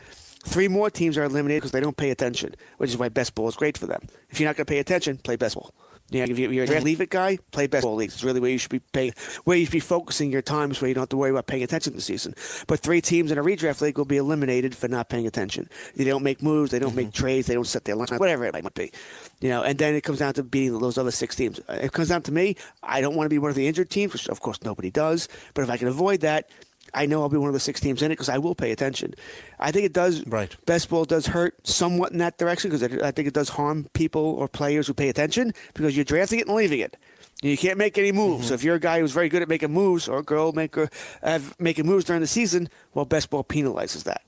Three 0.47 0.69
more 0.69 0.91
teams 0.91 1.17
are 1.17 1.25
eliminated 1.25 1.63
because 1.63 1.73
they 1.73 1.81
don't 1.81 1.97
pay 1.97 2.11
attention, 2.11 2.55
which 2.77 2.91
is 2.91 2.99
why 2.99 3.09
best 3.09 3.35
ball 3.35 3.49
is 3.49 3.57
great 3.57 3.79
for 3.79 3.87
them. 3.87 4.03
If 4.29 4.39
you're 4.39 4.49
not 4.49 4.57
going 4.57 4.67
to 4.67 4.71
pay 4.71 4.79
attention, 4.79 5.17
play 5.19 5.37
best 5.37 5.55
ball. 5.55 5.75
You 6.15 6.27
know, 6.27 6.33
if 6.33 6.39
you- 6.39 6.51
you're 6.51 6.65
a 6.65 6.69
mm-hmm. 6.69 6.85
leave 6.85 7.01
it 7.01 7.11
guy, 7.11 7.39
play 7.51 7.67
best 7.67 7.83
ball 7.83 7.97
leagues. 7.97 8.15
It's 8.15 8.25
really 8.25 8.41
where 8.41 8.51
you 8.51 8.59
should 8.59 8.71
be 8.71 8.81
paying, 8.93 9.13
where 9.45 9.57
you 9.57 9.65
should 9.67 9.73
be 9.73 9.81
focusing 9.81 10.31
your 10.31 10.43
time, 10.43 10.73
so 10.75 10.87
you 10.87 10.95
don't 10.95 11.03
have 11.03 11.09
to 11.11 11.17
worry 11.17 11.31
about 11.31 11.47
paying 11.47 11.63
attention 11.63 11.95
the 11.95 12.01
season. 12.01 12.35
But 12.67 12.81
three 12.81 13.01
teams 13.01 13.31
in 13.31 13.39
a 13.39 13.43
redraft 13.43 13.81
league 13.81 13.99
will 13.99 14.05
be 14.05 14.17
eliminated 14.17 14.75
for 14.77 14.89
not 14.89 15.09
paying 15.09 15.27
attention. 15.27 15.69
They 15.97 16.05
don't 16.05 16.23
make 16.23 16.43
moves, 16.43 16.71
they 16.71 16.79
don't 16.79 16.95
make 16.95 17.09
mm-hmm. 17.09 17.23
trades, 17.23 17.47
they 17.49 17.55
don't 17.55 17.67
set 17.67 17.85
their 17.85 17.97
line, 17.97 18.09
whatever 18.17 18.45
it 18.45 18.55
might 18.55 18.75
be. 18.75 18.93
You 19.41 19.49
know, 19.49 19.63
and 19.63 19.79
then 19.79 19.95
it 19.95 20.03
comes 20.03 20.21
down 20.21 20.35
to 20.35 20.43
beating 20.43 20.79
those 20.79 20.99
other 20.99 21.11
six 21.11 21.37
teams. 21.37 21.61
It 21.69 21.93
comes 21.93 22.09
down 22.09 22.23
to 22.23 22.33
me. 22.33 22.57
I 22.83 23.01
don't 23.01 23.15
want 23.15 23.27
to 23.27 23.31
be 23.31 23.39
one 23.39 23.51
of 23.51 23.57
the 23.57 23.67
injured 23.67 23.91
teams, 23.91 24.13
which 24.13 24.29
of 24.29 24.41
course 24.41 24.63
nobody 24.63 24.91
does. 24.91 25.29
But 25.55 25.63
if 25.63 25.71
I 25.71 25.77
can 25.77 25.89
avoid 25.89 26.21
that, 26.21 26.49
I 26.95 27.07
know 27.07 27.23
I'll 27.23 27.29
be 27.29 27.37
one 27.37 27.49
of 27.49 27.55
the 27.55 27.61
six 27.61 27.81
teams 27.81 28.03
in 28.03 28.11
it 28.11 28.15
because 28.15 28.29
I 28.29 28.39
will 28.39 28.55
pay 28.55 28.71
attention. 28.71 29.15
I 29.59 29.73
think 29.73 29.85
it 29.85 29.93
does. 29.93 30.27
Right. 30.27 30.55
Best 30.67 30.89
ball 30.89 31.05
does 31.05 31.27
hurt 31.27 31.67
somewhat 31.67 32.13
in 32.13 32.19
that 32.19 32.39
direction 32.39 32.71
because 32.71 32.83
I 33.03 33.11
think 33.11 33.29
it 33.29 33.35
does 33.35 33.51
harm 33.51 33.87
people 33.93 34.23
or 34.23 34.49
players 34.49 34.87
who 34.87 34.95
pay 34.95 35.09
attention 35.09 35.53
because 35.75 35.97
you're 35.97 36.05
drafting 36.05 36.39
it 36.39 36.47
and 36.47 36.57
leaving 36.57 36.81
it. 36.81 36.97
And 37.43 37.51
You 37.51 37.59
can't 37.59 37.79
make 37.79 37.99
any 37.99 38.13
moves. 38.13 38.49
So 38.49 38.55
if 38.55 38.63
you're 38.63 38.77
a 38.77 38.81
guy 38.81 39.01
who's 39.01 39.13
very 39.13 39.29
good 39.29 39.43
at 39.43 39.49
making 39.49 39.73
moves 39.73 40.09
or 40.09 40.19
a 40.19 40.23
girl 40.23 40.53
maker 40.53 40.89
uh, 41.23 41.41
making 41.59 41.87
moves 41.87 42.05
during 42.05 42.21
the 42.21 42.27
season, 42.27 42.69
well, 42.95 43.05
best 43.05 43.31
ball 43.31 43.45
penalizes 43.45 44.05
that. 44.05 44.23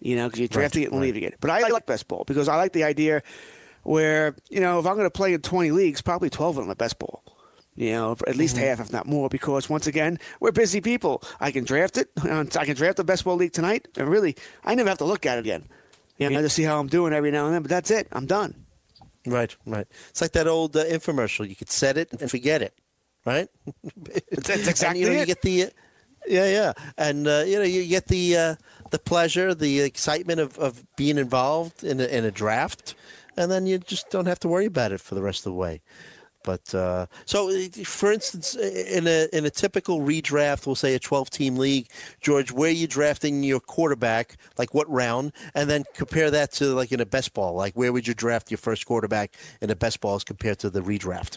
You 0.00 0.16
know, 0.16 0.26
because 0.28 0.40
you're 0.40 0.48
drafting 0.48 0.84
it 0.84 0.92
and 0.92 1.00
leaving 1.00 1.24
it. 1.24 1.36
But 1.40 1.50
I 1.50 1.68
like 1.68 1.84
best 1.86 2.08
ball 2.08 2.24
because 2.26 2.48
I 2.48 2.56
like 2.56 2.72
the 2.72 2.84
idea 2.84 3.22
where 3.82 4.36
you 4.48 4.60
know 4.60 4.78
if 4.78 4.86
I'm 4.86 4.94
going 4.94 5.06
to 5.06 5.10
play 5.10 5.34
in 5.34 5.42
20 5.42 5.72
leagues, 5.72 6.02
probably 6.02 6.30
12 6.30 6.58
of 6.58 6.64
them 6.64 6.70
are 6.70 6.74
best 6.76 6.98
ball. 6.98 7.22
You 7.78 7.92
know, 7.92 8.16
at 8.26 8.34
least 8.34 8.56
half, 8.56 8.80
if 8.80 8.92
not 8.92 9.06
more, 9.06 9.28
because 9.28 9.70
once 9.70 9.86
again, 9.86 10.18
we're 10.40 10.50
busy 10.50 10.80
people. 10.80 11.22
I 11.38 11.52
can 11.52 11.62
draft 11.62 11.96
it. 11.96 12.10
I 12.24 12.64
can 12.64 12.74
draft 12.74 12.96
the 12.96 13.04
best 13.04 13.24
ball 13.24 13.36
league 13.36 13.52
tonight, 13.52 13.86
and 13.96 14.08
really, 14.08 14.34
I 14.64 14.74
never 14.74 14.88
have 14.88 14.98
to 14.98 15.04
look 15.04 15.24
at 15.26 15.38
it 15.38 15.42
again. 15.42 15.68
You 16.16 16.28
know, 16.28 16.42
to 16.42 16.48
see 16.48 16.64
how 16.64 16.80
I'm 16.80 16.88
doing 16.88 17.12
every 17.12 17.30
now 17.30 17.46
and 17.46 17.54
then. 17.54 17.62
But 17.62 17.68
that's 17.68 17.92
it. 17.92 18.08
I'm 18.10 18.26
done. 18.26 18.66
Right, 19.24 19.54
right. 19.64 19.86
It's 20.08 20.20
like 20.20 20.32
that 20.32 20.48
old 20.48 20.76
uh, 20.76 20.86
infomercial. 20.86 21.48
You 21.48 21.54
could 21.54 21.70
set 21.70 21.96
it 21.96 22.12
and 22.20 22.28
forget 22.28 22.62
it, 22.62 22.74
right? 23.24 23.48
That's 23.96 24.50
and, 24.50 24.68
exactly 24.68 25.00
you 25.00 25.10
know, 25.10 25.20
you 25.20 25.26
get 25.26 25.42
the, 25.42 25.64
uh, 25.64 25.68
yeah, 26.26 26.46
yeah, 26.46 26.72
and 26.96 27.28
uh, 27.28 27.44
you 27.46 27.58
know 27.58 27.64
you 27.64 27.86
get 27.86 28.08
the 28.08 28.36
uh, 28.36 28.54
the 28.90 28.98
pleasure, 28.98 29.54
the 29.54 29.82
excitement 29.82 30.40
of, 30.40 30.58
of 30.58 30.84
being 30.96 31.16
involved 31.16 31.84
in 31.84 32.00
a, 32.00 32.06
in 32.06 32.24
a 32.24 32.32
draft, 32.32 32.96
and 33.36 33.52
then 33.52 33.66
you 33.66 33.78
just 33.78 34.10
don't 34.10 34.26
have 34.26 34.40
to 34.40 34.48
worry 34.48 34.66
about 34.66 34.90
it 34.90 35.00
for 35.00 35.14
the 35.14 35.22
rest 35.22 35.46
of 35.46 35.52
the 35.52 35.58
way. 35.58 35.80
But 36.48 36.74
uh, 36.74 37.04
so, 37.26 37.50
uh, 37.50 37.84
for 37.84 38.10
instance, 38.10 38.54
in 38.54 39.06
a 39.06 39.28
in 39.34 39.44
a 39.44 39.50
typical 39.50 40.00
redraft, 40.00 40.64
we'll 40.64 40.76
say 40.76 40.94
a 40.94 40.98
twelve 40.98 41.28
team 41.28 41.56
league, 41.56 41.88
George, 42.22 42.50
where 42.50 42.70
are 42.70 42.72
you 42.72 42.86
drafting 42.86 43.42
your 43.42 43.60
quarterback? 43.60 44.38
Like 44.56 44.72
what 44.72 44.88
round? 44.88 45.32
And 45.54 45.68
then 45.68 45.84
compare 45.92 46.30
that 46.30 46.52
to 46.52 46.72
like 46.72 46.90
in 46.90 47.00
a 47.00 47.04
best 47.04 47.34
ball. 47.34 47.52
Like 47.52 47.74
where 47.74 47.92
would 47.92 48.08
you 48.08 48.14
draft 48.14 48.50
your 48.50 48.56
first 48.56 48.86
quarterback 48.86 49.34
in 49.60 49.68
a 49.68 49.76
best 49.76 50.00
ball 50.00 50.14
as 50.14 50.24
compared 50.24 50.58
to 50.60 50.70
the 50.70 50.80
redraft? 50.80 51.36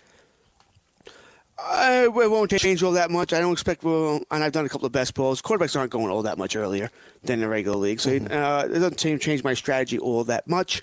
I, 1.59 2.03
it 2.05 2.13
won't 2.13 2.49
change 2.49 2.81
all 2.81 2.93
that 2.93 3.11
much. 3.11 3.33
I 3.33 3.41
don't 3.41 3.51
expect. 3.51 3.83
Well, 3.83 4.21
and 4.31 4.45
I've 4.45 4.53
done 4.53 4.65
a 4.65 4.69
couple 4.69 4.85
of 4.85 4.93
best 4.93 5.13
balls. 5.13 5.41
Quarterbacks 5.41 5.77
aren't 5.77 5.91
going 5.91 6.09
all 6.09 6.21
that 6.21 6.37
much 6.37 6.55
earlier 6.55 6.89
than 7.23 7.41
the 7.41 7.49
regular 7.49 7.75
league, 7.75 7.99
so 7.99 8.11
uh, 8.11 8.63
it 8.65 8.79
doesn't 8.79 8.97
change, 8.97 9.21
change 9.21 9.43
my 9.43 9.55
strategy 9.55 9.99
all 9.99 10.23
that 10.23 10.47
much. 10.47 10.81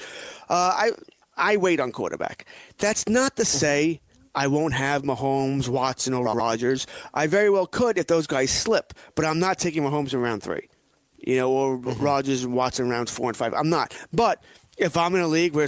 Uh, 0.50 0.74
I 0.76 0.90
I 1.38 1.56
wait 1.56 1.80
on 1.80 1.92
quarterback. 1.92 2.44
That's 2.76 3.08
not 3.08 3.36
to 3.36 3.44
say 3.46 4.00
I 4.38 4.46
won't 4.46 4.72
have 4.72 5.02
Mahomes, 5.02 5.68
Watson, 5.68 6.14
or 6.14 6.24
Rodgers. 6.24 6.86
I 7.12 7.26
very 7.26 7.50
well 7.50 7.66
could 7.66 7.98
if 7.98 8.06
those 8.06 8.28
guys 8.28 8.52
slip, 8.52 8.94
but 9.16 9.24
I'm 9.24 9.40
not 9.40 9.58
taking 9.58 9.82
Mahomes 9.82 10.14
in 10.14 10.20
round 10.20 10.44
three. 10.44 10.68
You 11.16 11.38
know, 11.38 11.50
or 11.50 11.76
mm-hmm. 11.76 12.00
Rodgers 12.00 12.44
and 12.44 12.54
Watson 12.54 12.88
rounds 12.88 13.10
four 13.10 13.28
and 13.30 13.36
five. 13.36 13.52
I'm 13.52 13.68
not. 13.68 13.96
But 14.12 14.40
if 14.76 14.96
I'm 14.96 15.16
in 15.16 15.22
a 15.22 15.26
league 15.26 15.54
where 15.54 15.66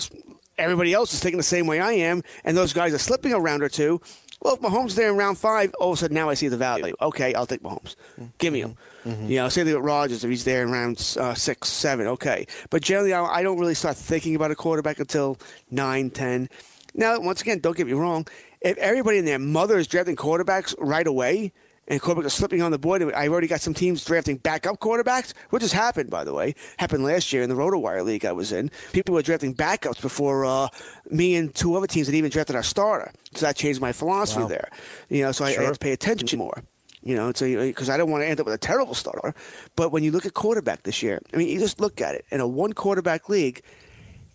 everybody 0.57 0.95
else 0.95 1.13
is 1.13 1.19
taking 1.19 1.39
the 1.39 1.43
same 1.43 1.67
way 1.67 1.81
I 1.81 1.95
am, 1.95 2.23
and 2.45 2.57
those 2.57 2.73
guys 2.73 2.95
are 2.95 2.99
slipping 2.99 3.33
a 3.33 3.41
round 3.41 3.65
or 3.65 3.69
two. 3.69 4.01
Well, 4.41 4.55
if 4.55 4.61
Mahomes 4.61 4.95
there 4.95 5.11
in 5.11 5.17
round 5.17 5.37
five, 5.37 5.75
all 5.81 5.91
of 5.91 5.99
a 5.99 6.01
sudden 6.03 6.15
now 6.15 6.31
I 6.31 6.35
see 6.35 6.47
the 6.47 6.57
value. 6.57 6.95
Okay, 7.03 7.35
I'll 7.35 7.47
take 7.47 7.65
Mahomes. 7.65 7.97
Give 8.39 8.53
me 8.53 8.61
him. 8.61 8.77
Mm-hmm. 9.05 9.11
Mm-hmm. 9.11 9.31
You 9.31 9.37
know, 9.37 9.49
say 9.49 9.65
with 9.65 9.75
Rodgers 9.75 10.23
if 10.23 10.31
he's 10.31 10.45
there 10.45 10.63
in 10.63 10.71
round 10.71 11.17
uh, 11.19 11.35
six, 11.35 11.69
seven. 11.69 12.07
Okay, 12.07 12.47
but 12.71 12.83
generally 12.83 13.15
I, 13.15 13.25
I 13.25 13.43
don't 13.43 13.59
really 13.59 13.75
start 13.75 13.97
thinking 13.97 14.37
about 14.37 14.53
a 14.53 14.55
quarterback 14.55 15.01
until 15.01 15.39
nine, 15.73 16.11
ten. 16.11 16.49
Now, 16.95 17.21
once 17.21 17.41
again, 17.41 17.59
don't 17.61 17.77
get 17.77 17.87
me 17.87 17.93
wrong. 17.93 18.27
If 18.61 18.77
everybody 18.79 19.19
and 19.19 19.27
their 19.27 19.39
mother 19.39 19.79
is 19.79 19.87
drafting 19.87 20.17
quarterbacks 20.17 20.75
right 20.79 21.07
away, 21.07 21.53
and 21.89 22.01
quarterbacks 22.01 22.27
are 22.27 22.31
slipping 22.31 22.63
on 22.63 22.71
the 22.71 22.79
board. 22.79 23.03
I 23.03 23.27
already 23.27 23.49
got 23.49 23.61
some 23.61 23.75
teams 23.75 24.05
drafting 24.05 24.37
backup 24.37 24.79
quarterbacks, 24.79 25.35
which 25.51 25.63
has 25.63 25.73
happened, 25.73 26.09
by 26.09 26.23
the 26.23 26.33
way. 26.33 26.55
Happened 26.79 27.03
last 27.03 27.33
year 27.33 27.43
in 27.43 27.49
the 27.49 27.57
RotoWire 27.57 28.05
league 28.05 28.25
I 28.25 28.31
was 28.31 28.53
in. 28.53 28.71
People 28.93 29.15
were 29.15 29.23
drafting 29.23 29.55
backups 29.55 30.01
before 30.01 30.45
uh, 30.45 30.69
me 31.11 31.35
and 31.35 31.53
two 31.53 31.75
other 31.75 31.89
teams 31.89 32.07
had 32.07 32.15
even 32.15 32.31
drafted 32.31 32.55
our 32.55 32.63
starter. 32.63 33.11
So 33.35 33.45
that 33.45 33.57
changed 33.57 33.81
my 33.81 33.91
philosophy 33.91 34.43
Wow. 34.43 34.49
there. 34.49 34.69
You 35.09 35.23
know, 35.25 35.33
so 35.33 35.45
I, 35.45 35.49
I 35.49 35.63
have 35.65 35.73
to 35.73 35.79
pay 35.81 35.91
attention 35.93 36.39
more. 36.39 36.63
You 37.03 37.17
know, 37.17 37.33
so 37.35 37.47
because 37.47 37.89
I 37.91 37.97
don't 37.97 38.11
want 38.11 38.23
to 38.23 38.29
end 38.29 38.39
up 38.39 38.47
with 38.47 38.55
a 38.55 38.59
terrible 38.59 38.95
starter. 38.95 39.35
But 39.75 39.91
when 39.91 40.05
you 40.05 40.13
look 40.13 40.27
at 40.27 40.35
quarterback 40.35 40.85
this 40.85 41.03
year, 41.03 41.19
I 41.35 41.39
mean, 41.39 41.49
you 41.49 41.59
just 41.59 41.81
look 41.81 42.01
at 42.01 42.15
it 42.15 42.25
in 42.31 42.41
a 42.41 42.47
one 42.47 42.73
quarterback 42.73 43.29
league. 43.29 43.63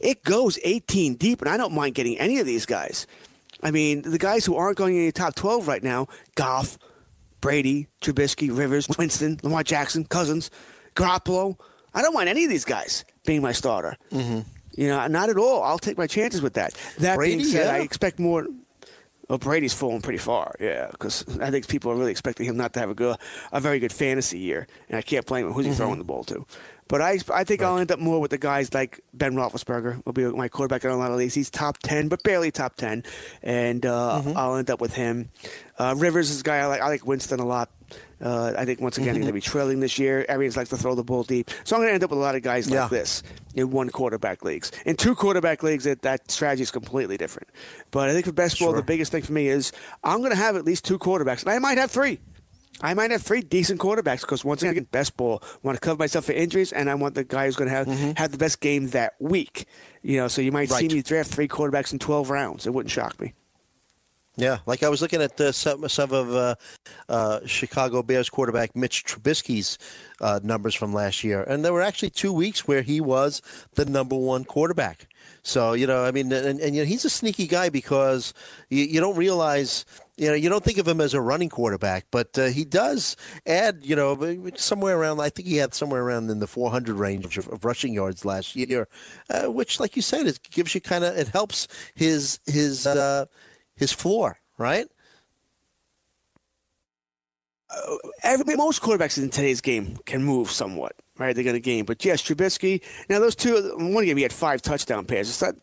It 0.02 0.24
goes 0.24 0.60
18 0.64 1.14
deep, 1.16 1.40
and 1.42 1.50
I 1.50 1.56
don't 1.56 1.74
mind 1.74 1.96
getting 1.96 2.18
any 2.18 2.40
of 2.40 2.46
these 2.46 2.66
guys. 2.66 3.08
I 3.64 3.72
mean, 3.72 4.02
the 4.02 4.18
guys 4.18 4.46
who 4.46 4.56
aren't 4.56 4.78
going 4.78 4.96
in 4.96 5.06
the 5.06 5.12
top 5.12 5.36
12 5.36 5.68
right 5.68 5.84
now, 5.84 6.08
Goff, 6.36 6.78
Brady, 7.42 7.88
Trubisky, 8.02 8.56
Rivers, 8.56 8.88
Winston, 8.98 9.40
Lamar 9.44 9.64
Jackson, 9.64 10.06
Cousins, 10.06 10.50
Garoppolo. 10.96 11.58
I 11.94 12.02
don't 12.02 12.14
mind 12.14 12.30
any 12.30 12.44
of 12.44 12.50
these 12.50 12.66
guys 12.66 13.06
being 13.26 13.42
my 13.42 13.52
starter. 13.52 13.98
Mm-hmm. 14.12 14.42
You 14.78 14.88
know, 14.90 15.08
not 15.08 15.30
at 15.30 15.38
all. 15.38 15.64
I'll 15.64 15.80
take 15.80 15.98
my 15.98 16.08
chances 16.08 16.42
with 16.42 16.56
that. 16.56 16.74
That 17.00 17.16
Brady, 17.16 17.38
being 17.38 17.48
said, 17.48 17.68
yeah. 17.68 17.74
I 17.74 17.80
expect 17.80 18.20
more. 18.20 18.46
Well, 19.30 19.40
Brady's 19.40 19.74
fallen 19.74 20.02
pretty 20.02 20.20
far, 20.20 20.56
yeah, 20.60 20.90
because 20.92 21.26
I 21.40 21.50
think 21.50 21.68
people 21.68 21.92
are 21.92 21.96
really 21.96 22.12
expecting 22.12 22.46
him 22.46 22.58
not 22.58 22.74
to 22.74 22.80
have 22.80 22.92
a 22.92 22.94
good, 22.94 23.18
a 23.52 23.60
very 23.60 23.80
good 23.80 23.94
fantasy 23.94 24.38
year, 24.38 24.68
and 24.88 24.98
I 24.98 25.02
can't 25.02 25.26
blame 25.26 25.48
him. 25.48 25.54
Who's 25.54 25.66
he 25.66 25.72
throwing 25.72 25.98
the 25.98 26.04
ball 26.04 26.24
to? 26.26 26.46
But 26.88 27.02
I, 27.02 27.18
I 27.34 27.44
think 27.44 27.64
I'll 27.64 27.80
end 27.80 27.92
up 27.92 27.98
more 28.00 28.22
with 28.22 28.30
the 28.30 28.38
guys 28.38 28.72
like 28.74 29.02
Ben 29.12 29.34
Roethlisberger 29.34 30.06
will 30.06 30.14
be 30.14 30.24
my 30.26 30.48
quarterback 30.48 30.84
in 30.84 30.92
a 30.92 30.98
lot 30.98 31.10
of 31.10 31.18
leagues. 31.18 31.34
He's 31.34 31.50
top 31.50 31.80
ten, 31.80 32.10
but 32.10 32.22
barely 32.22 32.52
top 32.52 32.76
ten, 32.76 33.04
and 33.42 33.84
uh, 33.86 34.22
I'll 34.36 34.56
end 34.58 34.70
up 34.70 34.82
with 34.82 34.94
him. 34.94 35.30
Uh, 35.80 35.96
Rivers 35.98 36.30
is 36.30 36.42
a 36.42 36.44
guy 36.44 36.58
I 36.58 36.66
like. 36.68 36.82
I 36.82 36.88
like 36.90 37.06
Winston 37.06 37.40
a 37.40 37.46
lot. 37.46 37.72
Uh, 38.22 38.54
I 38.58 38.66
think 38.66 38.82
once 38.82 38.98
again 38.98 39.10
he's 39.16 39.18
going 39.24 39.28
to 39.28 39.34
be 39.34 39.42
trailing 39.42 39.80
this 39.80 39.98
year. 40.00 40.26
Arians 40.30 40.56
likes 40.56 40.70
to 40.70 40.78
throw 40.78 40.94
the 40.96 41.04
ball 41.04 41.24
deep, 41.24 41.50
so 41.64 41.76
I'm 41.76 41.82
going 41.82 41.90
to 41.90 41.94
end 41.96 42.04
up 42.04 42.12
with 42.12 42.20
a 42.20 42.22
lot 42.22 42.36
of 42.36 42.44
guys 42.44 42.70
Yeah. 42.70 42.82
like 42.84 42.92
this 42.92 43.24
in 43.56 43.72
one 43.72 43.90
quarterback 43.90 44.44
leagues. 44.44 44.72
In 44.86 44.96
two 44.96 45.16
quarterback 45.16 45.64
leagues, 45.64 45.84
that, 45.86 46.02
that 46.04 46.30
strategy 46.32 46.64
is 46.64 46.72
completely 46.72 47.18
different. 47.18 47.50
But 47.92 48.10
I 48.10 48.14
think 48.14 48.26
for 48.26 48.32
best 48.32 48.60
ball, 48.60 48.70
Sure. 48.70 48.76
the 48.78 48.84
biggest 48.84 49.12
thing 49.12 49.24
for 49.24 49.34
me 49.34 49.48
is 49.48 49.72
I'm 50.04 50.20
going 50.20 50.30
to 50.32 50.38
have 50.38 50.56
at 50.56 50.66
least 50.66 50.86
two 50.86 50.98
quarterbacks, 51.00 51.42
and 51.42 51.50
I 51.50 51.60
might 51.60 51.78
have 51.78 51.90
three. 51.92 52.20
I 52.82 52.94
might 52.94 53.12
have 53.12 53.22
three 53.22 53.42
decent 53.42 53.80
quarterbacks 53.80 54.22
because 54.22 54.44
once 54.44 54.62
again, 54.62 54.88
best 54.92 55.16
ball. 55.16 55.42
I 55.44 55.58
want 55.64 55.76
to 55.78 55.80
cover 55.80 55.98
myself 55.98 56.26
for 56.26 56.34
injuries, 56.34 56.74
and 56.74 56.90
I 56.90 56.96
want 56.96 57.16
the 57.16 57.24
guy 57.24 57.46
who's 57.46 57.56
going 57.56 57.70
to 57.70 57.76
have 57.76 57.88
have 58.18 58.32
the 58.32 58.38
best 58.38 58.60
game 58.60 58.88
that 58.90 59.14
week. 59.20 59.66
You 60.02 60.18
know, 60.18 60.28
so 60.28 60.42
you 60.42 60.52
might 60.52 60.70
see 60.70 60.86
Mm-hmm. 60.86 60.98
Me 60.98 61.02
draft 61.02 61.32
three 61.32 61.48
quarterbacks 61.48 61.94
in 61.94 62.00
12 62.00 62.30
rounds. 62.30 62.68
It 62.68 62.74
wouldn't 62.74 62.92
shock 62.92 63.20
me. 63.20 63.34
Yeah, 64.38 64.58
like 64.66 64.84
I 64.84 64.90
was 64.90 65.02
looking 65.02 65.22
at 65.22 65.40
uh, 65.40 65.54
some 65.54 65.88
some 65.88 66.12
of 66.12 66.36
uh, 66.36 66.56
uh, 67.08 67.40
Chicago 67.46 68.04
Bears 68.04 68.30
quarterback 68.30 68.76
Mitch 68.76 69.06
Trubisky's 69.06 69.78
uh, 70.20 70.42
numbers 70.44 70.76
from 70.76 70.94
last 70.94 71.24
year, 71.24 71.44
and 71.44 71.64
there 71.64 71.72
were 71.72 71.82
actually 71.82 72.10
two 72.10 72.34
weeks 72.34 72.68
where 72.68 72.82
he 72.82 73.00
was 73.00 73.42
the 73.76 73.86
number 73.86 74.18
one 74.18 74.44
quarterback. 74.44 75.08
So 75.44 75.72
you 75.72 75.88
know, 75.88 76.04
I 76.04 76.12
mean, 76.12 76.34
and, 76.34 76.60
and 76.60 76.76
you 76.76 76.82
know, 76.82 76.86
he's 76.86 77.06
a 77.06 77.10
sneaky 77.10 77.48
guy 77.48 77.70
because 77.70 78.34
you, 78.70 78.84
you 78.84 79.00
don't 79.00 79.16
realize, 79.16 79.86
you 80.18 80.28
know, 80.30 80.34
you 80.34 80.50
don't 80.50 80.64
think 80.64 80.78
of 80.78 80.88
him 80.88 81.02
as 81.02 81.14
a 81.14 81.22
running 81.22 81.50
quarterback, 81.50 82.06
but 82.12 82.38
uh, 82.38 82.46
he 82.46 82.64
does 82.66 83.18
add, 83.46 83.80
you 83.84 83.96
know, 83.96 84.50
somewhere 84.56 84.98
around. 84.98 85.20
I 85.20 85.30
think 85.30 85.48
he 85.48 85.58
had 85.58 85.74
somewhere 85.74 86.02
around 86.04 86.30
in 86.30 86.40
the 86.40 86.48
400 86.48 86.96
range 86.96 87.38
of, 87.38 87.48
of 87.50 87.66
rushing 87.66 87.94
yards 87.94 88.24
last 88.24 88.56
year, 88.56 88.88
uh, 89.30 89.52
which, 89.52 89.80
like 89.80 89.96
you 89.96 90.02
said, 90.02 90.26
it 90.28 90.40
gives 90.52 90.74
you 90.74 90.82
kind 90.82 91.04
of 91.04 91.18
it 91.18 91.28
helps 91.30 91.68
his 91.96 92.40
his 92.46 92.88
uh, 92.88 93.26
his 93.76 93.92
floor, 93.92 94.40
right? 94.58 94.88
Every, 98.24 98.56
most 98.56 98.82
quarterbacks 98.82 99.18
in 99.18 99.30
today's 99.30 99.60
game 99.60 99.98
can 100.06 100.24
move 100.24 100.50
somewhat, 100.50 100.94
right? 101.18 101.36
They're 101.36 101.44
going 101.44 101.56
to 101.56 101.60
game. 101.60 101.86
But 101.86 102.06
yes, 102.06 102.22
Trubisky. 102.22 102.82
Now 103.10 103.20
those 103.20 103.36
two, 103.36 103.74
one 103.78 104.06
game 104.06 104.16
he 104.18 104.24
had 104.24 104.32
five 104.32 104.62
touchdown 104.62 105.06
passes. 105.06 105.40
That 105.40 105.56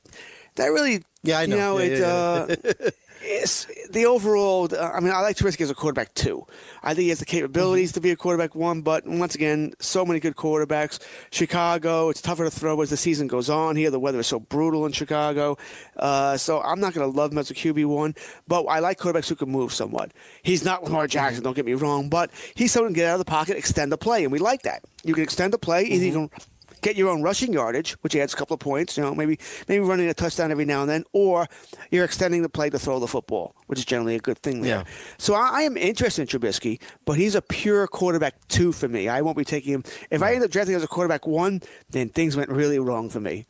that 0.57 0.67
really, 0.67 1.05
Yeah, 1.23 1.39
I 1.39 1.43
You 1.43 1.49
know. 1.49 1.57
know, 1.57 1.79
Yeah, 1.79 1.85
it. 1.85 2.01
yeah, 2.01 2.07
Uh, 2.07 2.91
it's 3.23 3.67
the 3.91 4.07
overall. 4.07 4.69
uh, 4.73 4.91
I 4.95 5.01
mean, 5.01 5.13
I 5.13 5.21
like 5.21 5.37
Trubisky 5.37 5.61
as 5.63 5.71
a 5.71 5.75
quarterback 5.75 6.13
too. 6.15 6.47
I 6.83 6.95
think 6.95 7.05
he 7.05 7.09
has 7.11 7.19
the 7.21 7.25
capabilities 7.25 7.91
Mm-hmm. 7.91 7.95
to 7.95 8.01
be 8.01 8.11
a 8.11 8.17
quarterback 8.17 8.55
one. 8.55 8.83
But 8.83 9.07
once 9.07 9.35
again, 9.35 9.73
so 9.81 10.05
many 10.05 10.21
good 10.21 10.35
quarterbacks. 10.37 10.99
Chicago, 11.31 12.09
it's 12.09 12.21
tougher 12.21 12.45
to 12.45 12.51
throw 12.51 12.81
as 12.83 12.91
the 12.91 12.97
season 12.97 13.27
goes 13.27 13.49
on. 13.51 13.77
Here, 13.77 13.91
the 13.91 13.99
weather 14.01 14.21
is 14.21 14.27
so 14.27 14.41
brutal 14.41 14.87
in 14.87 14.93
Chicago. 14.93 15.57
Uh, 15.97 16.37
so 16.37 16.61
I'm 16.61 16.81
not 16.81 16.95
going 16.95 17.11
to 17.11 17.17
love 17.17 17.33
him 17.33 17.39
as 17.39 17.51
a 17.51 17.55
QB 17.55 17.87
one. 17.87 18.15
But 18.49 18.65
I 18.65 18.79
like 18.81 18.99
quarterbacks 18.99 19.29
who 19.29 19.35
can 19.37 19.51
move 19.51 19.73
somewhat. 19.73 20.13
He's 20.43 20.65
not 20.65 20.85
Lamar 20.85 21.07
Jackson. 21.07 21.39
Mm-hmm. 21.39 21.45
Don't 21.45 21.57
get 21.57 21.67
me 21.67 21.75
wrong, 21.75 22.09
but 22.09 22.31
he's 22.55 22.73
someone 22.73 22.91
who 22.91 22.95
can 22.95 23.03
get 23.03 23.09
out 23.11 23.15
of 23.15 23.19
the 23.21 23.25
pocket, 23.31 23.57
extend 23.57 23.91
the 23.93 23.99
play, 23.99 24.23
and 24.25 24.33
we 24.33 24.39
like 24.39 24.63
that. 24.63 24.83
You 25.05 25.15
can 25.15 25.23
extend 25.23 25.53
the 25.53 25.59
play. 25.59 25.85
Either 25.85 26.05
you 26.05 26.13
Mm-hmm. 26.13 26.27
can 26.35 26.45
get 26.83 26.97
your 26.97 27.09
own 27.09 27.23
rushing 27.23 27.53
yardage, 27.53 27.93
which 28.03 28.15
adds 28.15 28.35
a 28.35 28.37
couple 28.37 28.55
of 28.55 28.61
points. 28.61 28.97
You 28.97 29.05
know, 29.05 29.15
maybe 29.15 29.39
maybe 29.69 29.81
running 29.81 30.09
a 30.09 30.15
touchdown 30.15 30.51
every 30.51 30.67
now 30.67 30.83
and 30.83 30.91
then, 30.91 31.05
or 31.13 31.47
you're 31.91 32.05
extending 32.05 32.43
the 32.43 32.49
play 32.49 32.69
to 32.71 32.79
throw 32.79 32.99
the 32.99 33.09
football, 33.09 33.57
which 33.67 33.79
is 33.79 33.85
generally 33.85 34.15
a 34.15 34.21
good 34.21 34.39
thing 34.39 34.61
there. 34.61 34.79
Yeah. 34.79 34.85
So 35.19 35.35
I, 35.35 35.61
I 35.61 35.63
am 35.63 35.77
interested 35.77 36.23
in 36.23 36.29
Trubisky, 36.29 36.81
but 37.07 37.15
he's 37.15 37.35
a 37.35 37.43
pure 37.43 37.87
quarterback 37.87 38.35
two 38.49 38.73
for 38.73 38.89
me. 38.89 39.09
I 39.09 39.23
won't 39.23 39.39
be 39.39 39.45
taking 39.45 39.73
him. 39.73 39.85
If 40.11 40.23
I 40.23 40.35
end 40.35 40.45
up 40.45 40.51
drafting 40.51 40.75
as 40.75 40.83
a 40.83 40.89
quarterback 40.89 41.27
one, 41.27 41.63
then 41.91 42.09
things 42.11 42.37
went 42.37 42.51
really 42.51 42.79
wrong 42.79 43.09
for 43.09 43.21
me. 43.21 43.47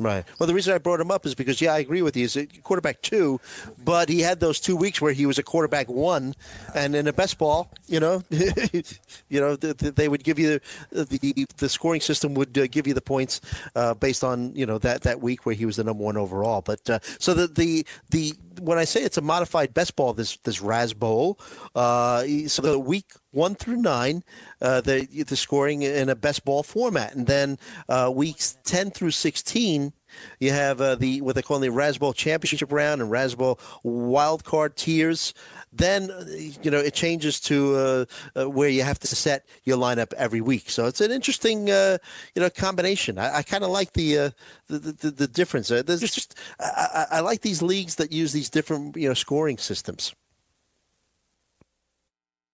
Right. 0.00 0.24
Well, 0.38 0.46
the 0.46 0.54
reason 0.54 0.72
I 0.72 0.78
brought 0.78 0.98
him 0.98 1.10
up 1.10 1.26
is 1.26 1.34
because, 1.34 1.60
yeah, 1.60 1.74
I 1.74 1.78
agree 1.80 2.00
with 2.00 2.16
you. 2.16 2.22
He's 2.22 2.34
a 2.34 2.46
quarterback 2.46 3.02
two, 3.02 3.38
but 3.84 4.08
he 4.08 4.20
had 4.20 4.40
those 4.40 4.58
two 4.58 4.74
weeks 4.74 4.98
where 4.98 5.12
he 5.12 5.26
was 5.26 5.38
a 5.38 5.42
quarterback 5.42 5.90
one, 5.90 6.34
and 6.74 6.96
in 6.96 7.06
a 7.06 7.12
best 7.12 7.36
ball, 7.36 7.70
you 7.86 8.00
know, 8.00 8.22
you 8.30 9.40
know, 9.40 9.56
th- 9.56 9.76
th- 9.76 9.94
they 9.94 10.08
would 10.08 10.24
give 10.24 10.38
you 10.38 10.58
the 10.90 11.04
the, 11.04 11.46
the 11.58 11.68
scoring 11.68 12.00
system 12.00 12.32
would 12.32 12.56
uh, 12.56 12.66
give 12.68 12.86
you 12.86 12.94
the 12.94 13.02
points 13.02 13.42
uh, 13.76 13.92
based 13.92 14.24
on 14.24 14.56
you 14.56 14.64
know 14.64 14.78
that 14.78 15.02
that 15.02 15.20
week 15.20 15.44
where 15.44 15.54
he 15.54 15.66
was 15.66 15.76
the 15.76 15.84
number 15.84 16.02
one 16.02 16.16
overall. 16.16 16.62
But 16.62 16.88
uh, 16.88 17.00
so 17.18 17.34
the 17.34 17.46
the 17.46 17.84
the 18.08 18.32
when 18.60 18.78
I 18.78 18.84
say 18.84 19.02
it's 19.02 19.16
a 19.16 19.22
modified 19.22 19.74
best 19.74 19.96
ball, 19.96 20.12
this 20.12 20.36
this 20.38 20.60
RazzBowl, 20.60 21.40
uh, 21.74 22.48
so 22.48 22.62
the 22.62 22.78
week 22.78 23.12
one 23.32 23.54
through 23.54 23.76
nine, 23.76 24.22
uh, 24.60 24.80
the 24.80 25.06
the 25.06 25.36
scoring 25.36 25.82
in 25.82 26.08
a 26.08 26.14
best 26.14 26.44
ball 26.44 26.62
format, 26.62 27.14
and 27.14 27.26
then 27.26 27.58
uh, 27.88 28.10
weeks 28.14 28.58
ten 28.64 28.90
through 28.90 29.12
sixteen. 29.12 29.92
You 30.40 30.50
have 30.50 30.80
uh, 30.80 30.96
the 30.96 31.20
what 31.20 31.36
they 31.36 31.42
call 31.42 31.60
the 31.60 31.68
RazzBowl 31.68 32.14
championship 32.14 32.72
round 32.72 33.00
and 33.00 33.10
RazzBowl 33.10 33.60
wild 33.82 34.44
card 34.44 34.76
tiers. 34.76 35.32
Then 35.72 36.10
uh, 36.10 36.24
you 36.62 36.70
know 36.70 36.78
it 36.78 36.94
changes 36.94 37.38
to 37.42 37.76
uh, 37.76 38.04
uh, 38.40 38.50
where 38.50 38.68
you 38.68 38.82
have 38.82 38.98
to 39.00 39.06
set 39.06 39.46
your 39.62 39.76
lineup 39.78 40.12
every 40.14 40.40
week. 40.40 40.68
So 40.68 40.86
it's 40.86 41.00
an 41.00 41.12
interesting 41.12 41.70
uh, 41.70 41.98
you 42.34 42.42
know 42.42 42.50
combination. 42.50 43.18
I, 43.18 43.36
I 43.36 43.42
kind 43.42 43.62
of 43.62 43.70
like 43.70 43.92
the, 43.92 44.18
uh, 44.18 44.30
the, 44.68 44.78
the 44.78 45.10
the 45.12 45.28
difference. 45.28 45.70
Uh, 45.70 45.82
There's 45.82 46.00
just 46.00 46.36
I, 46.58 47.06
I, 47.12 47.20
like 47.20 47.42
these 47.42 47.62
leagues 47.62 47.94
that 47.96 48.10
use 48.10 48.32
these 48.32 48.50
different 48.50 48.96
you 48.96 49.06
know 49.08 49.14
scoring 49.14 49.58
systems. 49.58 50.12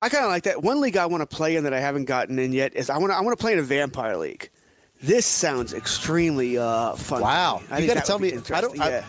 I 0.03 0.11
kind 0.11 0.25
of 0.25 0.31
like 0.31 0.43
that. 0.43 0.63
One 0.63 0.83
league 0.83 0.99
I 0.99 1.07
want 1.07 1.23
to 1.29 1.37
play 1.37 1.57
in 1.57 1.65
that 1.65 1.73
I 1.73 1.81
haven't 1.81 2.05
gotten 2.05 2.39
in 2.39 2.53
yet 2.53 2.77
is 2.77 2.91
I 2.91 2.99
want 2.99 3.13
to 3.13 3.17
I 3.17 3.23
want 3.23 3.37
to 3.37 3.41
play 3.41 3.55
in 3.55 3.59
a 3.59 3.63
vampire 3.63 4.19
league. 4.19 4.51
This 5.03 5.27
sounds 5.27 5.73
extremely 5.75 6.59
uh, 6.59 6.97
fun. 6.97 7.19
to 7.21 7.25
Wow. 7.25 7.63
I 7.71 7.79
You 7.79 7.87
gotta 7.87 8.01
tell 8.01 8.19
me- 8.19 8.35
I 8.53 8.61
don't- 8.61 8.77
yeah. 8.77 9.05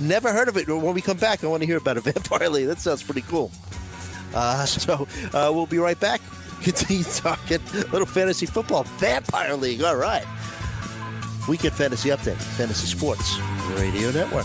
Never 0.00 0.32
heard 0.32 0.48
of 0.48 0.56
it. 0.56 0.68
When 0.68 0.94
we 0.94 1.00
come 1.00 1.16
back, 1.16 1.42
I 1.42 1.46
want 1.48 1.62
to 1.62 1.66
hear 1.66 1.76
about 1.78 1.96
a 1.96 2.00
vampire 2.12 2.48
league. 2.48 2.66
That 2.66 2.78
sounds 2.80 3.02
pretty 3.02 3.22
cool. 3.22 3.50
Uh, 4.34 4.64
so 4.66 5.06
uh, 5.32 5.50
we'll 5.52 5.66
be 5.66 5.78
right 5.78 5.98
back. 5.98 6.20
Continue 6.62 7.04
talking 7.04 7.60
a 7.72 7.76
little 7.92 8.06
fantasy 8.06 8.46
football. 8.46 8.84
Vampire 8.98 9.54
league. 9.54 9.82
All 9.82 9.96
right. 9.96 10.24
Weekend 11.48 11.74
fantasy 11.74 12.10
update. 12.10 12.36
Fantasy 12.36 12.86
sports 12.86 13.38
radio 13.76 14.10
network. 14.10 14.44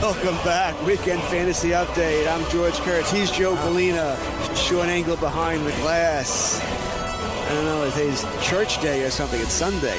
Welcome 0.00 0.34
back. 0.44 0.74
Weekend 0.86 1.22
Fantasy 1.24 1.70
Update. 1.70 2.26
I'm 2.30 2.48
George 2.50 2.74
Kurtz. 2.80 3.10
He's 3.10 3.30
Joe 3.30 3.54
Galena. 3.56 4.16
Short 4.54 4.88
angle 4.88 5.16
behind 5.16 5.64
the 5.64 5.70
glass. 5.72 6.60
I 6.62 7.48
don't 7.54 7.64
know, 7.64 7.84
if 7.84 7.96
it's 7.96 8.22
church 8.46 8.80
day 8.82 9.04
or 9.04 9.10
something. 9.10 9.40
It's 9.40 9.52
Sunday. 9.52 9.98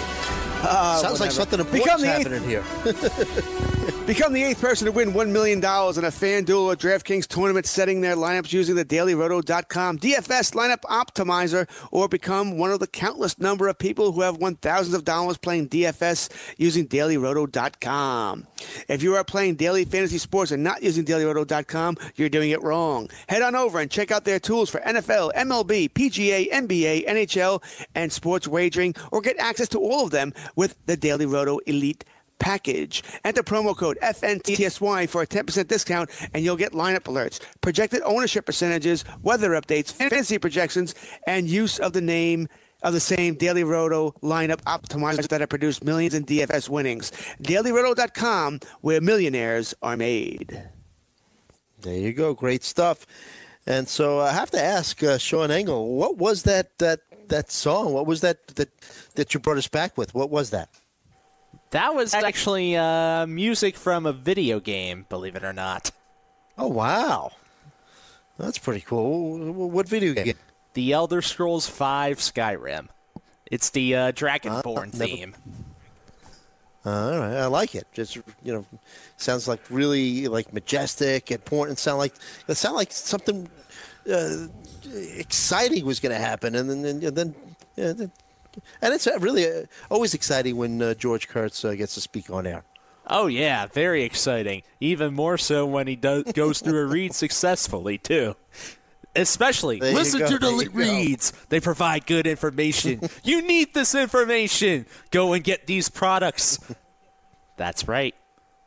Uh, 0.61 0.97
Sounds 0.97 1.19
like 1.19 1.31
whatever. 1.31 1.31
something 1.31 1.57
Become 1.71 2.03
important's 2.03 2.03
the 2.03 2.15
eighth- 2.15 2.63
happening 2.85 3.89
here. 3.89 3.91
Become 4.05 4.33
the 4.33 4.43
eighth 4.43 4.61
person 4.61 4.85
to 4.85 4.91
win 4.91 5.13
$1 5.13 5.29
million 5.31 5.57
in 5.57 5.63
a 5.63 5.63
FanDuel 5.63 6.65
or 6.65 6.75
DraftKings 6.75 7.25
tournament 7.25 7.65
setting 7.65 8.01
their 8.01 8.15
lineups 8.15 8.53
using 8.53 8.75
the 8.75 8.85
DailyRoto.com 8.85 9.97
DFS 9.97 10.53
lineup 10.53 10.81
optimizer 10.81 11.67
or 11.91 12.07
become 12.07 12.59
one 12.59 12.69
of 12.69 12.79
the 12.79 12.85
countless 12.85 13.39
number 13.39 13.67
of 13.67 13.79
people 13.79 14.11
who 14.11 14.21
have 14.21 14.37
won 14.37 14.57
thousands 14.57 14.93
of 14.93 15.05
dollars 15.05 15.37
playing 15.37 15.69
DFS 15.69 16.29
using 16.59 16.87
DailyRoto.com. 16.87 18.45
If 18.87 19.01
you 19.01 19.15
are 19.15 19.23
playing 19.23 19.55
daily 19.55 19.85
fantasy 19.85 20.19
sports 20.19 20.51
and 20.51 20.63
not 20.63 20.83
using 20.83 21.03
DailyRoto.com, 21.03 21.97
you're 22.15 22.29
doing 22.29 22.51
it 22.51 22.61
wrong. 22.61 23.09
Head 23.27 23.41
on 23.41 23.55
over 23.55 23.79
and 23.79 23.89
check 23.89 24.11
out 24.11 24.23
their 24.23 24.39
tools 24.39 24.69
for 24.69 24.81
NFL, 24.81 25.33
MLB, 25.33 25.89
PGA, 25.89 26.51
NBA, 26.51 27.07
NHL, 27.07 27.63
and 27.95 28.13
sports 28.13 28.47
wagering 28.47 28.93
or 29.11 29.21
get 29.21 29.39
access 29.39 29.69
to 29.69 29.79
all 29.79 30.03
of 30.03 30.11
them 30.11 30.31
with 30.55 30.75
the 30.85 30.95
Daily 30.95 31.25
Roto 31.25 31.57
Elite 31.65 32.05
package. 32.39 33.03
Enter 33.23 33.43
promo 33.43 33.75
code 33.75 33.97
FNTSY 34.01 35.09
for 35.09 35.21
a 35.21 35.27
10% 35.27 35.67
discount 35.67 36.09
and 36.33 36.43
you'll 36.43 36.55
get 36.55 36.73
lineup 36.73 37.03
alerts, 37.03 37.39
projected 37.61 38.01
ownership 38.03 38.45
percentages, 38.45 39.05
weather 39.23 39.51
updates, 39.51 39.91
fantasy 39.91 40.37
projections, 40.37 40.95
and 41.27 41.47
use 41.47 41.79
of 41.79 41.93
the 41.93 42.01
name 42.01 42.47
of 42.83 42.93
the 42.93 42.99
same 42.99 43.35
Daily 43.35 43.63
Roto 43.63 44.11
lineup 44.21 44.61
optimizers 44.63 45.27
that 45.29 45.41
have 45.41 45.49
produced 45.49 45.83
millions 45.83 46.13
in 46.13 46.25
DFS 46.25 46.69
winnings. 46.69 47.11
DailyRoto.com, 47.41 48.59
where 48.81 49.01
millionaires 49.01 49.73
are 49.81 49.97
made. 49.97 50.69
There 51.81 51.97
you 51.97 52.13
go. 52.13 52.33
Great 52.33 52.63
stuff. 52.63 53.05
And 53.67 53.87
so 53.87 54.19
I 54.19 54.31
have 54.31 54.51
to 54.51 54.61
ask 54.61 55.01
uh, 55.03 55.17
Sean 55.17 55.49
Engel, 55.49 55.95
what 55.95 56.17
was 56.17 56.43
that 56.43 56.77
that 56.77 56.99
that 57.29 57.51
song? 57.51 57.93
What 57.93 58.05
was 58.05 58.21
that 58.21 58.47
that 58.55 58.69
that 59.15 59.33
you 59.33 59.39
brought 59.39 59.57
us 59.57 59.67
back 59.67 59.97
with? 59.97 60.13
What 60.13 60.29
was 60.29 60.51
that? 60.51 60.69
That 61.75 61.93
was 61.93 62.13
actually 62.13 62.77
uh, 62.77 63.27
music 63.27 63.75
from 63.75 64.05
a 64.05 64.13
video 64.13 64.61
game, 64.61 65.05
believe 65.09 65.35
it 65.35 65.43
or 65.43 65.51
not. 65.51 65.91
Oh 66.57 66.69
wow, 66.69 67.33
that's 68.37 68.57
pretty 68.57 68.79
cool. 68.79 69.37
What 69.51 69.85
video 69.89 70.13
game? 70.13 70.35
The 70.73 70.93
Elder 70.93 71.21
Scrolls 71.21 71.67
V 71.67 72.15
Skyrim. 72.15 72.87
It's 73.51 73.71
the 73.71 73.93
uh, 73.93 74.11
Dragonborn 74.13 74.93
never- 74.93 75.05
theme. 75.05 75.35
all 76.85 77.19
right, 77.19 77.35
I 77.35 77.47
like 77.47 77.75
it. 77.75 77.87
Just 77.91 78.15
you 78.15 78.53
know, 78.53 78.65
sounds 79.17 79.45
like 79.45 79.59
really 79.69 80.29
like 80.29 80.53
majestic, 80.53 81.29
and 81.29 81.41
important. 81.41 81.77
Sound 81.77 81.97
like 81.97 82.13
it 82.47 82.55
sound 82.55 82.77
like 82.77 82.93
something 82.93 83.49
uh, 84.09 84.47
exciting 85.17 85.85
was 85.85 85.99
going 85.99 86.15
to 86.15 86.21
happen, 86.21 86.55
and 86.55 86.69
then 86.69 86.85
and 86.85 87.17
then. 87.17 87.35
Yeah, 87.75 87.91
then 87.91 88.11
and 88.81 88.93
it's 88.93 89.07
uh, 89.07 89.17
really 89.19 89.47
uh, 89.47 89.63
always 89.89 90.13
exciting 90.13 90.57
when 90.57 90.81
uh, 90.81 90.93
George 90.93 91.27
Kurtz 91.27 91.63
uh, 91.63 91.73
gets 91.73 91.95
to 91.95 92.01
speak 92.01 92.29
on 92.29 92.47
air. 92.47 92.63
Oh 93.07 93.27
yeah, 93.27 93.67
very 93.67 94.03
exciting. 94.03 94.63
Even 94.79 95.13
more 95.13 95.37
so 95.37 95.65
when 95.65 95.87
he 95.87 95.95
does 95.95 96.23
goes 96.33 96.59
through 96.59 96.79
a 96.79 96.85
read 96.85 97.13
successfully 97.13 97.97
too. 97.97 98.35
Especially 99.15 99.79
There 99.79 99.93
listen 99.93 100.21
to 100.21 100.37
the 100.37 100.51
there 100.57 100.69
reads. 100.71 101.31
They 101.49 101.59
provide 101.59 102.05
good 102.05 102.27
information. 102.27 103.01
you 103.23 103.41
need 103.41 103.73
this 103.73 103.95
information. 103.95 104.85
Go 105.11 105.33
and 105.33 105.43
get 105.43 105.67
these 105.67 105.87
products. 105.89 106.59
That's 107.55 107.87
right. 107.87 108.15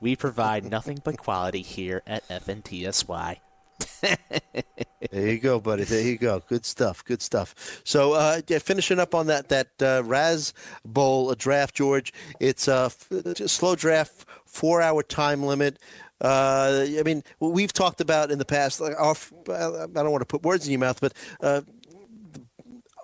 We 0.01 0.17
provide 0.17 0.65
nothing 0.65 1.01
but 1.03 1.19
quality 1.19 1.63
here 1.63 2.03
at 2.07 2.27
FNTSY. 2.29 3.39
There 5.11 5.29
you 5.29 5.39
go, 5.39 5.61
buddy. 5.61 5.85
There 5.85 6.03
you 6.03 6.19
go. 6.19 6.43
Good 6.49 6.67
stuff. 6.67 7.05
Good 7.05 7.23
stuff. 7.23 7.81
So, 7.85 8.15
uh, 8.15 8.41
yeah, 8.49 8.59
finishing 8.59 8.99
up 8.99 9.15
on 9.15 9.29
that 9.29 9.49
that 9.49 9.69
uh, 9.81 10.03
Raz 10.05 10.53
Bowl 10.85 11.33
draft, 11.35 11.77
George. 11.77 12.13
It's 12.41 12.67
a 12.67 12.91
slow 13.47 13.77
draft, 13.77 14.27
four 14.45 14.83
hour 14.83 15.03
time 15.05 15.43
limit. 15.45 15.79
Uh, 16.21 16.85
I 16.99 17.03
mean, 17.05 17.23
we've 17.39 17.73
talked 17.73 18.01
about 18.01 18.31
in 18.31 18.39
the 18.39 18.45
past. 18.45 18.81
Like 18.81 18.95
our, 18.99 19.15
I 19.49 19.87
don't 19.87 20.11
want 20.11 20.23
to 20.23 20.27
put 20.27 20.43
words 20.43 20.67
in 20.67 20.73
your 20.73 20.81
mouth, 20.81 21.01
but 21.01 21.15
uh, 21.41 21.61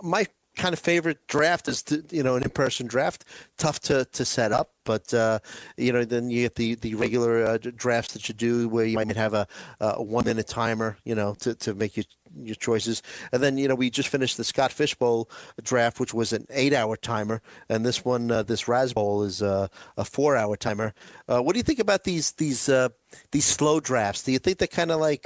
my 0.03 0.27
kind 0.57 0.73
of 0.73 0.79
favorite 0.79 1.27
draft 1.27 1.69
is 1.69 1.83
to, 1.85 2.05
you 2.11 2.23
know 2.23 2.37
an 2.37 2.43
in-person 2.43 2.87
draft, 2.87 3.25
tough 3.57 3.81
to, 3.81 4.05
to 4.07 4.25
set 4.25 4.53
up, 4.53 4.71
but 4.85 5.13
uh, 5.13 5.39
you 5.77 5.93
know 5.93 6.05
then 6.05 6.31
you 6.31 6.43
get 6.43 6.55
the 6.55 6.75
the 6.77 6.95
regular 6.95 7.45
uh, 7.45 7.59
drafts 7.59 8.13
that 8.15 8.29
you 8.29 8.35
do 8.35 8.69
where 8.69 8.85
you 8.85 8.97
might 8.97 9.17
have 9.17 9.35
a, 9.35 9.47
a 9.81 10.03
one 10.03 10.25
minute 10.25 10.47
timer, 10.47 10.97
you 11.05 11.15
know, 11.15 11.35
to, 11.41 11.55
to 11.57 11.75
make 11.75 11.97
your 11.97 12.05
your 12.37 12.55
choices, 12.55 13.03
and 13.33 13.43
then 13.43 13.59
you 13.59 13.69
know 13.69 13.75
we 13.75 13.91
just 13.91 14.09
finished 14.09 14.37
the 14.37 14.45
Scott 14.45 14.73
Fish 14.73 14.95
Bowl 14.95 15.29
draft, 15.63 16.01
which 16.01 16.15
was 16.15 16.33
an 16.33 16.47
eight 16.51 16.73
hour 16.73 16.97
timer, 16.97 17.43
and 17.69 17.85
this 17.85 18.05
one 18.05 18.31
uh, 18.31 18.43
this 18.43 18.65
RazzBowl 18.65 19.27
is 19.27 19.43
uh, 19.43 19.69
a 19.97 20.05
four 20.05 20.37
hour 20.37 20.57
timer. 20.57 20.95
Uh, 21.29 21.41
what 21.41 21.55
do 21.55 21.59
you 21.59 21.65
think 21.65 21.79
about 21.79 22.05
these 22.05 22.33
these 22.33 22.69
uh, 22.69 22.89
these 23.33 23.45
slow 23.45 23.81
drafts? 23.81 24.23
Do 24.23 24.33
you 24.33 24.39
think 24.39 24.59
that 24.59 24.71
kind 24.71 24.91
of 24.91 25.01
like 25.01 25.25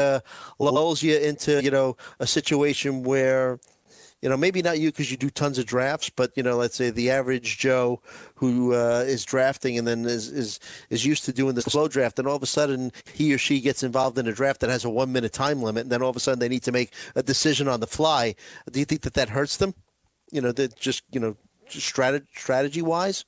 lulls 0.59 1.03
you 1.03 1.17
into 1.17 1.63
you 1.63 1.71
know 1.71 1.97
a 2.19 2.27
situation 2.27 3.03
where 3.03 3.59
you 4.23 4.29
know, 4.29 4.37
maybe 4.37 4.63
not 4.63 4.81
you 4.81 4.91
because 4.91 5.11
you 5.11 5.17
do 5.17 5.31
tons 5.31 5.59
of 5.59 5.67
drafts, 5.67 6.11
but 6.11 6.33
you 6.35 6.43
know, 6.43 6.57
let's 6.57 6.75
say 6.75 6.91
the 6.91 7.11
average 7.11 7.59
Joe 7.59 8.01
who 8.35 8.75
uh, 8.75 9.05
is 9.07 9.25
drafting 9.25 9.79
and 9.79 9.87
then 9.87 10.05
is, 10.05 10.29
is 10.29 10.59
is 10.91 11.07
used 11.07 11.25
to 11.27 11.33
doing 11.33 11.55
the 11.55 11.63
slow 11.63 11.87
draft, 11.87 12.19
and 12.19 12.27
all 12.27 12.37
of 12.37 12.43
a 12.43 12.47
sudden 12.47 12.91
he 13.15 13.33
or 13.33 13.39
she 13.39 13.61
gets 13.61 13.83
involved 13.83 14.19
in 14.19 14.27
a 14.27 14.33
draft 14.33 14.61
that 14.61 14.71
has 14.71 14.85
a 14.85 14.91
one 14.91 15.13
minute 15.13 15.33
time 15.33 15.63
limit, 15.63 15.83
and 15.83 15.93
then 15.93 16.03
all 16.03 16.11
of 16.11 16.17
a 16.17 16.21
sudden 16.21 16.41
they 16.41 16.49
need 16.49 16.65
to 16.65 16.73
make 16.73 16.93
a 17.15 17.23
decision 17.23 17.69
on 17.69 17.79
the 17.79 17.87
fly. 17.87 18.35
Do 18.71 18.81
you 18.81 18.85
think 18.85 19.03
that 19.03 19.15
that 19.15 19.29
hurts 19.29 19.57
them? 19.57 19.75
You 20.33 20.41
know, 20.41 20.53
that 20.53 20.77
just 20.77 21.05
you 21.13 21.21
know, 21.21 21.37
strategy 21.69 22.27
strategy 22.35 22.83
wise. 22.83 23.25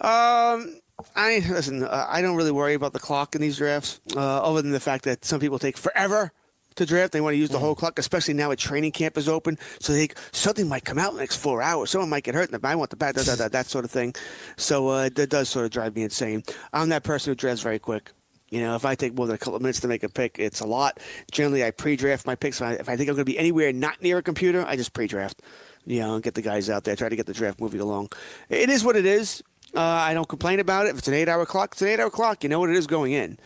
Um, 0.00 0.80
I 1.14 1.44
listen. 1.46 1.84
Uh, 1.84 2.06
I 2.08 2.22
don't 2.22 2.36
really 2.36 2.52
worry 2.52 2.72
about 2.72 2.94
the 2.94 2.98
clock 3.00 3.34
in 3.34 3.42
these 3.42 3.58
drafts, 3.58 4.00
uh, 4.16 4.18
other 4.18 4.62
than 4.62 4.72
the 4.72 4.80
fact 4.80 5.04
that 5.04 5.26
some 5.26 5.40
people 5.40 5.58
take 5.58 5.76
forever 5.76 6.32
to 6.76 6.86
draft. 6.86 7.12
They 7.12 7.20
want 7.20 7.34
to 7.34 7.38
use 7.38 7.50
the 7.50 7.58
whole 7.58 7.74
clock, 7.74 7.98
especially 7.98 8.34
now 8.34 8.50
a 8.50 8.56
training 8.56 8.92
camp 8.92 9.16
is 9.18 9.28
open. 9.28 9.58
So 9.80 9.92
they 9.92 10.08
something 10.32 10.68
might 10.68 10.84
come 10.84 10.98
out 10.98 11.10
in 11.10 11.16
the 11.16 11.22
next 11.22 11.36
four 11.36 11.62
hours. 11.62 11.90
Someone 11.90 12.10
might 12.10 12.24
get 12.24 12.34
hurt, 12.34 12.50
and 12.50 12.64
I 12.64 12.74
want 12.76 12.90
the 12.90 12.96
bat, 12.96 13.14
da, 13.14 13.22
da, 13.22 13.36
da, 13.36 13.48
that 13.48 13.66
sort 13.66 13.84
of 13.84 13.90
thing. 13.90 14.14
So 14.56 14.88
uh, 14.88 15.08
that 15.14 15.30
does 15.30 15.48
sort 15.48 15.64
of 15.64 15.70
drive 15.70 15.94
me 15.96 16.02
insane. 16.02 16.42
I'm 16.72 16.88
that 16.90 17.02
person 17.02 17.30
who 17.30 17.34
drafts 17.34 17.62
very 17.62 17.78
quick. 17.78 18.12
You 18.48 18.60
know, 18.60 18.76
if 18.76 18.84
I 18.84 18.94
take 18.94 19.14
more 19.14 19.26
than 19.26 19.34
a 19.34 19.38
couple 19.38 19.56
of 19.56 19.62
minutes 19.62 19.80
to 19.80 19.88
make 19.88 20.04
a 20.04 20.08
pick, 20.08 20.38
it's 20.38 20.60
a 20.60 20.66
lot. 20.66 21.00
Generally, 21.32 21.64
I 21.64 21.72
pre-draft 21.72 22.26
my 22.26 22.36
picks. 22.36 22.60
If 22.60 22.66
I, 22.66 22.72
if 22.74 22.88
I 22.88 22.96
think 22.96 23.08
I'm 23.10 23.16
going 23.16 23.24
to 23.26 23.32
be 23.32 23.38
anywhere 23.38 23.72
not 23.72 24.00
near 24.00 24.18
a 24.18 24.22
computer, 24.22 24.64
I 24.64 24.76
just 24.76 24.92
pre-draft. 24.92 25.42
You 25.84 26.00
know, 26.00 26.20
get 26.20 26.34
the 26.34 26.42
guys 26.42 26.70
out 26.70 26.84
there, 26.84 26.94
try 26.94 27.08
to 27.08 27.16
get 27.16 27.26
the 27.26 27.32
draft 27.32 27.60
moving 27.60 27.80
along. 27.80 28.10
It 28.48 28.70
is 28.70 28.84
what 28.84 28.96
it 28.96 29.04
is. 29.04 29.42
Uh, 29.74 29.80
I 29.80 30.14
don't 30.14 30.28
complain 30.28 30.60
about 30.60 30.86
it. 30.86 30.90
If 30.90 30.98
it's 30.98 31.08
an 31.08 31.14
eight-hour 31.14 31.44
clock, 31.46 31.72
it's 31.72 31.82
an 31.82 31.88
eight-hour 31.88 32.10
clock. 32.10 32.44
You 32.44 32.48
know 32.48 32.60
what 32.60 32.70
it 32.70 32.76
is 32.76 32.86
going 32.86 33.12
in. 33.12 33.38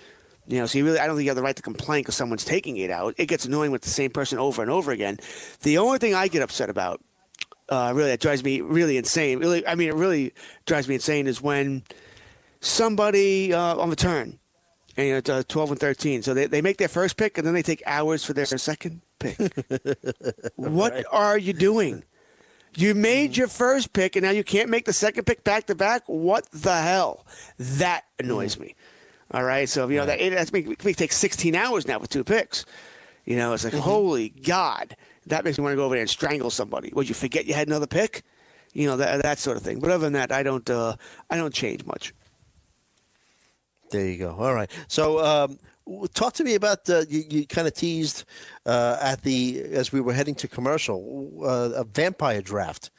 You 0.46 0.58
know, 0.58 0.66
so 0.66 0.78
you 0.78 0.84
really, 0.84 0.98
I 0.98 1.06
don't 1.06 1.16
think 1.16 1.24
you 1.24 1.30
have 1.30 1.36
the 1.36 1.42
right 1.42 1.54
to 1.54 1.62
complain 1.62 2.02
because 2.02 2.16
someone's 2.16 2.44
taking 2.44 2.76
eight 2.78 2.90
out. 2.90 3.14
It 3.18 3.26
gets 3.26 3.44
annoying 3.44 3.70
with 3.70 3.82
the 3.82 3.90
same 3.90 4.10
person 4.10 4.38
over 4.38 4.62
and 4.62 4.70
over 4.70 4.90
again. 4.90 5.18
The 5.62 5.78
only 5.78 5.98
thing 5.98 6.14
I 6.14 6.28
get 6.28 6.42
upset 6.42 6.70
about, 6.70 7.00
uh, 7.68 7.92
really, 7.94 8.10
that 8.10 8.20
drives 8.20 8.42
me 8.42 8.60
really 8.60 8.96
insane. 8.96 9.38
Really, 9.38 9.66
I 9.66 9.74
mean, 9.76 9.88
it 9.88 9.94
really 9.94 10.32
drives 10.66 10.88
me 10.88 10.96
insane 10.96 11.26
is 11.26 11.40
when 11.40 11.84
somebody 12.60 13.52
uh, 13.54 13.76
on 13.76 13.90
the 13.90 13.96
turn, 13.96 14.40
and 14.96 15.06
you 15.06 15.12
know, 15.12 15.18
it's 15.18 15.30
uh, 15.30 15.42
12 15.46 15.72
and 15.72 15.80
13, 15.80 16.22
so 16.22 16.34
they, 16.34 16.46
they 16.46 16.62
make 16.62 16.78
their 16.78 16.88
first 16.88 17.16
pick 17.16 17.38
and 17.38 17.46
then 17.46 17.54
they 17.54 17.62
take 17.62 17.82
hours 17.86 18.24
for 18.24 18.32
their 18.32 18.46
second 18.46 19.02
pick. 19.18 19.38
what 20.56 21.04
are 21.12 21.38
you 21.38 21.52
doing? 21.52 22.04
You 22.76 22.94
made 22.94 23.36
your 23.36 23.48
first 23.48 23.92
pick 23.92 24.16
and 24.16 24.24
now 24.24 24.30
you 24.30 24.44
can't 24.44 24.68
make 24.68 24.84
the 24.84 24.92
second 24.92 25.24
pick 25.24 25.44
back 25.44 25.66
to 25.66 25.74
back. 25.74 26.02
What 26.06 26.50
the 26.50 26.76
hell? 26.80 27.26
That 27.58 28.04
annoys 28.18 28.58
me. 28.58 28.74
All 29.32 29.44
right, 29.44 29.68
so 29.68 29.88
you 29.88 29.98
know 29.98 30.06
that 30.06 30.20
it, 30.20 30.30
that's 30.30 30.52
make, 30.52 30.84
me 30.84 30.94
take 30.94 31.12
16 31.12 31.54
hours 31.54 31.86
now 31.86 31.98
with 31.98 32.10
two 32.10 32.24
picks. 32.24 32.64
You 33.24 33.36
know, 33.36 33.52
it's 33.52 33.64
like 33.64 33.74
holy 33.74 34.30
God, 34.30 34.96
that 35.26 35.44
makes 35.44 35.56
me 35.56 35.62
want 35.62 35.72
to 35.72 35.76
go 35.76 35.84
over 35.84 35.94
there 35.94 36.00
and 36.00 36.10
strangle 36.10 36.50
somebody. 36.50 36.90
Would 36.94 37.08
you 37.08 37.14
forget 37.14 37.46
you 37.46 37.54
had 37.54 37.68
another 37.68 37.86
pick? 37.86 38.22
You 38.72 38.86
know 38.86 38.96
that 38.96 39.22
that 39.22 39.38
sort 39.38 39.56
of 39.56 39.62
thing. 39.62 39.80
But 39.80 39.90
other 39.90 40.04
than 40.04 40.14
that, 40.14 40.32
I 40.32 40.42
don't 40.42 40.68
uh, 40.68 40.96
I 41.28 41.36
don't 41.36 41.54
change 41.54 41.84
much. 41.84 42.12
There 43.90 44.06
you 44.06 44.18
go. 44.18 44.36
All 44.38 44.54
right. 44.54 44.70
So, 44.86 45.24
um, 45.24 45.58
talk 46.14 46.34
to 46.34 46.44
me 46.44 46.54
about 46.54 46.88
uh, 46.88 47.04
you, 47.08 47.24
you 47.28 47.46
kind 47.46 47.66
of 47.66 47.74
teased 47.74 48.24
uh, 48.66 48.98
at 49.00 49.22
the 49.22 49.60
as 49.72 49.92
we 49.92 50.00
were 50.00 50.12
heading 50.12 50.34
to 50.36 50.48
commercial 50.48 51.42
uh, 51.44 51.70
a 51.74 51.84
vampire 51.84 52.42
draft. 52.42 52.90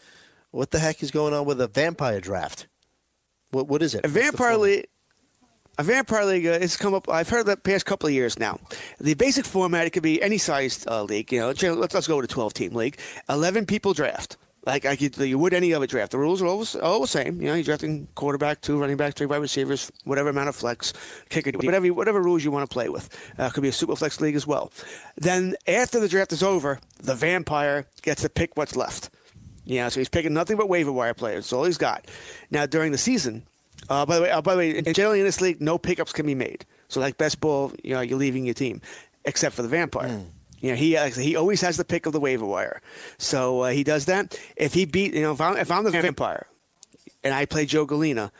What 0.51 0.71
the 0.71 0.79
heck 0.79 1.01
is 1.01 1.11
going 1.11 1.33
on 1.33 1.45
with 1.45 1.61
a 1.61 1.67
vampire 1.67 2.19
draft? 2.19 2.67
What 3.51 3.67
what 3.67 3.81
is 3.81 3.95
it? 3.95 4.05
A 4.05 4.09
vampire 4.09 4.57
league. 4.57 4.87
A 5.77 5.83
vampire 5.83 6.25
league 6.25 6.45
uh, 6.45 6.59
has 6.59 6.77
come 6.77 6.93
up. 6.93 7.09
I've 7.09 7.29
heard 7.29 7.45
that 7.47 7.63
past 7.63 7.85
couple 7.85 8.07
of 8.07 8.13
years 8.13 8.37
now. 8.37 8.59
The 8.99 9.13
basic 9.13 9.45
format 9.45 9.87
it 9.87 9.91
could 9.91 10.03
be 10.03 10.21
any 10.21 10.37
sized 10.37 10.87
uh, 10.87 11.03
league. 11.03 11.31
You 11.31 11.39
know, 11.39 11.47
let's 11.47 11.93
let's 11.93 12.07
go 12.07 12.17
with 12.17 12.25
a 12.25 12.33
twelve 12.33 12.53
team 12.53 12.73
league. 12.73 12.99
Eleven 13.29 13.65
people 13.65 13.93
draft. 13.93 14.37
Like 14.65 14.85
I 14.85 14.95
could, 14.95 15.17
you 15.17 15.39
would 15.39 15.55
any 15.55 15.73
other 15.73 15.87
draft. 15.87 16.11
The 16.11 16.19
rules 16.19 16.39
are 16.41 16.45
always 16.45 16.75
all 16.75 17.01
the 17.01 17.07
same. 17.07 17.41
You 17.41 17.47
know, 17.47 17.55
you're 17.55 17.63
drafting 17.63 18.07
quarterback, 18.13 18.61
two 18.61 18.79
running 18.79 18.95
backs, 18.95 19.15
three 19.15 19.25
wide 19.25 19.37
receivers, 19.37 19.91
whatever 20.03 20.29
amount 20.29 20.49
of 20.49 20.55
flex, 20.55 20.93
kicker, 21.29 21.51
whatever 21.57 21.87
whatever 21.93 22.21
rules 22.21 22.43
you 22.43 22.51
want 22.51 22.69
to 22.69 22.71
play 22.71 22.87
with. 22.87 23.09
Uh, 23.39 23.49
could 23.49 23.63
be 23.63 23.69
a 23.69 23.73
super 23.73 23.95
flex 23.95 24.21
league 24.21 24.35
as 24.35 24.45
well. 24.45 24.71
Then 25.15 25.55
after 25.67 25.99
the 25.99 26.07
draft 26.07 26.31
is 26.31 26.43
over, 26.43 26.79
the 27.01 27.15
vampire 27.15 27.87
gets 28.03 28.21
to 28.21 28.29
pick 28.29 28.55
what's 28.55 28.75
left. 28.75 29.09
Yeah, 29.65 29.89
so 29.89 29.99
he's 29.99 30.09
picking 30.09 30.33
nothing 30.33 30.57
but 30.57 30.69
waiver 30.69 30.91
wire 30.91 31.13
players. 31.13 31.45
That's 31.45 31.53
all 31.53 31.63
he's 31.63 31.77
got. 31.77 32.05
Now 32.51 32.67
during 32.67 32.91
the 32.91 32.97
season, 32.99 33.43
uh, 33.89 34.05
by 34.05 34.15
the 34.15 34.21
way, 34.21 34.31
uh, 34.31 34.41
by 34.41 34.53
the 34.53 34.57
way, 34.57 34.81
generally 34.93 35.19
in 35.19 35.25
this 35.25 35.41
league, 35.41 35.61
no 35.61 35.77
pickups 35.77 36.13
can 36.13 36.25
be 36.25 36.35
made. 36.35 36.65
So 36.87 36.99
like 36.99 37.17
best 37.17 37.39
ball, 37.39 37.71
you 37.83 37.93
know, 37.93 38.01
you're 38.01 38.17
leaving 38.17 38.45
your 38.45 38.53
team, 38.53 38.81
except 39.25 39.55
for 39.55 39.61
the 39.61 39.67
vampire. 39.67 40.21
You 40.59 40.71
know, 40.71 40.75
he 40.75 40.95
he 41.21 41.35
always 41.35 41.61
has 41.61 41.77
the 41.77 41.85
pick 41.85 42.05
of 42.05 42.13
the 42.13 42.19
waiver 42.19 42.45
wire, 42.45 42.81
so 43.17 43.61
uh, 43.61 43.69
he 43.71 43.83
does 43.83 44.05
that. 44.05 44.39
If 44.55 44.73
he 44.73 44.85
beat, 44.85 45.13
you 45.13 45.21
know, 45.21 45.31
if 45.31 45.41
I'm, 45.41 45.57
if 45.57 45.71
I'm 45.71 45.83
the 45.83 45.91
vampire, 45.91 46.45
and 47.23 47.33
I 47.33 47.45
play 47.45 47.65
Joe 47.65 47.85
Galena, 47.85 48.31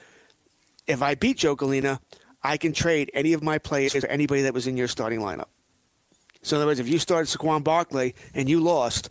if 0.87 1.01
I 1.01 1.15
beat 1.15 1.37
Joe 1.37 1.55
Galena, 1.55 1.99
I 2.43 2.57
can 2.57 2.73
trade 2.73 3.09
any 3.13 3.33
of 3.33 3.41
my 3.41 3.57
players 3.57 3.93
for 3.93 4.07
anybody 4.07 4.43
that 4.43 4.53
was 4.53 4.67
in 4.67 4.77
your 4.77 4.87
starting 4.87 5.19
lineup. 5.19 5.47
So 6.43 6.55
in 6.55 6.61
other 6.61 6.69
words, 6.69 6.79
if 6.79 6.87
you 6.87 6.99
started 6.99 7.27
Saquon 7.27 7.63
Barkley 7.63 8.15
and 8.33 8.49
you 8.49 8.59
lost, 8.59 9.09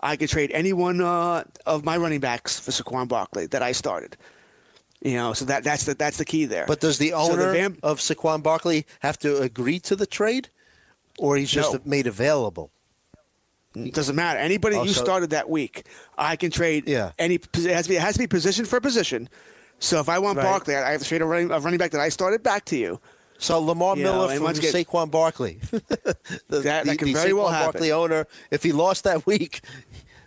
I 0.00 0.16
could 0.16 0.28
trade 0.28 0.50
any 0.52 0.72
one 0.72 1.00
uh, 1.00 1.44
of 1.64 1.84
my 1.84 1.96
running 1.96 2.20
backs 2.20 2.58
for 2.58 2.72
Saquon 2.72 3.06
Barkley 3.06 3.46
that 3.46 3.62
I 3.62 3.72
started. 3.72 4.16
You 5.04 5.14
know, 5.16 5.32
so 5.32 5.44
that 5.46 5.64
that's 5.64 5.84
the 5.84 5.94
that's 5.94 6.16
the 6.18 6.24
key 6.24 6.44
there. 6.44 6.64
But 6.66 6.80
does 6.80 6.98
the 6.98 7.12
owner 7.12 7.34
So 7.34 7.42
owner 7.42 7.52
vamp- 7.52 7.80
of 7.82 7.98
Saquon 7.98 8.42
Barkley 8.42 8.86
have 9.00 9.18
to 9.20 9.38
agree 9.42 9.80
to 9.80 9.96
the 9.96 10.06
trade, 10.06 10.48
or 11.18 11.36
he's 11.36 11.50
just 11.50 11.72
No. 11.72 11.80
made 11.84 12.06
available? 12.06 12.70
It 13.74 13.94
doesn't 13.94 14.14
matter. 14.14 14.38
Anybody 14.38 14.76
Oh, 14.76 14.82
you 14.84 14.92
so- 14.92 15.02
started 15.02 15.30
that 15.30 15.48
week, 15.48 15.86
I 16.16 16.36
can 16.36 16.50
trade. 16.50 16.84
Yeah. 16.86 17.12
Any 17.18 17.36
it 17.36 17.54
has 17.72 17.84
to 17.86 17.88
be 17.88 17.96
it 17.96 18.02
has 18.02 18.14
to 18.14 18.18
be 18.20 18.26
position 18.28 18.64
for 18.64 18.80
position. 18.80 19.28
So 19.80 19.98
if 19.98 20.08
I 20.08 20.18
want 20.20 20.36
Right. 20.38 20.44
Barkley, 20.44 20.76
I 20.76 20.92
have 20.92 21.02
to 21.02 21.08
trade 21.08 21.22
a 21.22 21.24
running, 21.24 21.50
a 21.50 21.58
running 21.58 21.78
back 21.78 21.90
that 21.90 22.00
I 22.00 22.08
started 22.08 22.42
back 22.44 22.64
to 22.66 22.76
you. 22.76 23.00
So 23.38 23.58
Lamar 23.58 23.96
You 23.96 24.04
Miller 24.04 24.30
and 24.30 24.38
from 24.40 24.46
again- 24.50 24.72
Saquon 24.72 25.10
Barkley. 25.10 25.58
the, 25.72 25.82
That- 26.48 26.62
that 26.62 26.86
the- 26.86 26.96
can 26.96 27.08
the 27.08 27.14
very 27.14 27.32
well 27.32 27.48
Saquon 27.48 27.52
happen. 27.52 27.72
Barkley 27.72 27.90
owner, 27.92 28.26
if 28.52 28.62
he 28.62 28.70
lost 28.70 29.02
that 29.02 29.26
week, 29.26 29.62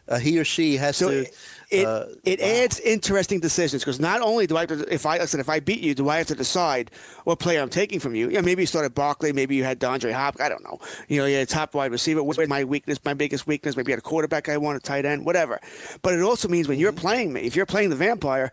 uh, 0.07 0.17
he 0.19 0.37
or 0.39 0.43
she 0.45 0.77
has 0.77 0.97
So 0.97 1.09
to. 1.09 1.21
it 1.21 1.37
it, 1.71 1.85
uh, 1.87 2.05
it 2.23 2.39
adds 2.39 2.79
interesting 2.81 3.39
decisions 3.39 3.81
because 3.81 3.99
not 3.99 4.21
only 4.21 4.45
do 4.45 4.55
I 4.55 4.61
have 4.61 4.69
to, 4.69 4.93
if 4.93 5.07
I, 5.07 5.25
said 5.25 5.39
if 5.39 5.49
I 5.49 5.59
beat 5.59 5.79
you, 5.79 5.95
do 5.95 6.09
I 6.09 6.17
have 6.19 6.27
to 6.27 6.35
decide 6.35 6.91
what 7.23 7.39
player 7.39 7.59
I'm 7.59 7.71
taking 7.71 7.99
from 7.99 8.13
you? 8.13 8.29
Yeah, 8.29 8.41
maybe 8.41 8.61
you 8.61 8.67
started 8.67 8.93
Barkley, 8.93 9.33
maybe 9.33 9.55
you 9.55 9.63
had 9.63 9.79
DeAndre 9.79 10.13
Hop. 10.13 10.39
I 10.39 10.47
don't 10.47 10.63
know. 10.63 10.79
You 11.07 11.19
know, 11.21 11.25
you 11.25 11.37
had 11.37 11.47
a 11.47 11.51
top 11.51 11.73
wide 11.73 11.91
receiver. 11.91 12.21
What's 12.21 12.37
my 12.47 12.63
weakness? 12.63 12.99
My 13.03 13.15
biggest 13.15 13.47
weakness? 13.47 13.75
Maybe 13.75 13.89
you 13.91 13.93
had 13.93 13.99
a 13.99 14.03
quarterback 14.03 14.47
I 14.47 14.57
want, 14.57 14.77
a 14.77 14.79
tight 14.79 15.05
end, 15.05 15.25
whatever. 15.25 15.59
But 16.03 16.13
it 16.13 16.21
also 16.21 16.47
means 16.47 16.67
when 16.67 16.77
you're 16.77 16.91
Mm-hmm. 16.91 17.01
playing 17.01 17.33
me, 17.33 17.41
if 17.41 17.55
you're 17.55 17.65
playing 17.65 17.89
the 17.89 17.95
vampire, 17.95 18.51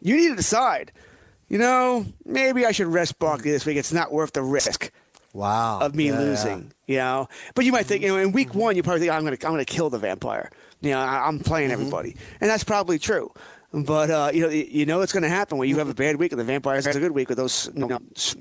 you 0.00 0.16
need 0.16 0.28
to 0.28 0.36
decide. 0.36 0.92
You 1.48 1.58
know, 1.58 2.06
maybe 2.24 2.64
I 2.64 2.70
should 2.70 2.86
rest 2.86 3.18
Barkley 3.18 3.50
this 3.50 3.66
week. 3.66 3.76
It's 3.76 3.92
not 3.92 4.12
worth 4.12 4.34
the 4.34 4.42
risk 4.42 4.92
wow. 5.32 5.80
of 5.80 5.96
me 5.96 6.06
Yeah, 6.06 6.12
Mm-hmm. 6.12 6.20
losing. 6.22 6.72
You 6.86 6.98
know, 6.98 7.28
but 7.56 7.64
you 7.64 7.72
might 7.72 7.86
think, 7.86 8.02
you 8.02 8.08
know, 8.08 8.18
in 8.18 8.30
week 8.32 8.54
one, 8.54 8.76
you 8.76 8.82
probably 8.84 9.00
think 9.00 9.12
I'm 9.12 9.24
going 9.24 9.36
to 9.36 9.46
I'm 9.46 9.52
going 9.52 9.64
to 9.64 9.70
kill 9.70 9.90
the 9.90 9.98
vampire. 9.98 10.50
You 10.82 10.90
know, 10.90 10.98
I, 11.00 11.26
I'm 11.26 11.38
playing 11.38 11.70
Mm-hmm. 11.70 11.80
everybody, 11.80 12.16
and 12.40 12.50
that's 12.50 12.64
probably 12.64 12.98
true. 12.98 13.32
But 13.72 14.10
uh, 14.10 14.30
you 14.34 14.42
know, 14.42 14.48
you 14.50 14.84
know 14.84 15.00
it's 15.00 15.12
going 15.12 15.22
to 15.22 15.30
happen 15.30 15.56
when 15.56 15.68
you 15.68 15.78
have 15.78 15.88
a 15.88 15.94
bad 15.94 16.16
week 16.16 16.32
and 16.32 16.38
the 16.40 16.44
vampire 16.44 16.74
has 16.74 16.86
a 16.86 17.00
good 17.00 17.12
week 17.12 17.30
with 17.30 17.38
those, 17.38 17.70
you 17.74 17.86
know, 17.86 17.98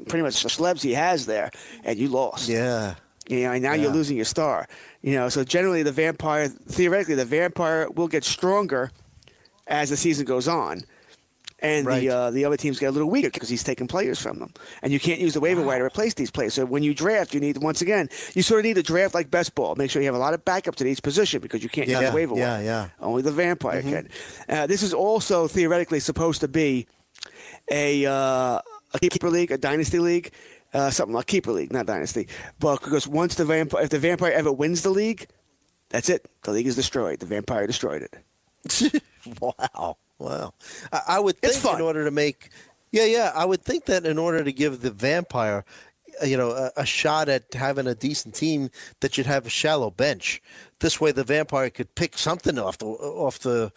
pretty 0.10 0.24
much 0.24 0.44
the 0.44 0.50
celebs 0.50 0.82
he 0.82 0.94
has 0.94 1.26
there, 1.26 1.52
and 1.86 1.98
you 1.98 2.10
lost. 2.10 2.50
Yeah. 2.50 2.96
You 3.30 3.44
know, 3.44 3.52
and 3.54 3.64
now 3.64 3.72
Yeah. 3.74 3.84
you're 3.84 3.94
losing 3.94 4.18
your 4.18 4.26
star. 4.26 4.68
You 5.02 5.14
know, 5.16 5.30
so 5.30 5.46
generally 5.46 5.84
the 5.84 5.92
vampire, 5.94 6.50
theoretically, 6.50 7.16
the 7.16 7.24
vampire 7.24 7.90
will 7.92 8.10
get 8.10 8.26
stronger 8.26 8.92
as 9.68 9.90
the 9.90 9.96
season 9.96 10.26
goes 10.26 10.50
on. 10.50 10.82
And 11.64 11.86
Right. 11.86 12.00
the 12.02 12.10
uh, 12.10 12.32
the 12.32 12.44
other 12.46 12.58
teams 12.58 12.80
get 12.80 12.88
a 12.88 12.92
little 12.92 13.10
weaker 13.10 13.30
because 13.30 13.48
he's 13.48 13.64
taking 13.64 13.88
players 13.88 14.20
from 14.20 14.40
them, 14.40 14.52
and 14.82 14.92
you 14.92 15.00
can't 15.00 15.20
use 15.20 15.34
the 15.36 15.40
waiver 15.40 15.62
wire 15.62 15.78
to 15.80 15.86
replace 15.86 16.16
these 16.16 16.32
players. 16.32 16.56
So 16.56 16.66
when 16.66 16.82
you 16.82 16.94
draft, 16.96 17.36
you 17.36 17.40
need 17.40 17.58
once 17.58 17.82
again, 17.82 18.10
you 18.34 18.42
sort 18.42 18.62
of 18.62 18.66
need 18.66 18.76
to 18.78 18.84
draft 18.84 19.14
like 19.14 19.30
best 19.30 19.54
ball. 19.54 19.76
Make 19.76 19.92
sure 19.92 20.02
you 20.02 20.08
have 20.08 20.16
a 20.16 20.20
lot 20.20 20.34
of 20.34 20.44
backups 20.44 20.82
at 20.82 20.88
each 20.88 21.04
position 21.04 21.40
because 21.40 21.62
you 21.62 21.70
can't 21.70 21.88
use 21.88 22.02
Yeah, 22.02 22.10
the 22.10 22.16
waiver 22.16 22.36
yeah, 22.36 22.56
wire. 22.58 22.64
yeah. 22.64 22.90
Only 23.00 23.22
the 23.22 23.32
vampire 23.32 23.84
can. 23.84 24.10
Uh, 24.50 24.66
this 24.66 24.82
is 24.82 24.92
also 24.94 25.48
theoretically 25.48 26.00
supposed 26.00 26.42
to 26.42 26.48
be 26.48 26.88
a 27.70 28.06
uh, 28.08 28.60
a 28.94 29.00
keeper 29.00 29.30
league, 29.30 29.52
a 29.52 29.58
dynasty 29.60 30.00
league, 30.00 30.32
uh, 30.74 30.90
something 30.90 31.14
like 31.14 31.28
keeper 31.28 31.52
league, 31.52 31.72
not 31.72 31.86
dynasty. 31.86 32.28
But 32.60 32.82
because 32.82 33.08
once 33.08 33.36
the 33.36 33.46
vampire, 33.46 33.84
if 33.84 33.90
the 33.92 34.00
vampire 34.00 34.32
ever 34.32 34.52
wins 34.52 34.82
the 34.82 34.90
league, 34.90 35.28
That's 35.90 36.10
it. 36.10 36.26
The 36.44 36.52
league 36.54 36.68
is 36.68 36.76
destroyed. 36.76 37.20
The 37.20 37.26
vampire 37.28 37.68
destroyed 37.68 38.02
it. 38.08 39.04
wow, 39.40 39.98
wow. 40.22 40.54
I, 40.92 41.02
I 41.08 41.20
would 41.20 41.38
think 41.38 41.64
in 41.66 41.82
order 41.82 42.06
to 42.06 42.12
make, 42.12 42.50
yeah, 42.92 43.06
yeah, 43.06 43.32
I 43.36 43.46
would 43.46 43.62
think 43.62 43.86
that 43.86 44.06
in 44.06 44.18
order 44.18 44.44
to 44.44 44.52
give 44.52 44.82
the 44.82 44.92
vampire, 44.92 45.66
uh, 46.22 46.26
you 46.26 46.38
know, 46.38 46.52
a, 46.52 46.72
a 46.78 46.86
shot 46.86 47.30
at 47.30 47.54
having 47.54 47.88
a 47.88 47.96
decent 47.96 48.36
team, 48.36 48.70
that 49.00 49.18
you'd 49.18 49.28
have 49.28 49.46
a 49.46 49.50
shallow 49.50 49.90
bench. 49.90 50.42
This 50.80 51.00
way, 51.02 51.12
the 51.12 51.24
vampire 51.24 51.70
could 51.70 51.94
pick 51.96 52.18
something 52.18 52.58
off 52.60 52.78
the 52.78 52.86
off 52.86 53.40
the, 53.40 53.72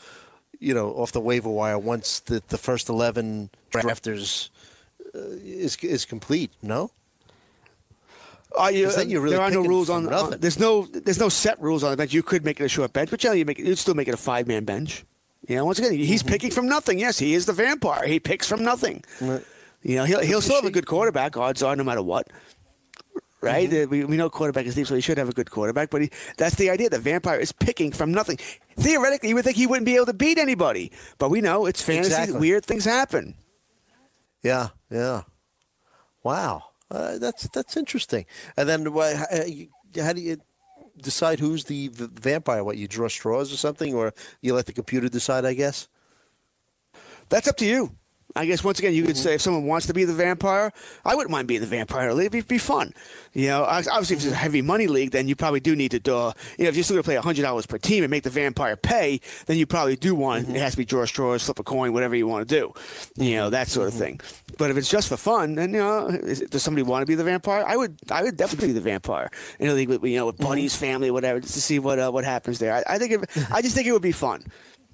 you 0.59 0.75
know, 0.75 0.91
off 0.91 1.13
the 1.13 1.21
waiver 1.21 1.51
wire 1.51 1.79
once 1.79 2.21
the 2.21 2.43
the 2.49 2.59
first 2.59 2.89
eleven 2.89 3.51
drafters 3.71 4.51
uh, 5.15 5.19
is 5.43 5.77
is 5.77 6.05
complete. 6.05 6.51
No. 6.63 6.91
Are 8.57 8.71
you, 8.71 8.87
Is 8.87 8.95
that 8.95 9.09
you're 9.09 9.21
really 9.21 9.35
there 9.35 9.45
are 9.45 9.51
no 9.51 9.63
rules 9.63 9.91
on, 9.91 10.13
on. 10.13 10.39
There's 10.39 10.61
no. 10.61 10.87
There's 10.87 11.19
no 11.19 11.29
set 11.29 11.61
rules 11.61 11.83
on 11.83 11.91
the 11.91 11.97
bench. 11.97 12.13
You 12.13 12.23
could 12.23 12.45
make 12.45 12.61
it 12.61 12.65
a 12.65 12.69
short 12.69 12.93
bench, 12.93 13.11
but 13.11 13.19
generally 13.19 13.41
you 13.41 13.45
make 13.45 13.59
it, 13.59 13.67
you'd 13.67 13.79
still 13.79 13.95
make 13.95 14.07
it 14.07 14.15
a 14.15 14.17
five 14.17 14.47
man 14.47 14.65
bench. 14.65 15.05
You 15.49 15.57
know, 15.57 15.65
once 15.67 15.79
again, 15.79 15.93
he's 15.93 16.23
Mm-hmm. 16.23 16.33
picking 16.33 16.51
from 16.51 16.67
nothing. 16.69 16.99
Yes, 16.99 17.19
he 17.19 17.35
is 17.35 17.45
the 17.47 17.53
vampire. 17.53 18.07
He 18.07 18.19
picks 18.21 18.49
from 18.49 18.63
nothing. 18.65 19.05
You 19.21 19.97
know, 19.97 20.05
he'll 20.05 20.21
he'll 20.21 20.41
still 20.41 20.57
have 20.57 20.65
a 20.65 20.71
good 20.71 20.87
quarterback. 20.87 21.37
Odds 21.37 21.63
are, 21.63 21.77
no 21.77 21.85
matter 21.85 22.03
what. 22.03 22.29
Right? 23.43 23.69
Mm-hmm. 23.69 23.85
Uh, 23.85 23.91
We, 23.91 24.05
we 24.07 24.17
know 24.17 24.31
quarterback 24.31 24.65
is 24.65 24.75
deep, 24.75 24.87
so 24.87 24.95
he 24.95 25.03
should 25.03 25.19
have 25.19 25.29
a 25.29 25.33
good 25.35 25.51
quarterback. 25.51 25.91
But 25.91 26.01
he, 26.03 26.11
that's 26.39 26.55
the 26.55 26.71
idea. 26.71 26.89
The 26.89 26.99
vampire 26.99 27.39
is 27.39 27.53
picking 27.53 27.93
from 27.93 28.11
nothing. 28.11 28.39
Theoretically, 28.77 29.29
you 29.29 29.35
would 29.35 29.45
think 29.45 29.57
he 29.59 29.67
wouldn't 29.67 29.85
be 29.85 29.97
able 29.97 30.07
to 30.07 30.15
beat 30.15 30.39
anybody, 30.39 30.91
but 31.19 31.29
we 31.29 31.43
know 31.43 31.67
it's 31.67 31.83
fantasy. 31.83 32.09
Exactly. 32.15 32.39
Weird 32.41 32.65
things 32.65 32.87
happen. 32.87 33.35
Yeah, 34.43 34.69
yeah. 34.91 35.23
Wow, 36.23 36.63
uh, 36.91 37.19
that's 37.19 37.47
that's 37.49 37.77
interesting. 37.77 38.25
And 38.57 38.67
then 38.67 38.85
you- 39.47 39.69
how 40.03 40.13
do 40.15 40.21
you 40.23 40.39
decide 41.01 41.41
who's 41.41 41.65
the 41.65 41.89
v- 41.89 42.09
vampire? 42.13 42.65
What 42.65 42.77
you 42.77 42.89
draw 42.89 43.09
straws 43.09 43.53
or 43.53 43.57
something, 43.57 43.95
or 43.95 44.15
you 44.41 44.55
let 44.55 44.67
the 44.67 44.73
computer 44.73 45.09
decide? 45.09 45.45
I 45.45 45.55
guess. 45.55 45.89
That's 47.29 47.49
up 47.49 47.57
to 47.59 47.67
you. 47.67 47.97
I 48.37 48.47
guess 48.47 48.65
once 48.65 48.81
again, 48.81 48.95
you 48.95 49.05
could 49.05 49.15
mm-hmm. 49.15 49.23
say 49.23 49.35
if 49.35 49.41
someone 49.41 49.65
wants 49.65 49.87
to 49.87 49.95
be 49.95 50.05
the 50.05 50.13
vampire, 50.13 50.73
I 51.05 51.15
wouldn't 51.15 51.31
mind 51.31 51.47
being 51.47 51.61
the 51.61 51.67
vampire. 51.67 52.11
It'd 52.11 52.33
be, 52.33 52.41
be 52.41 52.59
fun. 52.59 52.93
You 53.33 53.49
know, 53.49 53.65
obviously, 53.65 54.17
if 54.17 54.25
it's 54.25 54.33
a 54.33 54.35
heavy 54.35 54.61
money 54.61 54.89
league, 54.89 55.13
then 55.13 55.29
you 55.29 55.37
probably 55.37 55.61
do 55.61 55.77
need 55.77 55.93
to 55.93 56.01
do. 56.01 56.33
You 56.59 56.65
know, 56.65 56.69
if 56.69 56.75
you're 56.75 56.85
still 56.85 56.97
to 56.97 57.03
play 57.03 57.15
hundred 57.17 57.43
dollars 57.43 57.67
per 57.67 57.79
team 57.79 58.03
and 58.03 58.11
make 58.11 58.25
the 58.25 58.31
vampire 58.31 58.77
pay, 58.77 59.21
then 59.47 59.57
you 59.57 59.67
probably 59.67 59.97
do 59.97 60.15
want 60.15 60.45
it 60.45 60.49
mm-hmm. 60.49 60.57
has 60.57 60.73
to 60.73 60.79
be 60.79 60.85
draw 60.85 61.05
straws, 61.05 61.45
flip 61.45 61.59
a 61.61 61.63
coin, 61.63 61.93
whatever 61.93 62.17
you 62.17 62.27
want 62.27 62.49
to 62.49 62.55
do. 62.55 62.73
You 63.23 63.37
know, 63.37 63.51
that 63.51 63.69
sort 63.69 63.89
of 63.89 63.95
mm-hmm. 63.95 64.03
thing. 64.03 64.21
But 64.59 64.71
if 64.71 64.77
it's 64.77 64.89
just 64.89 65.09
for 65.09 65.17
fun, 65.17 65.55
then 65.55 65.73
you 65.73 65.79
know, 65.79 66.09
is, 66.09 66.41
does 66.41 66.63
somebody 66.63 66.83
want 66.83 67.03
to 67.03 67.07
be 67.07 67.15
the 67.15 67.25
vampire? 67.25 67.65
I 67.67 67.77
would. 67.77 67.99
I 68.11 68.23
would 68.25 68.37
definitely 68.37 68.69
be 68.69 68.75
the 68.75 68.81
vampire 68.81 69.31
in 69.61 69.69
a 69.69 69.75
league 69.75 69.89
with 69.89 70.03
you 70.05 70.17
know 70.17 70.27
with 70.27 70.39
buddies, 70.39 70.75
family, 70.75 71.11
whatever, 71.11 71.41
just 71.41 71.55
to 71.55 71.61
see 71.61 71.79
what 71.79 71.99
uh, 71.99 72.11
what 72.11 72.25
happens 72.25 72.59
there. 72.59 72.75
I, 72.75 72.95
I 72.95 72.99
think. 72.99 73.13
It, 73.13 73.53
I 73.53 73.63
just 73.63 73.77
think 73.77 73.87
it 73.87 73.93
would 73.93 74.03
be 74.03 74.13
fun. 74.13 74.45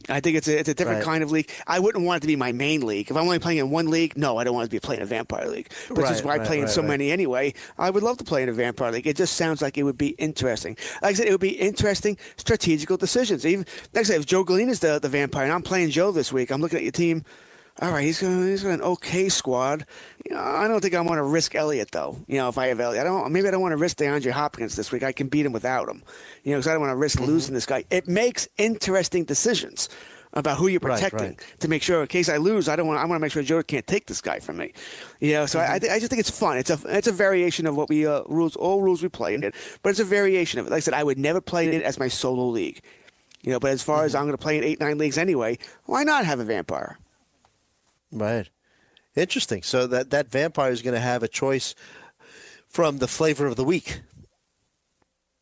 I 0.08 0.20
think 0.20 0.36
it's 0.36 0.48
a, 0.48 0.58
it's 0.58 0.68
a 0.68 0.74
different 0.74 0.98
Right. 0.98 1.04
kind 1.04 1.22
of 1.22 1.30
league. 1.30 1.50
I 1.66 1.78
wouldn't 1.78 2.04
want 2.04 2.18
it 2.18 2.20
to 2.22 2.26
be 2.26 2.36
my 2.36 2.52
main 2.52 2.80
league. 2.86 3.10
If 3.10 3.16
I'm 3.16 3.24
only 3.24 3.38
playing 3.38 3.58
in 3.58 3.70
one 3.70 3.88
league, 3.90 4.16
no, 4.16 4.38
I 4.38 4.44
don't 4.44 4.54
want 4.54 4.64
to 4.64 4.74
be 4.74 4.80
playing 4.80 5.02
a 5.02 5.06
vampire 5.06 5.46
league. 5.46 5.70
But 5.88 5.98
Right, 5.98 6.08
since 6.08 6.22
I 6.22 6.36
right, 6.38 6.46
play 6.46 6.60
in 6.60 6.68
so 6.68 6.82
many 6.82 7.10
anyway, 7.10 7.54
I 7.78 7.90
would 7.90 8.02
love 8.02 8.16
to 8.18 8.24
play 8.24 8.42
in 8.42 8.48
a 8.48 8.52
vampire 8.52 8.90
league. 8.92 9.06
It 9.06 9.16
just 9.16 9.34
sounds 9.36 9.60
like 9.62 9.76
it 9.76 9.82
would 9.82 9.98
be 9.98 10.08
interesting. 10.18 10.76
Like 11.02 11.10
I 11.10 11.12
said, 11.14 11.26
it 11.26 11.32
would 11.32 11.40
be 11.40 11.50
interesting 11.50 12.16
strategical 12.36 12.96
decisions. 12.96 13.44
Even 13.44 13.66
like 13.94 14.00
I 14.00 14.02
said, 14.04 14.20
if 14.20 14.26
Joe 14.26 14.42
Galena 14.42 14.72
is 14.72 14.80
the, 14.80 14.98
the 14.98 15.08
vampire 15.08 15.44
and 15.44 15.52
I'm 15.52 15.62
playing 15.62 15.90
Joe 15.90 16.12
this 16.12 16.32
week, 16.32 16.50
I'm 16.50 16.60
looking 16.60 16.78
at 16.78 16.82
your 16.84 16.92
team. 16.92 17.24
All 17.80 17.90
right, 17.92 18.04
he's 18.04 18.20
got, 18.20 18.28
he's 18.28 18.62
got 18.62 18.72
an 18.72 18.82
okay 18.82 19.28
squad. 19.30 19.86
You 20.28 20.34
know, 20.34 20.40
I 20.42 20.68
don't 20.68 20.80
think 20.82 20.94
I 20.94 21.00
want 21.00 21.18
to 21.18 21.22
risk 21.22 21.54
Elliott 21.54 21.90
though. 21.92 22.18
You 22.28 22.36
know, 22.38 22.48
if 22.48 22.58
I 22.58 22.66
have 22.66 22.78
Elliott, 22.80 23.00
I 23.00 23.04
don't. 23.04 23.32
Maybe 23.32 23.48
I 23.48 23.50
don't 23.50 23.62
want 23.62 23.72
to 23.72 23.78
risk 23.78 23.96
DeAndre 23.98 24.30
Hopkins 24.32 24.76
this 24.76 24.92
week. 24.92 25.02
I 25.02 25.12
can 25.12 25.28
beat 25.28 25.46
him 25.46 25.52
without 25.52 25.88
him. 25.88 26.02
You 26.44 26.52
know, 26.52 26.58
because 26.58 26.66
I 26.66 26.72
don't 26.72 26.80
want 26.82 26.90
to 26.92 26.96
risk 26.96 27.18
Mm-hmm. 27.18 27.26
losing 27.30 27.54
this 27.54 27.66
guy. 27.66 27.84
It 27.90 28.06
makes 28.06 28.48
interesting 28.58 29.24
decisions 29.24 29.88
about 30.34 30.58
who 30.58 30.68
you're 30.68 30.78
protecting 30.78 31.30
right. 31.30 31.40
to 31.58 31.66
make 31.68 31.82
sure 31.82 32.02
in 32.02 32.06
case 32.06 32.28
I 32.28 32.36
lose, 32.36 32.68
I 32.68 32.76
don't 32.76 32.86
want. 32.86 32.98
I 33.00 33.04
want 33.06 33.18
to 33.18 33.20
make 33.20 33.32
sure 33.32 33.42
Joe 33.42 33.62
can't 33.62 33.86
take 33.86 34.06
this 34.06 34.20
guy 34.20 34.40
from 34.40 34.58
me. 34.58 34.72
You 35.20 35.32
know, 35.32 35.46
so 35.46 35.58
I, 35.58 35.62
I, 35.62 35.66
Mm-hmm. 35.68 35.78
thi- 35.86 35.90
I 35.90 35.98
just 36.00 36.10
think 36.10 36.20
it's 36.20 36.30
fun. 36.30 36.58
It's 36.58 36.70
a 36.70 36.78
it's 36.86 37.08
a 37.08 37.12
variation 37.12 37.66
of 37.66 37.76
what 37.76 37.88
we 37.88 38.06
uh, 38.06 38.22
rules 38.28 38.56
all 38.56 38.82
rules 38.82 39.02
we 39.02 39.08
play 39.08 39.34
in 39.34 39.42
it, 39.42 39.54
but 39.82 39.88
it's 39.90 40.00
a 40.00 40.04
variation 40.04 40.60
of 40.60 40.66
it. 40.66 40.70
Like 40.70 40.78
I 40.78 40.80
said, 40.80 40.92
I 40.94 41.02
would 41.02 41.18
never 41.18 41.40
play 41.40 41.68
it 41.68 41.82
as 41.82 41.98
my 41.98 42.08
solo 42.08 42.46
league. 42.48 42.80
You 43.42 43.52
know, 43.52 43.58
but 43.58 43.70
as 43.70 43.82
far 43.82 44.04
as 44.04 44.12
Mm-hmm. 44.12 44.18
I'm 44.20 44.24
going 44.26 44.36
to 44.36 44.42
play 44.42 44.58
in 44.58 44.64
eight 44.64 44.80
nine 44.80 44.98
leagues 44.98 45.16
anyway, 45.16 45.56
why 45.86 46.04
not 46.04 46.26
have 46.26 46.40
a 46.40 46.44
vampire? 46.44 46.98
Right. 48.12 48.48
Interesting. 49.16 49.62
So 49.62 49.86
that 49.88 50.10
that 50.10 50.30
vampire 50.30 50.70
is 50.72 50.82
going 50.82 50.94
to 50.94 51.00
have 51.00 51.22
a 51.22 51.28
choice 51.28 51.74
from 52.68 52.98
the 52.98 53.08
flavor 53.08 53.46
of 53.46 53.56
the 53.56 53.64
week. 53.64 54.00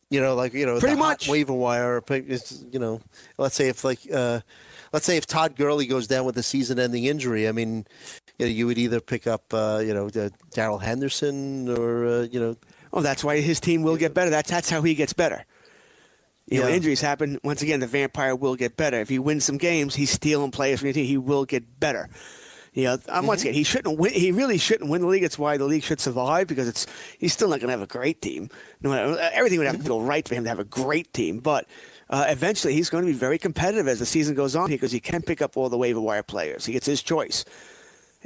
You 0.09 0.19
know, 0.21 0.33
like 0.33 0.53
you 0.53 0.65
know, 0.65 0.79
Pretty 0.79 0.95
much. 0.95 1.27
waiver 1.27 1.53
wire. 1.53 2.01
It's, 2.09 2.65
you 2.71 2.79
know, 2.79 2.99
let's 3.37 3.53
say 3.53 3.67
if 3.67 3.83
like, 3.83 3.99
uh, 4.11 4.39
let's 4.91 5.05
say 5.05 5.17
if 5.17 5.27
Todd 5.27 5.55
Gurley 5.55 5.85
goes 5.85 6.07
down 6.07 6.25
with 6.25 6.35
a 6.39 6.41
season-ending 6.41 7.03
injury, 7.05 7.47
I 7.47 7.51
mean, 7.51 7.85
you, 8.39 8.45
know, 8.47 8.51
you 8.51 8.65
would 8.65 8.79
either 8.79 9.01
pick 9.01 9.27
up, 9.27 9.53
uh, 9.53 9.83
you 9.85 9.93
know, 9.93 10.07
uh, 10.07 10.29
Darrell 10.51 10.79
Henderson 10.79 11.69
or 11.69 12.05
uh, 12.07 12.21
you 12.23 12.39
know, 12.39 12.55
Oh, 12.91 13.01
that's 13.01 13.23
why 13.23 13.39
his 13.39 13.59
team 13.59 13.83
will 13.83 13.97
get 13.97 14.15
better. 14.15 14.31
That's 14.31 14.49
that's 14.49 14.69
how 14.71 14.81
he 14.81 14.95
gets 14.95 15.13
better. 15.13 15.45
You 16.47 16.57
know, 16.57 16.61
Yeah. 16.63 16.65
when 16.69 16.75
injuries 16.77 17.01
happen. 17.01 17.39
Once 17.43 17.61
again, 17.61 17.79
the 17.79 17.85
vampire 17.85 18.35
will 18.35 18.55
get 18.55 18.75
better. 18.77 18.99
If 18.99 19.09
he 19.09 19.19
wins 19.19 19.45
some 19.45 19.59
games, 19.59 19.93
he's 19.93 20.09
stealing 20.09 20.49
players 20.49 20.79
from 20.79 20.87
your 20.87 20.93
team. 20.95 21.05
He 21.05 21.19
will 21.19 21.45
get 21.45 21.79
better. 21.79 22.09
You 22.73 22.83
know, 22.85 22.97
um, 23.09 23.25
once 23.25 23.41
again, 23.41 23.53
he 23.53 23.63
shouldn't 23.63 23.97
win. 23.97 24.13
He 24.13 24.31
really 24.31 24.57
shouldn't 24.57 24.89
win 24.89 25.01
the 25.01 25.07
league. 25.07 25.23
It's 25.23 25.39
why 25.39 25.57
the 25.57 25.65
league 25.65 25.83
should 25.83 25.99
survive 25.99 26.47
because 26.47 26.67
it's 26.67 26.85
he's 27.17 27.33
still 27.33 27.49
not 27.49 27.59
going 27.59 27.67
to 27.67 27.73
have 27.73 27.81
a 27.81 27.87
great 27.87 28.21
team. 28.21 28.49
No 28.81 28.89
matter, 28.91 29.17
everything 29.33 29.59
would 29.59 29.67
have 29.67 29.81
to 29.81 29.87
go 29.87 29.99
right 29.99 30.27
for 30.27 30.35
him 30.35 30.43
to 30.43 30.49
have 30.49 30.59
a 30.59 30.65
great 30.65 31.13
team, 31.13 31.39
but. 31.39 31.65
Uh, 32.11 32.25
eventually, 32.27 32.73
he's 32.73 32.89
going 32.89 33.05
to 33.05 33.11
be 33.11 33.15
very 33.15 33.37
competitive 33.37 33.87
as 33.87 33.99
the 33.99 34.05
season 34.05 34.33
goes 34.33 34.55
on 34.55 34.67
because 34.67 34.91
he 34.91 34.99
can 34.99 35.21
pick 35.21 35.43
up 35.43 35.55
all 35.55 35.69
the 35.69 35.77
waiver 35.77 36.01
wire 36.01 36.23
players. 36.23 36.65
He 36.65 36.73
gets 36.73 36.87
his 36.87 37.03
choice, 37.03 37.45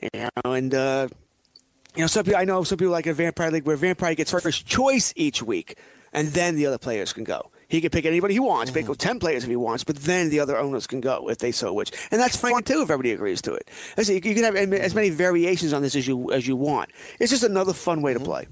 you 0.02 0.10
know, 0.22 0.54
and 0.54 0.74
uh, 0.74 1.10
you 1.96 2.02
know, 2.02 2.08
some 2.08 2.24
people 2.24 2.39
I 2.39 2.46
know 2.46 2.64
some 2.64 2.78
people 2.78 2.91
like 2.91 3.08
a 3.08 3.14
vampire 3.14 3.52
league 3.52 3.66
where 3.66 3.76
vampire 3.76 4.16
gets 4.16 4.32
first 4.32 4.66
choice 4.66 5.14
each 5.16 5.44
week, 5.44 5.78
and 6.14 6.30
then 6.30 6.56
the 6.56 6.66
other 6.66 6.78
players 6.78 7.14
can 7.14 7.24
go. 7.26 7.52
He 7.74 7.82
can 7.82 7.89
pick 7.89 8.05
anybody 8.05 8.36
he 8.36 8.39
wants, 8.39 8.69
pick 8.69 8.86
ten 8.99 9.19
players 9.19 9.43
if 9.43 9.49
he 9.49 9.55
wants, 9.55 9.84
but 9.84 9.95
then 9.95 10.30
the 10.30 10.39
other 10.39 10.55
owners 10.55 10.86
can 10.86 11.01
go 11.01 11.28
if 11.28 11.39
they 11.39 11.51
so 11.51 11.74
wish, 11.74 11.89
and 12.11 12.21
that's 12.21 12.38
fine 12.38 12.61
too 12.61 12.84
if 12.84 12.91
everybody 12.91 13.13
agrees 13.13 13.41
to 13.41 13.55
it. 13.55 13.67
You 13.97 14.21
can 14.21 14.43
have 14.43 14.55
as 14.55 14.93
many 14.93 15.09
variations 15.09 15.74
on 15.74 15.82
this 15.82 15.95
as 15.95 16.07
you 16.07 16.32
as 16.32 16.47
you 16.47 16.55
want. 16.55 16.91
It's 17.19 17.32
just 17.32 17.41
another 17.41 17.74
fun 17.74 18.03
way 18.03 18.13
to 18.13 18.19
play. 18.19 18.45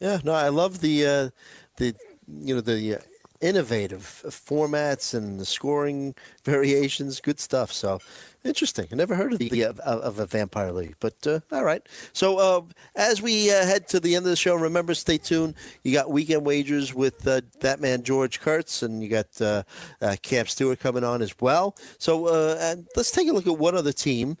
Yeah, 0.00 0.20
no, 0.24 0.32
I 0.32 0.48
love 0.48 0.80
the 0.80 1.06
uh, 1.06 1.30
the 1.76 1.94
you 2.26 2.54
know 2.54 2.62
the 2.62 2.94
uh, 2.94 2.98
innovative 3.42 4.22
formats 4.28 5.12
and 5.12 5.38
the 5.38 5.44
scoring 5.44 6.14
variations. 6.44 7.20
Good 7.20 7.40
stuff. 7.40 7.70
So 7.74 8.00
interesting. 8.44 8.86
I 8.90 8.96
never 8.96 9.14
heard 9.14 9.32
of 9.32 9.38
the 9.38 9.64
of, 9.64 9.78
of 9.80 10.18
a 10.18 10.26
vampire 10.26 10.72
league, 10.72 10.96
but 11.00 11.26
uh, 11.26 11.40
all 11.52 11.64
right. 11.64 11.86
So 12.12 12.38
uh, 12.38 12.62
as 12.94 13.20
we 13.22 13.50
uh, 13.50 13.64
head 13.64 13.88
to 13.88 14.00
the 14.00 14.14
end 14.16 14.24
of 14.24 14.30
the 14.30 14.36
show, 14.36 14.54
remember 14.54 14.94
stay 14.94 15.18
tuned. 15.18 15.54
You 15.82 15.92
got 15.92 16.10
weekend 16.10 16.44
wagers 16.44 16.94
with 16.94 17.26
uh, 17.26 17.42
that 17.60 17.80
man 17.80 18.02
George 18.02 18.40
Kurtz, 18.40 18.82
and 18.82 19.02
you 19.02 19.08
got 19.08 19.40
uh, 19.40 19.62
uh, 20.00 20.16
Camp 20.22 20.48
Stewart 20.48 20.80
coming 20.80 21.04
on 21.04 21.22
as 21.22 21.34
well. 21.40 21.76
So 21.98 22.26
uh, 22.26 22.56
and 22.60 22.86
let's 22.96 23.10
take 23.10 23.28
a 23.28 23.32
look 23.32 23.46
at 23.46 23.58
one 23.58 23.74
other 23.74 23.92
team. 23.92 24.36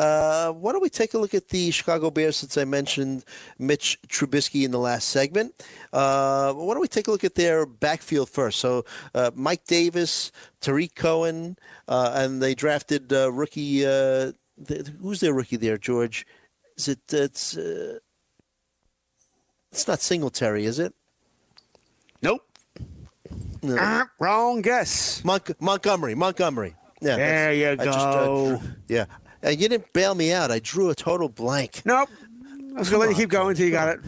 Uh, 0.00 0.50
why 0.52 0.72
don't 0.72 0.80
we 0.80 0.88
take 0.88 1.12
a 1.12 1.18
look 1.18 1.34
at 1.34 1.48
the 1.48 1.70
Chicago 1.70 2.10
Bears 2.10 2.36
since 2.38 2.56
I 2.56 2.64
mentioned 2.64 3.22
Mitch 3.58 3.98
Trubisky 4.08 4.64
in 4.64 4.70
the 4.70 4.78
last 4.78 5.10
segment? 5.10 5.52
Uh, 5.92 6.54
why 6.54 6.72
don't 6.72 6.80
we 6.80 6.88
take 6.88 7.06
a 7.06 7.10
look 7.10 7.22
at 7.22 7.34
their 7.34 7.66
backfield 7.66 8.30
first? 8.30 8.60
So 8.60 8.86
uh, 9.14 9.30
Mike 9.34 9.66
Davis, 9.66 10.32
Tarik 10.62 10.94
Cohen, 10.94 11.58
uh, 11.86 12.12
and 12.14 12.40
they 12.40 12.54
drafted 12.54 13.12
uh, 13.12 13.30
rookie. 13.30 13.84
Uh, 13.84 14.32
th- 14.66 14.86
who's 15.02 15.20
their 15.20 15.34
rookie 15.34 15.56
there, 15.56 15.76
George? 15.76 16.26
Is 16.78 16.88
it? 16.88 17.00
It's. 17.12 17.58
Uh, 17.58 17.98
it's 19.70 19.86
not 19.86 20.00
Singletary, 20.00 20.64
is 20.64 20.78
it? 20.78 20.94
Nope. 22.22 22.40
No. 23.62 23.76
Ah, 23.78 24.08
wrong 24.18 24.62
guess. 24.62 25.22
Monk- 25.24 25.60
Montgomery. 25.60 26.14
Montgomery. 26.14 26.74
Yeah. 27.02 27.16
There 27.16 27.52
you 27.54 27.68
I 27.70 27.76
just, 27.76 27.98
uh, 27.98 28.12
go. 28.24 28.62
yeah. 28.88 29.04
And 29.42 29.60
you 29.60 29.68
didn't 29.68 29.92
bail 29.92 30.14
me 30.14 30.32
out. 30.32 30.50
I 30.50 30.58
drew 30.58 30.90
a 30.90 30.94
total 30.94 31.28
blank. 31.28 31.82
Nope. 31.84 32.08
I 32.76 32.78
was 32.78 32.90
going 32.90 33.02
to 33.02 33.08
let 33.08 33.10
you 33.10 33.14
keep 33.22 33.30
going 33.30 33.50
until 33.50 33.66
you 33.66 33.72
got 33.72 33.88
it. 33.88 34.00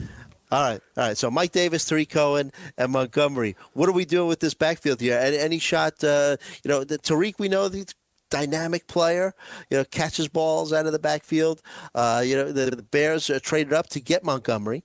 All 0.51 0.61
right, 0.63 0.81
all 0.99 1.05
right. 1.09 1.17
So 1.17 1.31
Mike 1.31 1.53
Davis, 1.53 1.85
Tarik 1.87 2.11
Cohen, 2.11 2.53
and 2.77 2.93
Montgomery. 2.93 3.57
What 3.73 3.89
are 3.89 3.93
we 3.93 4.05
doing 4.05 4.29
with 4.29 4.41
this 4.41 4.53
backfield 4.53 5.01
here? 5.01 5.19
Any, 5.19 5.39
any 5.39 5.59
shot? 5.59 6.05
Uh, 6.05 6.37
you 6.63 6.69
know, 6.69 6.85
the 6.85 6.99
Tarik. 6.99 7.39
We 7.39 7.49
know 7.49 7.69
the 7.69 7.91
dynamic 8.29 8.87
player. 8.87 9.33
You 9.71 9.79
know, 9.79 9.85
catches 9.85 10.29
balls 10.29 10.71
out 10.75 10.85
of 10.85 10.93
the 10.93 10.99
backfield. 10.99 11.63
Uh, 11.95 12.23
you 12.25 12.37
know, 12.37 12.53
the, 12.53 12.67
the 12.77 12.83
Bears 12.83 13.31
uh, 13.31 13.39
traded 13.43 13.73
up 13.73 13.89
to 13.89 14.01
get 14.01 14.25
Montgomery, 14.25 14.85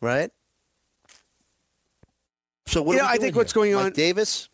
right? 0.00 0.30
So 2.66 2.82
what? 2.82 2.94
You 2.94 2.98
are 2.98 3.02
know, 3.04 3.08
we 3.12 3.14
I 3.14 3.18
think 3.18 3.36
what's 3.36 3.52
going 3.52 3.72
Mike 3.74 3.84
on- 3.84 3.92
Davis. 3.92 4.48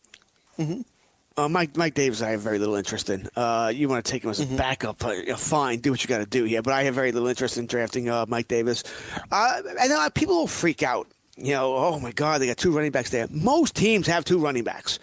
Uh, 1.40 1.48
Mike 1.48 1.74
Mike 1.74 1.94
Davis, 1.94 2.20
I 2.20 2.32
have 2.32 2.42
very 2.42 2.58
little 2.58 2.74
interest 2.74 3.08
in. 3.08 3.26
Uh, 3.34 3.72
you 3.74 3.88
want 3.88 4.04
to 4.04 4.10
take 4.12 4.24
him 4.24 4.30
as 4.30 4.40
a 4.40 4.46
backup? 4.46 5.02
Uh, 5.02 5.36
fine, 5.36 5.78
do 5.78 5.90
what 5.90 6.04
you 6.04 6.08
got 6.08 6.18
to 6.18 6.26
do 6.26 6.44
here. 6.44 6.60
But 6.60 6.74
I 6.74 6.82
have 6.82 6.94
very 6.94 7.12
little 7.12 7.28
interest 7.28 7.56
in 7.56 7.66
drafting 7.66 8.10
uh, 8.10 8.26
Mike 8.28 8.46
Davis. 8.46 8.84
Uh, 9.32 9.62
know 9.88 10.08
people 10.14 10.36
will 10.36 10.46
freak 10.46 10.82
out 10.82 11.06
you 11.36 11.54
know, 11.54 11.74
oh 11.74 11.98
my 11.98 12.12
God, 12.12 12.40
they 12.42 12.46
got 12.46 12.58
two 12.58 12.70
running 12.72 12.90
backs 12.90 13.08
there. 13.08 13.26
Most 13.30 13.74
teams 13.74 14.06
have 14.06 14.26
two 14.26 14.38
running 14.38 14.64
backs 14.64 14.98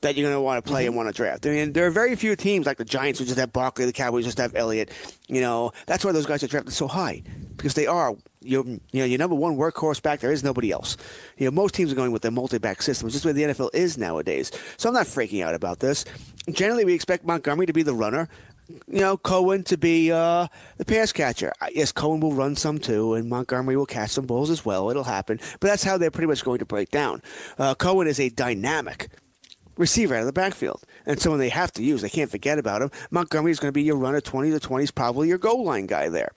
that 0.00 0.16
you're 0.16 0.24
going 0.24 0.36
to 0.36 0.40
want 0.40 0.64
to 0.64 0.68
play 0.68 0.86
and 0.86 0.96
want 0.96 1.08
to 1.08 1.14
draft. 1.14 1.46
I 1.46 1.50
mean, 1.50 1.72
there 1.72 1.86
are 1.86 1.90
very 1.90 2.16
few 2.16 2.34
teams 2.36 2.66
like 2.66 2.78
the 2.78 2.84
Giants 2.84 3.18
who 3.18 3.26
just 3.26 3.38
have 3.38 3.52
Barkley, 3.52 3.84
the 3.84 3.92
Cowboys 3.92 4.24
just 4.24 4.38
have 4.38 4.54
Elliott. 4.54 4.90
You 5.28 5.40
know, 5.40 5.72
that's 5.86 6.04
why 6.04 6.12
those 6.12 6.26
guys 6.26 6.42
are 6.42 6.48
drafted 6.48 6.72
so 6.72 6.88
high 6.88 7.22
because 7.56 7.74
they 7.74 7.86
are 7.86 8.16
your 8.42 8.64
you 8.64 8.80
know 8.94 9.04
your 9.04 9.18
number 9.18 9.36
one 9.36 9.56
workhorse 9.56 10.02
back. 10.02 10.20
There 10.20 10.32
is 10.32 10.42
nobody 10.42 10.70
else. 10.70 10.96
You 11.36 11.46
know, 11.46 11.50
most 11.50 11.74
teams 11.74 11.92
are 11.92 11.96
going 11.96 12.12
with 12.12 12.22
their 12.22 12.30
multi-back 12.30 12.82
system. 12.82 13.06
It's 13.06 13.14
just 13.14 13.24
the 13.24 13.28
way 13.28 13.46
the 13.46 13.52
NFL 13.52 13.70
is 13.74 13.98
nowadays. 13.98 14.50
So 14.78 14.88
I'm 14.88 14.94
not 14.94 15.06
freaking 15.06 15.44
out 15.44 15.54
about 15.54 15.80
this. 15.80 16.04
Generally, 16.50 16.86
we 16.86 16.94
expect 16.94 17.24
Montgomery 17.24 17.66
to 17.66 17.72
be 17.72 17.82
the 17.82 17.94
runner. 17.94 18.28
You 18.86 19.00
know, 19.00 19.16
Cohen 19.16 19.64
to 19.64 19.76
be 19.76 20.12
uh, 20.12 20.46
the 20.76 20.84
pass 20.84 21.12
catcher. 21.12 21.52
Yes, 21.72 21.90
Cohen 21.90 22.20
will 22.20 22.32
run 22.32 22.54
some 22.54 22.78
too, 22.78 23.14
and 23.14 23.28
Montgomery 23.28 23.76
will 23.76 23.84
catch 23.86 24.10
some 24.10 24.26
balls 24.26 24.48
as 24.48 24.64
well. 24.64 24.90
It'll 24.90 25.02
happen, 25.02 25.40
but 25.58 25.68
that's 25.68 25.82
how 25.82 25.98
they're 25.98 26.12
pretty 26.12 26.28
much 26.28 26.44
going 26.44 26.60
to 26.60 26.64
break 26.64 26.90
down. 26.90 27.20
Uh, 27.58 27.74
Cohen 27.74 28.06
is 28.06 28.20
a 28.20 28.28
dynamic 28.28 29.08
receiver 29.80 30.14
out 30.14 30.20
of 30.20 30.26
the 30.26 30.32
backfield, 30.32 30.84
and 31.06 31.18
someone 31.18 31.40
they 31.40 31.48
have 31.48 31.72
to 31.72 31.82
use. 31.82 32.02
They 32.02 32.08
can't 32.08 32.30
forget 32.30 32.58
about 32.58 32.82
him. 32.82 32.90
Montgomery 33.10 33.50
is 33.50 33.58
going 33.58 33.70
to 33.70 33.72
be 33.72 33.82
your 33.82 33.96
runner, 33.96 34.20
twenty 34.20 34.50
to 34.52 34.60
twenty 34.60 34.84
is 34.84 34.92
probably 34.92 35.28
your 35.28 35.38
goal 35.38 35.64
line 35.64 35.86
guy 35.86 36.08
there. 36.08 36.30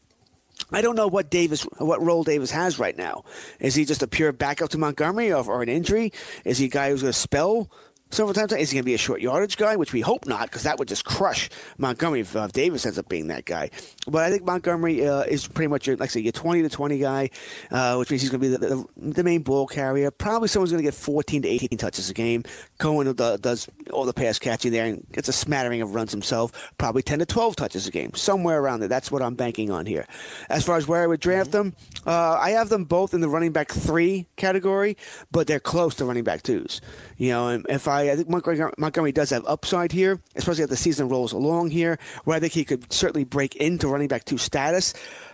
I 0.71 0.81
don't 0.81 0.95
know 0.95 1.07
what 1.07 1.29
Davis, 1.29 1.63
what 1.77 2.01
role 2.01 2.23
Davis 2.23 2.51
has 2.51 2.79
right 2.79 2.97
now. 2.97 3.25
Is 3.59 3.75
he 3.75 3.85
just 3.85 4.03
a 4.03 4.07
pure 4.07 4.31
backup 4.31 4.69
to 4.69 4.77
Montgomery, 4.77 5.31
or, 5.31 5.43
or 5.45 5.61
an 5.61 5.69
injury? 5.69 6.13
Is 6.45 6.57
he 6.57 6.65
a 6.65 6.69
guy 6.69 6.89
who's 6.89 7.01
going 7.01 7.13
to 7.13 7.19
spell 7.19 7.69
several 8.13 8.33
times? 8.33 8.53
Is 8.53 8.71
he 8.71 8.75
going 8.75 8.83
to 8.83 8.85
be 8.85 8.93
a 8.93 8.97
short 8.97 9.21
yardage 9.21 9.57
guy, 9.57 9.75
which 9.75 9.93
we 9.93 10.01
hope 10.01 10.25
not, 10.25 10.43
because 10.43 10.63
that 10.63 10.79
would 10.79 10.87
just 10.87 11.05
crush 11.05 11.49
Montgomery 11.77 12.21
if 12.21 12.35
uh, 12.35 12.47
Davis 12.47 12.85
ends 12.85 12.97
up 12.97 13.09
being 13.09 13.27
that 13.27 13.45
guy. 13.45 13.69
But 14.07 14.23
I 14.23 14.29
think 14.29 14.45
Montgomery 14.45 15.05
uh, 15.07 15.21
is 15.21 15.47
pretty 15.47 15.67
much 15.67 15.87
your, 15.87 15.97
like 15.97 16.09
I 16.09 16.13
say, 16.13 16.19
your 16.21 16.31
twenty 16.31 16.61
to 16.61 16.69
twenty 16.69 16.99
guy, 16.99 17.29
uh, 17.71 17.95
which 17.95 18.09
means 18.09 18.21
he's 18.21 18.31
going 18.31 18.41
to 18.41 18.49
be 18.49 18.55
the, 18.55 18.75
the, 18.75 19.13
the 19.13 19.23
main 19.23 19.41
ball 19.41 19.67
carrier. 19.67 20.11
Probably 20.11 20.47
someone's 20.47 20.71
going 20.71 20.83
to 20.83 20.87
get 20.87 20.93
fourteen 20.93 21.41
to 21.41 21.47
eighteen 21.47 21.77
touches 21.77 22.09
a 22.09 22.13
game. 22.13 22.43
Cohen 22.77 23.13
does 23.13 23.69
all 23.91 24.05
the 24.05 24.13
pass 24.13 24.39
catching 24.39 24.71
there 24.71 24.85
and 24.85 25.05
gets 25.11 25.27
a 25.27 25.33
smattering 25.33 25.81
of 25.81 25.95
runs 25.95 26.11
himself. 26.11 26.71
Probably 26.77 27.01
ten 27.01 27.19
to 27.19 27.25
twelve 27.25 27.55
touches 27.55 27.87
a 27.87 27.91
game, 27.91 28.13
somewhere 28.13 28.59
around 28.59 28.79
there. 28.79 28.89
That's 28.89 29.11
what 29.11 29.21
I'm 29.21 29.35
banking 29.35 29.71
on 29.71 29.85
here. 29.85 30.05
As 30.49 30.65
far 30.65 30.77
as 30.77 30.87
where 30.87 31.01
I 31.01 31.07
would 31.07 31.19
draft 31.19 31.51
them, 31.51 31.75
uh, 32.05 32.37
I 32.39 32.51
have 32.51 32.69
them 32.69 32.85
both 32.85 33.13
in 33.13 33.21
the 33.21 33.29
running 33.29 33.51
back 33.51 33.71
three 33.71 34.27
category, 34.35 34.97
but 35.31 35.47
they're 35.47 35.59
close 35.59 35.95
to 35.95 36.05
running 36.05 36.23
back 36.23 36.43
twos. 36.43 36.81
You 37.17 37.29
know, 37.29 37.47
and 37.47 37.65
if 37.69 37.87
I, 37.87 38.02
I 38.11 38.15
think 38.15 38.29
Montgomery, 38.29 38.71
Montgomery 38.77 39.11
does 39.11 39.29
have 39.29 39.45
upside 39.45 39.91
here, 39.91 40.21
especially 40.35 40.63
as 40.63 40.69
the 40.69 40.75
season 40.75 41.09
rolls 41.09 41.31
along 41.31 41.71
here, 41.71 41.97
where 42.23 42.37
I 42.37 42.39
think 42.39 42.53
he 42.53 42.65
could 42.65 42.91
certainly 42.91 43.23
break 43.23 43.55
into 43.55 43.87
running 43.87 44.07
back 44.07 44.25
two 44.25 44.37
status. 44.37 44.93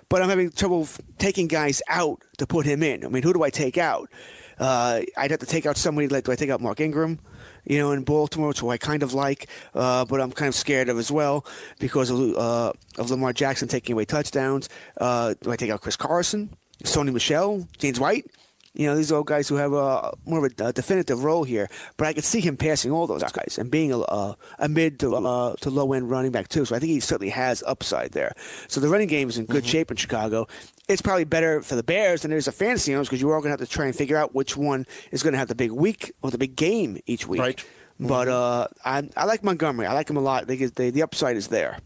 But 0.09 0.21
I'm 0.21 0.29
having 0.29 0.51
trouble 0.51 0.87
taking 1.19 1.47
guys 1.47 1.81
out 1.87 2.23
to 2.37 2.47
put 2.47 2.65
him 2.65 2.81
in. 2.81 3.05
I 3.05 3.09
mean, 3.09 3.23
who 3.23 3.33
do 3.33 3.43
I 3.43 3.49
take 3.49 3.77
out? 3.77 4.09
Uh, 4.57 5.01
I'd 5.17 5.31
have 5.31 5.39
to 5.39 5.45
take 5.45 5.65
out 5.65 5.77
somebody 5.77 6.07
like, 6.07 6.25
do 6.25 6.31
I 6.31 6.35
take 6.35 6.49
out 6.49 6.61
Mark 6.61 6.79
Ingram? 6.79 7.19
You 7.65 7.77
know, 7.77 7.91
in 7.91 8.03
Baltimore, 8.03 8.49
which 8.49 8.63
I 8.63 8.77
kind 8.77 9.03
of 9.03 9.13
like, 9.13 9.47
uh, 9.73 10.05
but 10.05 10.19
I'm 10.19 10.31
kind 10.31 10.49
of 10.49 10.55
scared 10.55 10.89
of 10.89 10.97
as 10.97 11.11
well 11.11 11.45
because 11.79 12.09
of, 12.09 12.19
uh, 12.35 12.73
of 12.97 13.11
Lamar 13.11 13.33
Jackson 13.33 13.67
taking 13.67 13.93
away 13.93 14.05
touchdowns. 14.05 14.67
Uh, 14.97 15.35
do 15.39 15.51
I 15.51 15.55
take 15.55 15.69
out 15.69 15.81
Chris 15.81 15.95
Carson, 15.95 16.55
Sony 16.83 17.13
Michel, 17.13 17.67
James 17.77 17.99
White? 17.99 18.25
You 18.73 18.87
know, 18.87 18.95
these 18.95 19.11
old 19.11 19.25
guys 19.25 19.47
who 19.47 19.55
have 19.55 19.73
a 19.73 20.13
more 20.25 20.45
of 20.45 20.53
a, 20.59 20.73
definitive 20.73 21.23
role 21.23 21.43
here. 21.43 21.69
But 21.97 22.07
I 22.07 22.13
could 22.13 22.23
see 22.23 22.39
him 22.39 22.55
passing 22.55 22.91
all 22.91 23.07
those 23.07 23.23
guys 23.23 23.57
and 23.57 23.71
being 23.71 23.91
a, 23.91 23.99
a, 23.99 24.37
a 24.59 24.69
mid 24.69 24.99
to, 24.99 25.15
uh, 25.15 25.55
to 25.61 25.69
low 25.69 25.93
end 25.93 26.09
running 26.09 26.31
back 26.31 26.47
too. 26.49 26.65
So 26.65 26.75
I 26.75 26.79
think 26.79 26.91
he 26.91 26.99
certainly 26.99 27.31
has 27.31 27.63
upside 27.65 28.11
there. 28.11 28.33
So 28.67 28.79
the 28.79 28.89
running 28.89 29.07
game 29.07 29.29
is 29.29 29.37
in 29.37 29.45
good 29.45 29.65
shape 29.65 29.91
in 29.91 29.97
Chicago. 29.97 30.47
It's 30.87 31.01
probably 31.01 31.23
better 31.23 31.61
for 31.61 31.75
the 31.75 31.83
Bears 31.83 32.21
than 32.21 32.31
it 32.31 32.37
is 32.37 32.45
for 32.45 32.51
fantasy 32.51 32.93
owners 32.93 33.07
because 33.07 33.21
you're 33.21 33.33
all 33.33 33.41
going 33.41 33.55
to 33.55 33.61
have 33.61 33.67
to 33.67 33.73
try 33.73 33.85
and 33.85 33.95
figure 33.95 34.17
out 34.17 34.33
which 34.33 34.55
one 34.55 34.85
is 35.11 35.23
going 35.23 35.33
to 35.33 35.39
have 35.39 35.47
the 35.47 35.55
big 35.55 35.71
week 35.71 36.11
or 36.21 36.31
the 36.31 36.37
big 36.37 36.55
game 36.55 36.99
each 37.05 37.27
week. 37.27 37.41
Right. 37.41 37.65
But 37.99 38.27
uh, 38.29 38.67
I, 38.85 39.09
I 39.17 39.25
like 39.25 39.43
Montgomery. 39.43 39.85
I 39.85 39.93
like 39.93 40.09
him 40.09 40.17
a 40.17 40.21
lot. 40.21 40.47
They, 40.47 40.55
they, 40.55 40.89
the 40.89 41.03
upside 41.03 41.35
is 41.35 41.49
there. 41.49 41.79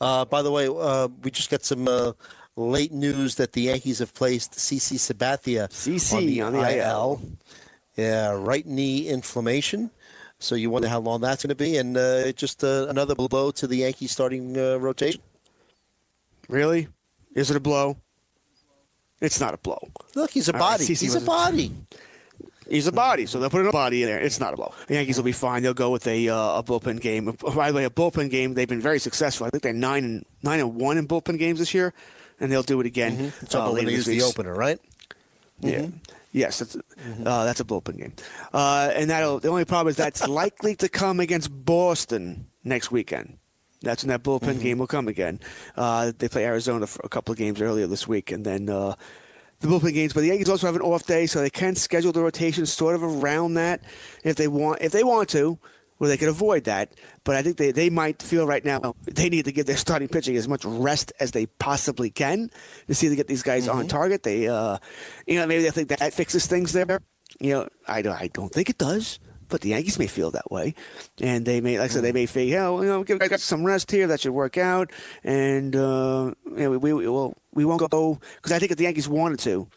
Uh, 0.00 0.24
by 0.24 0.42
the 0.42 0.50
way, 0.50 0.68
uh, 0.68 1.08
we 1.22 1.30
just 1.30 1.50
got 1.50 1.64
some 1.64 1.86
uh, 1.86 2.12
late 2.56 2.92
news 2.92 3.36
that 3.36 3.52
the 3.52 3.62
Yankees 3.62 3.98
have 4.00 4.14
placed 4.14 4.52
CC 4.52 4.96
Sabathia 4.96 5.68
CC 5.68 6.44
on 6.44 6.52
the 6.54 6.78
IL. 6.78 7.20
Yeah, 7.96 8.32
right 8.32 8.66
knee 8.66 9.08
inflammation. 9.08 9.90
So 10.38 10.54
you 10.54 10.68
wonder 10.68 10.88
how 10.88 11.00
long 11.00 11.22
that's 11.22 11.42
going 11.42 11.48
to 11.48 11.54
be, 11.54 11.78
and 11.78 11.96
uh, 11.96 12.32
just 12.32 12.62
uh, 12.62 12.86
another 12.88 13.14
blow 13.14 13.50
to 13.52 13.66
the 13.66 13.76
Yankees 13.78 14.12
starting 14.12 14.58
uh, 14.58 14.76
rotation. 14.76 15.22
Really? 16.48 16.88
Is 17.34 17.50
it 17.50 17.56
a 17.56 17.60
blow? 17.60 17.96
It's 19.20 19.40
not 19.40 19.54
a 19.54 19.56
blow. 19.56 19.78
Look, 20.14 20.30
he's 20.30 20.48
a 20.48 20.52
All 20.52 20.60
right, 20.60 20.72
body. 20.72 20.84
CC 20.84 21.00
he's 21.00 21.14
a 21.14 21.20
body. 21.22 21.72
He's 22.68 22.86
a 22.86 22.92
body, 22.92 23.26
so 23.26 23.38
they'll 23.38 23.48
put 23.48 23.64
a 23.64 23.70
body 23.70 24.02
in 24.02 24.08
there. 24.08 24.18
It's 24.18 24.40
not 24.40 24.52
a 24.52 24.56
blow. 24.56 24.74
The 24.88 24.94
Yankees 24.94 25.16
will 25.16 25.24
be 25.24 25.32
fine. 25.32 25.62
They'll 25.62 25.72
go 25.72 25.90
with 25.90 26.06
a, 26.06 26.28
uh, 26.28 26.58
a 26.58 26.62
bullpen 26.64 27.00
game. 27.00 27.26
By 27.54 27.70
the 27.70 27.76
way, 27.76 27.84
a 27.84 27.90
bullpen 27.90 28.28
game. 28.28 28.54
They've 28.54 28.68
been 28.68 28.80
very 28.80 28.98
successful. 28.98 29.46
I 29.46 29.50
think 29.50 29.62
they're 29.62 29.72
nine 29.72 30.04
and 30.04 30.26
nine 30.42 30.60
and 30.60 30.74
one 30.74 30.98
in 30.98 31.06
bullpen 31.06 31.38
games 31.38 31.60
this 31.60 31.72
year, 31.72 31.94
and 32.40 32.50
they'll 32.50 32.62
do 32.62 32.80
it 32.80 32.86
again. 32.86 33.32
So 33.48 33.60
uh, 33.60 33.68
we're 33.68 33.74
later 33.76 33.86
to 33.88 33.92
use 33.92 34.06
this 34.06 34.22
the 34.22 34.28
opener, 34.28 34.54
right? 34.54 34.78
Yeah. 35.60 35.86
Yes, 36.32 36.58
that's 36.58 36.76
uh, 36.76 37.44
that's 37.44 37.60
a 37.60 37.64
bullpen 37.64 37.96
game, 37.96 38.12
uh, 38.52 38.90
and 38.94 39.08
that'll. 39.08 39.40
The 39.40 39.48
only 39.48 39.64
problem 39.64 39.88
is 39.88 39.96
that's 39.96 40.28
likely 40.42 40.76
to 40.76 40.88
come 40.88 41.18
against 41.18 41.48
Boston 41.64 42.48
next 42.62 42.90
weekend. 42.90 43.38
That's 43.80 44.04
when 44.04 44.08
that 44.10 44.22
bullpen 44.22 44.60
game 44.60 44.76
will 44.76 44.86
come 44.86 45.08
again. 45.08 45.40
Uh, 45.76 46.12
they 46.18 46.28
play 46.28 46.44
Arizona 46.44 46.86
for 46.86 47.00
a 47.04 47.08
couple 47.08 47.32
of 47.32 47.38
games 47.38 47.62
earlier 47.62 47.86
this 47.86 48.06
week, 48.06 48.32
and 48.32 48.44
then 48.44 48.68
uh, 48.68 48.96
the 49.60 49.68
bullpen 49.68 49.94
games. 49.94 50.12
But 50.12 50.20
the 50.20 50.26
Yankees 50.26 50.50
also 50.50 50.66
have 50.66 50.76
an 50.76 50.82
off 50.82 51.06
day, 51.06 51.24
so 51.24 51.40
they 51.40 51.48
can 51.48 51.74
schedule 51.74 52.12
the 52.12 52.20
rotation 52.20 52.66
sort 52.66 52.94
of 52.94 53.02
around 53.02 53.54
that 53.54 53.80
if 54.22 54.36
they 54.36 54.48
want. 54.48 54.82
If 54.82 54.92
they 54.92 55.04
want 55.04 55.30
to, 55.30 55.58
where 55.98 56.08
they 56.08 56.16
could 56.16 56.28
avoid 56.28 56.64
that. 56.64 56.92
But 57.24 57.36
I 57.36 57.42
think 57.42 57.56
they, 57.56 57.72
they 57.72 57.90
might 57.90 58.22
feel 58.22 58.46
right 58.46 58.64
now 58.64 58.94
they 59.04 59.28
need 59.28 59.46
to 59.46 59.52
give 59.52 59.66
their 59.66 59.76
starting 59.76 60.08
pitching 60.08 60.36
as 60.36 60.48
much 60.48 60.64
rest 60.64 61.12
as 61.20 61.30
they 61.32 61.46
possibly 61.46 62.10
can 62.10 62.50
to 62.86 62.94
see 62.94 63.08
to 63.08 63.16
get 63.16 63.28
these 63.28 63.42
guys 63.42 63.68
on 63.68 63.88
target. 63.88 64.22
They, 64.22 64.48
uh, 64.48 64.78
you 65.26 65.38
know, 65.38 65.46
maybe 65.46 65.62
they 65.62 65.70
think 65.70 65.88
that 65.88 66.12
fixes 66.12 66.46
things 66.46 66.72
there. 66.72 67.00
You 67.40 67.52
know, 67.52 67.68
I 67.86 68.02
don't, 68.02 68.20
I 68.20 68.28
don't 68.28 68.52
think 68.52 68.70
it 68.70 68.78
does. 68.78 69.18
But 69.48 69.60
the 69.60 69.68
Yankees 69.68 69.96
may 69.96 70.08
feel 70.08 70.32
that 70.32 70.50
way, 70.50 70.74
and 71.20 71.46
they 71.46 71.60
may, 71.60 71.78
like 71.78 71.92
I 71.92 71.94
said, 71.94 72.02
they 72.02 72.10
may 72.10 72.26
feel, 72.26 72.42
yeah, 72.42 72.68
well, 72.68 72.82
you 72.82 72.90
know, 72.90 73.04
give 73.04 73.20
guys 73.20 73.44
some 73.44 73.64
rest 73.64 73.92
here. 73.92 74.08
That 74.08 74.18
should 74.18 74.32
work 74.32 74.58
out, 74.58 74.90
and 75.22 75.76
uh, 75.76 76.32
you 76.50 76.56
know, 76.56 76.70
we, 76.70 76.92
we 76.92 77.08
well, 77.08 77.32
we 77.52 77.64
won't 77.64 77.88
go 77.88 78.18
because 78.34 78.50
I 78.50 78.58
think 78.58 78.72
if 78.72 78.76
the 78.76 78.82
Yankees 78.82 79.08
wanted 79.08 79.38
to, 79.40 79.68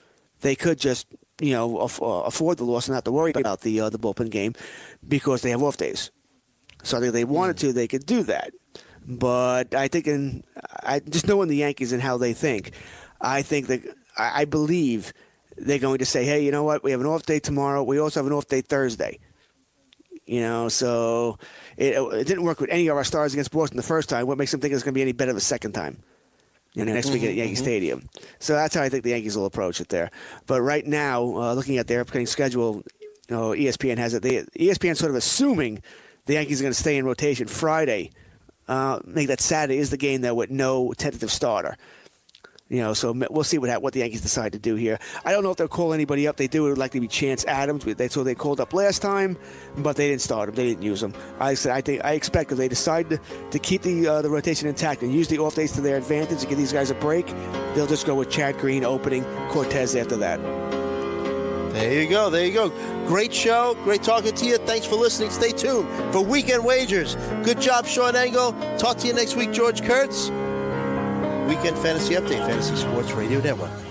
they 0.42 0.56
could 0.56 0.80
just 0.80 1.06
you 1.40 1.54
know 1.54 1.80
aff- 1.80 2.02
uh, 2.02 2.24
afford 2.26 2.58
the 2.58 2.66
loss 2.66 2.88
and 2.88 2.96
not 2.96 3.06
to 3.06 3.12
worry 3.12 3.32
about 3.36 3.62
the 3.62 3.80
uh, 3.82 3.90
the 3.90 4.00
bullpen 4.00 4.30
game 4.30 4.54
because 5.08 5.42
they 5.42 5.52
have 5.52 5.64
off 5.64 5.78
days. 5.78 6.12
So 6.84 6.98
I 6.98 7.00
think 7.02 7.10
if 7.10 7.14
they 7.14 7.26
wanted 7.26 7.58
to, 7.58 7.74
they 7.74 7.88
could 7.88 8.06
do 8.06 8.24
that. 8.24 8.54
But 9.06 9.74
I 9.74 9.88
think, 9.88 10.08
in 10.08 10.44
I 10.84 11.00
just 11.00 11.28
knowing 11.28 11.50
the 11.50 11.56
Yankees 11.58 11.92
and 11.92 12.02
how 12.02 12.18
they 12.18 12.34
think, 12.34 12.72
I 13.20 13.42
think 13.42 13.68
that 13.68 13.82
I, 14.18 14.42
I 14.42 14.46
believe 14.46 15.14
they're 15.58 15.80
going 15.80 16.00
to 16.00 16.06
say, 16.06 16.26
hey, 16.26 16.44
you 16.44 16.52
know 16.52 16.64
what? 16.64 16.84
We 16.84 16.92
have 16.92 17.02
an 17.02 17.08
off 17.08 17.24
day 17.24 17.40
tomorrow. 17.40 17.84
We 17.84 18.00
also 18.00 18.20
have 18.20 18.28
an 18.28 18.34
off 18.34 18.48
day 18.48 18.62
Thursday. 18.62 19.20
You 20.26 20.42
know, 20.42 20.70
so 20.70 21.40
it, 21.76 21.96
it 21.96 22.28
didn't 22.28 22.44
work 22.44 22.62
with 22.62 22.70
any 22.70 22.88
of 22.88 22.96
our 22.96 23.04
stars 23.04 23.34
against 23.34 23.52
Boston 23.52 23.78
the 23.78 23.84
first 23.84 24.10
time. 24.10 24.28
What 24.28 24.38
makes 24.38 24.52
them 24.52 24.60
think 24.62 24.76
it's 24.76 24.84
going 24.84 24.94
to 24.94 24.98
be 24.98 25.02
any 25.02 25.12
better 25.12 25.34
the 25.34 25.42
second 25.42 25.72
time? 25.72 26.04
You 26.74 26.86
know, 26.86 26.94
next 26.94 27.10
week 27.10 27.24
at 27.24 27.34
Yankee 27.34 27.56
Stadium. 27.56 28.08
So 28.38 28.54
that's 28.54 28.76
how 28.76 28.84
I 28.84 28.90
think 28.90 29.04
the 29.04 29.10
Yankees 29.10 29.36
will 29.36 29.48
approach 29.48 29.82
it 29.82 29.90
there. 29.90 30.12
But 30.46 30.62
right 30.62 30.86
now, 30.86 31.24
uh, 31.24 31.54
looking 31.54 31.78
at 31.78 31.88
their 31.88 32.02
upcoming 32.02 32.28
schedule, 32.28 32.84
you 33.02 33.36
know, 33.36 33.50
ESPN 33.50 33.98
has 33.98 34.14
it. 34.14 34.22
They, 34.22 34.44
ESPN 34.58 34.96
sort 34.96 35.10
of 35.10 35.16
assuming 35.16 35.82
the 36.26 36.34
Yankees 36.34 36.62
are 36.62 36.64
going 36.64 36.74
to 36.74 36.80
stay 36.80 36.98
in 36.98 37.06
rotation 37.06 37.48
Friday. 37.48 38.12
Uh, 38.68 39.00
make 39.04 39.28
that 39.28 39.42
Saturday 39.42 39.80
is 39.80 39.90
the 39.90 39.98
game 39.98 40.22
though 40.22 40.36
with 40.36 40.52
no 40.52 40.94
tentative 40.94 41.32
starter. 41.32 41.76
You 42.70 42.82
know, 42.82 42.94
so 42.94 43.14
we'll 43.32 43.44
see 43.44 43.58
what 43.58 43.82
what 43.82 43.94
the 43.94 44.00
Yankees 44.00 44.22
decide 44.22 44.52
to 44.52 44.60
do 44.60 44.76
here. 44.76 45.00
I 45.26 45.32
don't 45.32 45.44
know 45.44 45.50
if 45.50 45.58
they'll 45.58 45.68
call 45.68 45.92
anybody 45.92 46.28
up. 46.28 46.38
They 46.38 46.48
do. 46.48 46.68
It 46.68 46.70
would 46.70 46.78
likely 46.78 47.00
be 47.00 47.08
Chance 47.08 47.44
Adams. 47.46 47.84
That's 47.84 48.14
who 48.14 48.24
they 48.24 48.36
called 48.36 48.60
up 48.62 48.74
last 48.74 49.02
time, 49.02 49.38
but 49.78 49.96
they 49.96 50.10
didn't 50.10 50.22
start 50.22 50.50
him. 50.50 50.56
They 50.56 50.66
didn't 50.66 50.84
use 50.84 51.02
him. 51.02 51.14
I 51.40 51.56
said 51.56 51.72
I 51.72 51.82
think 51.82 52.06
I 52.06 52.14
expect 52.14 52.52
if 52.52 52.60
they 52.60 52.68
decide 52.68 53.10
to, 53.10 53.20
to 53.50 53.60
keep 53.60 53.82
the 53.82 54.08
uh, 54.08 54.22
the 54.22 54.30
rotation 54.30 54.68
intact 54.68 55.02
and 55.02 55.12
use 55.12 55.28
the 55.28 55.40
off 55.40 55.56
days 55.56 55.72
to 55.74 55.82
their 55.82 55.98
advantage 55.98 56.42
to 56.42 56.48
give 56.48 56.60
these 56.60 56.72
guys 56.72 56.92
a 56.92 56.96
break, 56.96 57.26
they'll 57.74 57.88
just 57.88 58.06
go 58.06 58.14
with 58.14 58.30
Chad 58.30 58.60
Green 58.60 58.84
opening 58.84 59.24
Cortes 59.50 59.96
after 59.96 60.16
that. 60.18 60.40
There 61.74 62.04
you 62.04 62.10
go. 62.10 62.30
There 62.30 62.46
you 62.46 62.54
go. 62.54 62.70
Great 63.08 63.34
show. 63.34 63.76
Great 63.84 64.04
talking 64.04 64.36
to 64.36 64.46
you. 64.46 64.58
Thanks 64.58 64.86
for 64.86 64.96
listening. 64.96 65.32
Stay 65.32 65.52
tuned 65.52 65.88
for 66.12 66.22
Weekend 66.22 66.64
Wagers. 66.64 67.16
Good 67.44 67.62
job, 67.62 67.88
Sean 67.88 68.16
Engel. 68.16 68.52
Talk 68.78 68.98
to 68.98 69.08
you 69.08 69.14
next 69.14 69.36
week, 69.36 69.54
George 69.54 69.82
Kurtz. 69.82 70.30
Weekend 71.50 71.78
Fantasy 71.80 72.14
Update, 72.14 72.46
Fantasy 72.46 72.76
Sports 72.76 73.12
Radio 73.14 73.40
Network. 73.42 73.89